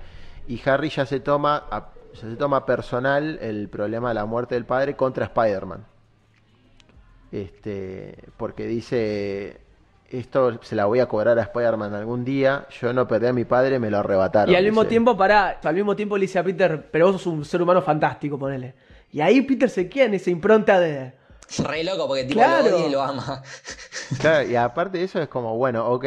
[0.52, 4.54] y Harry ya se toma, a- ya se toma personal el problema de la muerte
[4.56, 5.84] del padre contra Spider-Man.
[7.32, 9.60] Este, porque dice,
[10.10, 13.44] esto se la voy a cobrar a Spider-Man algún día, yo no perdí a mi
[13.44, 14.52] padre, me lo arrebataron.
[14.52, 14.88] Y al mismo dice.
[14.90, 17.82] tiempo, para, al mismo tiempo le dice a Peter, pero vos sos un ser humano
[17.82, 18.74] fantástico, ponele.
[19.12, 21.12] Y ahí Peter se queda en esa impronta de.
[21.64, 22.68] Re loco porque tipo Claro.
[22.70, 23.42] lo odia y lo ama.
[24.20, 26.04] Claro, y aparte de eso es como, bueno, ok,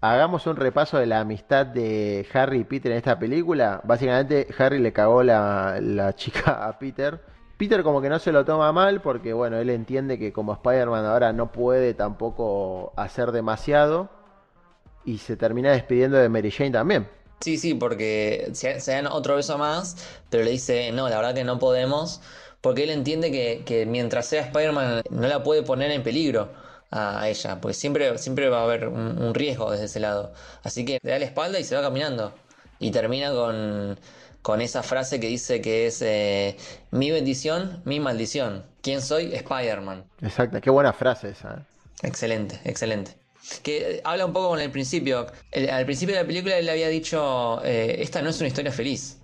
[0.00, 3.80] hagamos un repaso de la amistad de Harry y Peter en esta película.
[3.84, 7.20] Básicamente Harry le cagó la, la chica a Peter.
[7.56, 11.04] Peter como que no se lo toma mal porque, bueno, él entiende que como Spider-Man
[11.04, 14.08] ahora no puede tampoco hacer demasiado
[15.04, 17.08] y se termina despidiendo de Mary Jane también.
[17.40, 19.96] Sí, sí, porque se, dan otro beso más,
[20.30, 22.20] pero le dice, no, la verdad que no podemos,
[22.60, 26.50] porque él entiende que, que mientras sea Spider-Man no la puede poner en peligro
[26.90, 30.32] a, ella, porque siempre, siempre va a haber un, un riesgo desde ese lado.
[30.62, 32.32] Así que le da la espalda y se va caminando.
[32.80, 33.98] Y termina con,
[34.42, 36.56] con esa frase que dice que es eh,
[36.90, 38.64] mi bendición, mi maldición.
[38.82, 39.34] ¿Quién soy?
[39.34, 40.04] Spider-Man.
[40.22, 41.54] Exacto, qué buena frase esa.
[41.54, 42.06] ¿eh?
[42.06, 43.16] Excelente, excelente.
[43.62, 45.26] Que eh, habla un poco con el principio.
[45.50, 48.72] El- al principio de la película él había dicho, eh, esta no es una historia
[48.72, 49.18] feliz.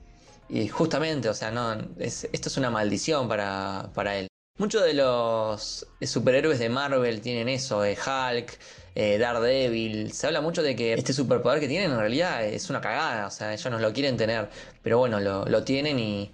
[0.48, 4.26] Y justamente, o sea, no, es- esto es una maldición para, para él.
[4.56, 8.56] Muchos de los superhéroes de Marvel tienen eso, eh, Hulk,
[8.94, 10.12] eh, Daredevil.
[10.12, 13.30] Se habla mucho de que este superpoder que tienen en realidad es una cagada, o
[13.32, 14.48] sea, ellos no lo quieren tener,
[14.80, 16.30] pero bueno, lo, lo tienen y,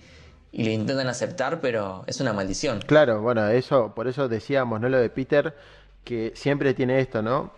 [0.52, 2.80] y lo intentan aceptar, pero es una maldición.
[2.86, 4.90] Claro, bueno, eso, por eso decíamos, ¿no?
[4.90, 5.56] Lo de Peter,
[6.04, 7.52] que siempre tiene esto, ¿no?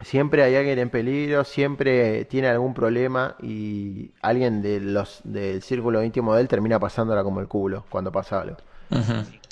[0.00, 6.02] Siempre hay alguien en peligro, siempre tiene algún problema y alguien de los del círculo
[6.02, 8.56] íntimo de él termina pasándola como el culo cuando pasa algo.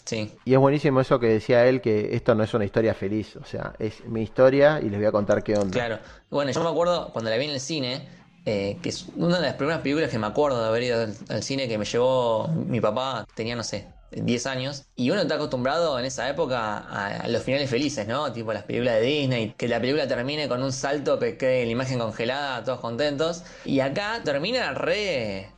[0.07, 0.33] Sí.
[0.45, 3.45] Y es buenísimo eso que decía él, que esto no es una historia feliz, o
[3.45, 5.73] sea, es mi historia y les voy a contar qué onda.
[5.73, 5.99] Claro.
[6.31, 8.09] Bueno, yo me acuerdo cuando la vi en el cine,
[8.45, 11.15] eh, que es una de las primeras películas que me acuerdo de haber ido al,
[11.29, 14.85] al cine que me llevó mi papá, tenía, no sé, 10 años.
[14.95, 18.33] Y uno está acostumbrado en esa época a, a los finales felices, ¿no?
[18.33, 21.73] Tipo las películas de Disney, que la película termine con un salto que quede la
[21.73, 23.43] imagen congelada, todos contentos.
[23.65, 25.51] Y acá termina re,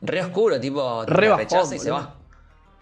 [0.00, 2.17] re oscuro, tipo, Re bajón, rechaza y se va.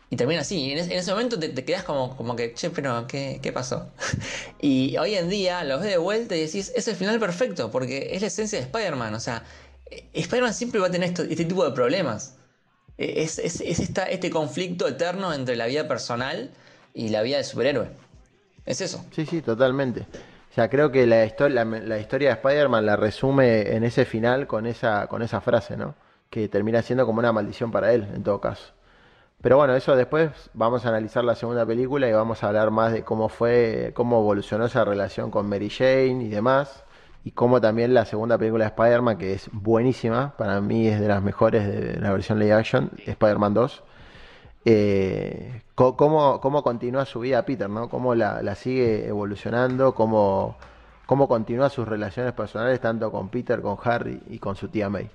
[0.09, 0.59] Y termina así.
[0.59, 3.53] Y en, ese- en ese momento te, quedas como, como que, che, pero ¿qué, qué
[3.53, 3.89] pasó?
[4.61, 8.11] y hoy en día los ves de vuelta y decís, es el final perfecto, porque
[8.13, 9.15] es la esencia de Spider-Man.
[9.15, 9.43] O sea,
[9.91, 12.37] eh, Spider-Man siempre va a tener este tipo de problemas.
[12.99, 16.51] Eh, Es, es- es este conflicto eterno entre la vida personal
[16.95, 17.89] y la vida del superhéroe.
[18.65, 19.05] Es eso.
[19.13, 20.01] Sí, sí, totalmente.
[20.51, 24.47] O sea, creo que la, histo- la historia de Spider-Man la resume en ese final
[24.47, 25.95] con esa, con esa frase, ¿no?
[26.31, 28.73] Que termina siendo como una maldición para él, en todo caso.
[29.43, 32.93] Pero bueno, eso después vamos a analizar la segunda película y vamos a hablar más
[32.93, 36.85] de cómo fue, cómo evolucionó esa relación con Mary Jane y demás.
[37.25, 41.09] y como también la segunda película de Spider-Man, que es buenísima, para mí es de
[41.09, 43.83] las mejores de la versión live action, Spider-Man 2.
[44.65, 47.89] Eh, cómo, cómo continúa su vida Peter, ¿no?
[47.89, 50.57] Cómo la, la sigue evolucionando, cómo,
[51.07, 55.09] cómo continúa sus relaciones personales, tanto con Peter, con Harry y con su tía May.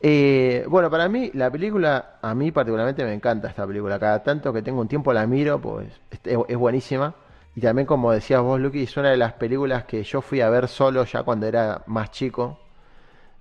[0.00, 3.98] Eh, bueno, para mí, la película, a mí particularmente me encanta esta película.
[3.98, 5.88] Cada tanto que tengo un tiempo la miro, pues
[6.24, 7.14] es, buenísima.
[7.54, 10.50] Y también, como decías vos, Lucky, es una de las películas que yo fui a
[10.50, 12.58] ver solo ya cuando era más chico.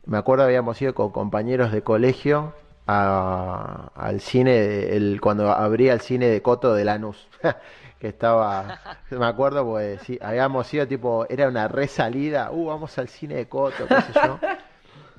[0.06, 2.53] Me acuerdo habíamos ido con compañeros de colegio
[2.88, 7.27] a- al cine, de- cuando abría el cine de Coto de Lanús.
[7.99, 8.80] que estaba,
[9.11, 13.48] me acuerdo, pues sí, habíamos ido tipo, era una resalida, uh, vamos al cine de
[13.48, 14.40] Coto, qué sé yo.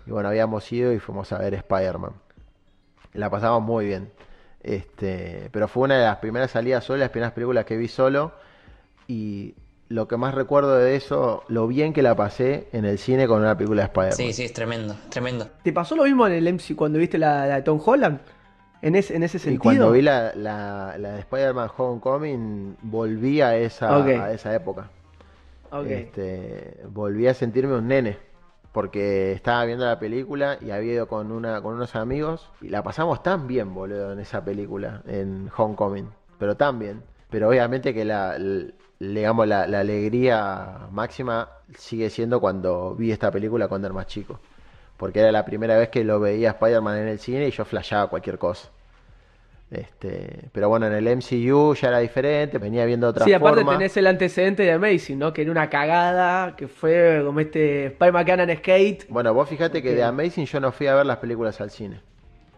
[0.06, 2.12] Y bueno, habíamos ido y fuimos a ver Spider-Man.
[3.14, 4.10] La pasamos muy bien.
[4.62, 8.32] Este, pero fue una de las primeras salidas solo, las primeras películas que vi solo.
[9.08, 9.54] Y
[9.88, 13.40] lo que más recuerdo de eso, lo bien que la pasé en el cine con
[13.40, 14.16] una película de Spider-Man.
[14.16, 15.48] Sí, sí, es tremendo, tremendo.
[15.62, 18.20] ¿Te pasó lo mismo en el MC cuando viste la, la de Tom Holland?
[18.82, 19.62] En, ese en ese Y sentido.
[19.62, 24.90] cuando vi la, la, la de Spider-Man Homecoming, volví a esa, a esa época.
[25.70, 25.86] Ok.
[25.86, 28.18] Este, volví a sentirme un nene.
[28.76, 32.50] Porque estaba viendo la película y había ido con, una, con unos amigos.
[32.60, 36.10] Y la pasamos tan bien, boludo, en esa película, en Homecoming.
[36.38, 37.02] Pero tan bien.
[37.30, 38.36] Pero obviamente que la,
[39.00, 44.40] digamos, la alegría máxima sigue siendo cuando vi esta película cuando era más chico.
[44.98, 48.10] Porque era la primera vez que lo veía Spider-Man en el cine y yo flashaba
[48.10, 48.68] cualquier cosa.
[49.70, 53.76] Este, pero bueno, en el MCU ya era diferente, venía viendo otra Sí, aparte forma.
[53.78, 55.32] tenés el antecedente de Amazing, ¿no?
[55.32, 59.08] Que era una cagada, que fue como este Spider-Man en skate.
[59.08, 62.00] Bueno, vos fíjate que de Amazing yo no fui a ver las películas al cine.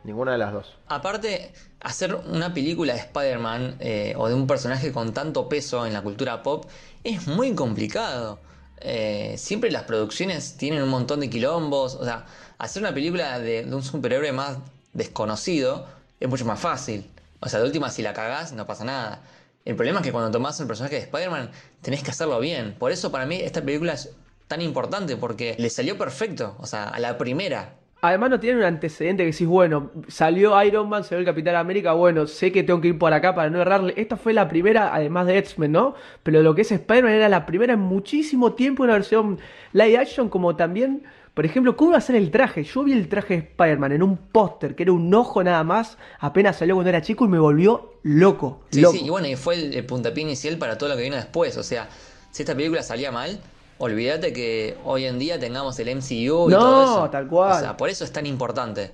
[0.04, 0.76] Ninguna de las dos.
[0.86, 5.92] Aparte, hacer una película de Spider-Man eh, o de un personaje con tanto peso en
[5.94, 6.66] la cultura pop
[7.04, 8.38] es muy complicado.
[8.80, 11.94] Eh, siempre las producciones tienen un montón de quilombos.
[11.96, 12.26] O sea,
[12.58, 14.58] hacer una película de, de un superhéroe más
[14.92, 15.86] desconocido
[16.20, 17.10] es mucho más fácil.
[17.40, 19.22] O sea, de última, si la cagás, no pasa nada.
[19.64, 21.50] El problema es que cuando tomás el personaje de Spider-Man,
[21.82, 22.74] tenés que hacerlo bien.
[22.78, 24.14] Por eso, para mí, esta película es
[24.46, 26.56] tan importante porque le salió perfecto.
[26.58, 27.74] O sea, a la primera.
[28.00, 31.94] Además no tiene un antecedente que decís, bueno, salió Iron Man, salió el Capitán América,
[31.94, 33.92] bueno, sé que tengo que ir por acá para no errarle.
[33.96, 35.94] Esta fue la primera, además de X-Men, ¿no?
[36.22, 39.40] Pero lo que es Spider-Man era la primera en muchísimo tiempo, una versión
[39.72, 41.02] live action, como también,
[41.38, 42.64] por ejemplo, ¿cómo iba a ser el traje?
[42.64, 45.96] Yo vi el traje de Spider-Man en un póster, que era un ojo nada más,
[46.18, 48.62] apenas salió cuando era chico y me volvió loco.
[48.72, 48.96] Sí, loco.
[48.98, 51.56] sí, y bueno, y fue el, el puntapié inicial para todo lo que vino después.
[51.56, 51.88] O sea,
[52.32, 53.38] si esta película salía mal,
[53.78, 57.10] olvídate que hoy en día tengamos el MCU y No, todo eso.
[57.10, 57.52] tal cual.
[57.52, 58.90] O sea, por eso es tan importante.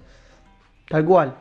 [0.90, 1.34] Tal cual.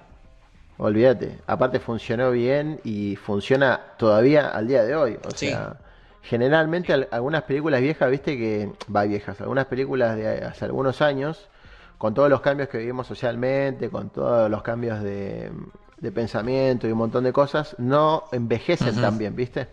[0.77, 1.37] Olvídate.
[1.47, 5.17] Aparte funcionó bien y funciona todavía al día de hoy.
[5.27, 5.47] O Sí.
[5.47, 5.75] sea,
[6.23, 11.49] generalmente al- algunas películas viejas, viste que, va viejas, algunas películas de hace algunos años,
[11.97, 15.51] con todos los cambios que vivimos socialmente, con todos los cambios de,
[15.97, 19.01] de pensamiento y un montón de cosas, no envejecen Ujú.
[19.01, 19.67] tan bien, viste.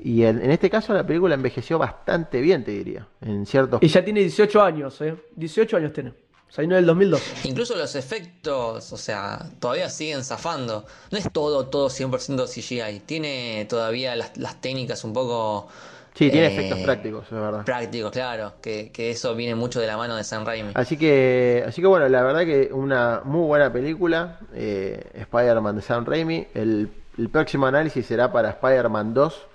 [0.00, 3.88] Y en, en este caso la película envejeció bastante bien, te diría, en ciertos Y
[3.88, 5.14] ya tiene 18 años, ¿eh?
[5.36, 6.12] 18 años tiene.
[6.48, 7.48] Salió en el 2012.
[7.48, 10.84] Incluso los efectos, o sea, todavía siguen zafando.
[11.10, 13.00] No es todo, todo 100% CGI.
[13.00, 15.68] Tiene todavía las, las técnicas un poco...
[16.14, 17.64] Sí, tiene eh, efectos prácticos, es verdad.
[17.64, 18.52] Prácticos, claro.
[18.60, 20.72] Que, que eso viene mucho de la mano de Sam Raimi.
[20.74, 25.82] Así que, así que bueno, la verdad que una muy buena película, eh, Spider-Man de
[25.82, 26.48] Sam Raimi.
[26.54, 29.46] El, el próximo análisis será para Spider-Man 2,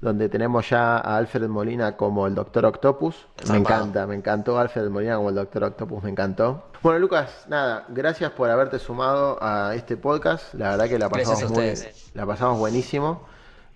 [0.00, 3.26] donde tenemos ya a Alfred Molina como el Doctor Octopus.
[3.50, 6.66] Me encanta, me encantó Alfred Molina como el Doctor Octopus, me encantó.
[6.82, 10.54] Bueno, Lucas, nada, gracias por haberte sumado a este podcast.
[10.54, 11.74] La verdad que la pasamos muy,
[12.14, 13.26] la pasamos buenísimo.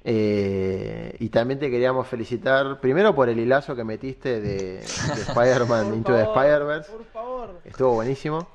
[0.02, 4.80] Eh, y también te queríamos felicitar primero por el hilazo que metiste de, de
[5.28, 6.90] Spider-Man Into the Spider-Verse.
[6.90, 7.60] Por favor.
[7.64, 8.48] Estuvo buenísimo.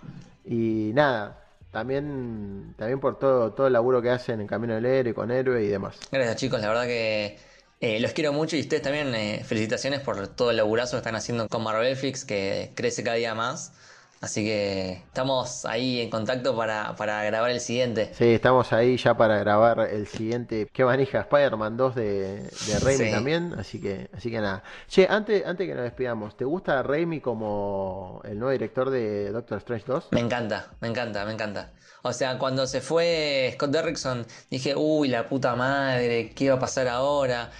[0.43, 5.13] Y nada, también, también por todo, todo el laburo que hacen en Camino del Héroe,
[5.13, 5.97] con Héroe y demás.
[6.11, 7.37] Gracias chicos, la verdad que
[7.81, 11.15] eh, los quiero mucho y ustedes también eh, felicitaciones por todo el laburazo que están
[11.15, 13.73] haciendo con Marvelflix que crece cada día más.
[14.21, 18.11] Así que estamos ahí en contacto para, para grabar el siguiente.
[18.13, 20.67] Sí, estamos ahí ya para grabar el siguiente.
[20.73, 21.19] ¿Qué manija?
[21.19, 22.03] Spider-Man 2 de,
[22.43, 23.11] de Raimi Sí.
[23.11, 23.53] también.
[23.59, 24.63] Así que, así que nada.
[24.87, 29.57] Che, antes, antes que nos despidamos, ¿te gusta Raimi como el nuevo director de Doctor
[29.59, 30.07] Strange 2?
[30.11, 31.73] Me encanta, me encanta, me encanta.
[32.01, 36.59] O sea, cuando se fue Scott Derrickson, dije, uy, la puta madre, ¿qué va a
[36.59, 37.51] pasar ahora?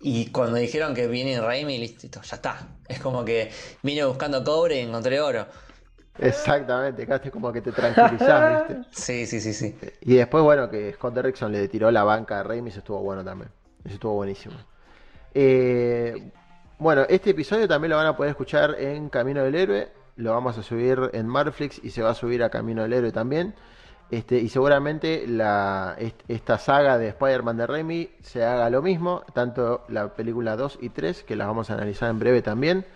[0.00, 2.68] Y cuando dijeron que viene Raimi, listo, ya está.
[2.88, 3.50] Es como que
[3.82, 5.46] vine buscando cobre y encontré oro.
[6.18, 8.84] Exactamente, casi como que te tranquilizás, ¿viste?
[8.90, 9.78] Sí, sí, sí, sí.
[10.00, 13.24] Y después, bueno, que Scott Derrickson le tiró la banca a Raimi, eso estuvo bueno
[13.24, 13.50] también.
[13.84, 14.66] Eso estuvo buenísimo.
[15.34, 16.32] Eh,
[16.78, 19.92] Bueno, este episodio también lo van a poder escuchar en Camino del Héroe.
[20.16, 23.12] Lo vamos a subir en Marflix y se va a subir a Camino del Héroe
[23.12, 23.56] también.
[24.10, 25.96] Este, y seguramente la,
[26.28, 30.90] esta saga de Spider-Man de Raimi se haga lo mismo, tanto la película 2 y
[30.90, 32.86] 3, que las vamos a analizar en breve también.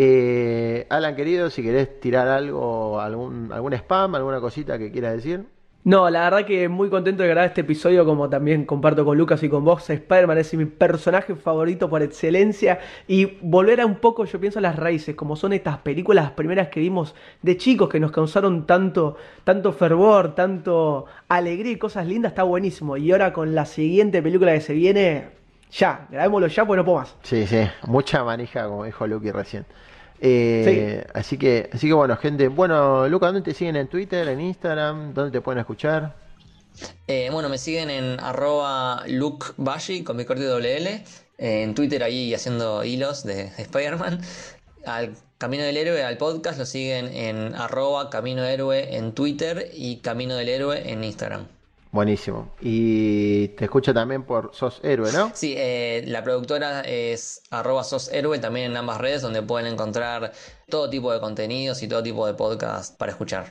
[0.00, 5.44] Eh, Alan, querido, si querés tirar algo, algún, algún spam, alguna cosita que quieras decir.
[5.82, 9.42] No, la verdad que muy contento de grabar este episodio, como también comparto con Lucas
[9.42, 9.90] y con vos.
[9.90, 12.78] Spider-Man es mi personaje favorito por excelencia.
[13.08, 16.68] Y volver a un poco, yo pienso, a las raíces, como son estas películas primeras
[16.68, 22.32] que vimos de chicos que nos causaron tanto, tanto fervor, tanto alegría y cosas lindas,
[22.32, 22.96] está buenísimo.
[22.96, 25.30] Y ahora con la siguiente película que se viene,
[25.72, 27.16] ya, grabémoslo ya, pues no puedo más.
[27.22, 29.64] Sí, sí, mucha manija, como dijo Lucky recién.
[30.20, 32.48] Eh, así que, así que bueno, gente.
[32.48, 35.14] Bueno, Luca, ¿dónde te siguen en Twitter, en Instagram?
[35.14, 36.16] ¿Dónde te pueden escuchar?
[37.06, 41.02] Eh, bueno, me siguen en arroba lukebashi con mi corte WL.
[41.38, 44.20] en Twitter ahí haciendo hilos de, Spider-Man.
[44.84, 49.98] Al Camino del Héroe, al podcast, lo siguen en arroba Camino Héroe en Twitter y
[49.98, 51.46] Camino del Héroe en Instagram.
[51.90, 52.50] Buenísimo.
[52.60, 55.30] Y te escucha también por Sos Héroe, ¿no?
[55.34, 60.32] Sí, eh, la productora es arroba Sos Héroe también en ambas redes donde pueden encontrar
[60.68, 63.46] todo tipo de contenidos y todo tipo de podcast para escuchar.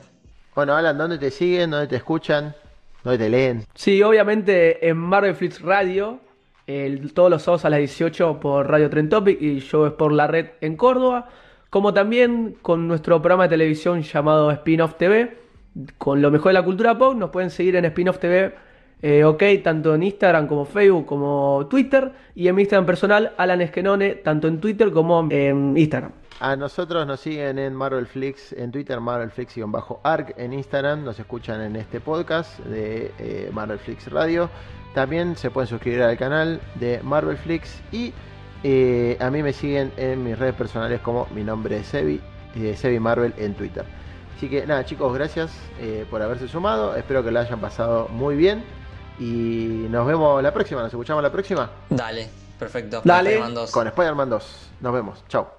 [0.54, 1.70] Bueno, Alan, ¿dónde te siguen?
[1.70, 2.54] ¿Dónde te escuchan?
[3.02, 3.66] ¿Dónde te leen?
[3.74, 6.20] Sí, obviamente en Marvel Flix Radio,
[7.14, 10.26] todos los sábados a las 18 por Radio Trend Topic y yo es por la
[10.26, 11.28] red en Córdoba,
[11.70, 15.47] como también con nuestro programa de televisión llamado Spin-Off TV
[15.96, 17.14] con lo mejor de la cultura pop.
[17.16, 18.54] Nos pueden seguir en Spinoff TV,
[19.02, 22.12] eh, ok, tanto en Instagram como Facebook como Twitter.
[22.34, 26.12] Y en mi Instagram personal, Alan Esquenone, tanto en Twitter como en Instagram.
[26.40, 31.98] A nosotros nos siguen en Marvelflix en Twitter, Marvelflix-ARC en Instagram, nos escuchan en este
[31.98, 34.48] podcast de eh, Marvelflix Radio.
[34.94, 38.12] También se pueden suscribir al canal de Marvelflix y
[38.62, 42.20] eh, a mí me siguen en mis redes personales como mi nombre es Sebi,
[42.54, 43.84] eh, Sebi Marvel en Twitter.
[44.38, 45.50] Así que nada, chicos, gracias
[45.80, 46.94] eh, por haberse sumado.
[46.94, 48.62] Espero que lo hayan pasado muy bien.
[49.18, 50.80] Y nos vemos la próxima.
[50.80, 51.68] ¿Nos escuchamos la próxima?
[51.90, 53.02] Dale, perfecto.
[53.04, 53.40] Dale.
[53.72, 54.70] Con Spider-Man 2.
[54.80, 55.24] Nos vemos.
[55.26, 55.57] Chao.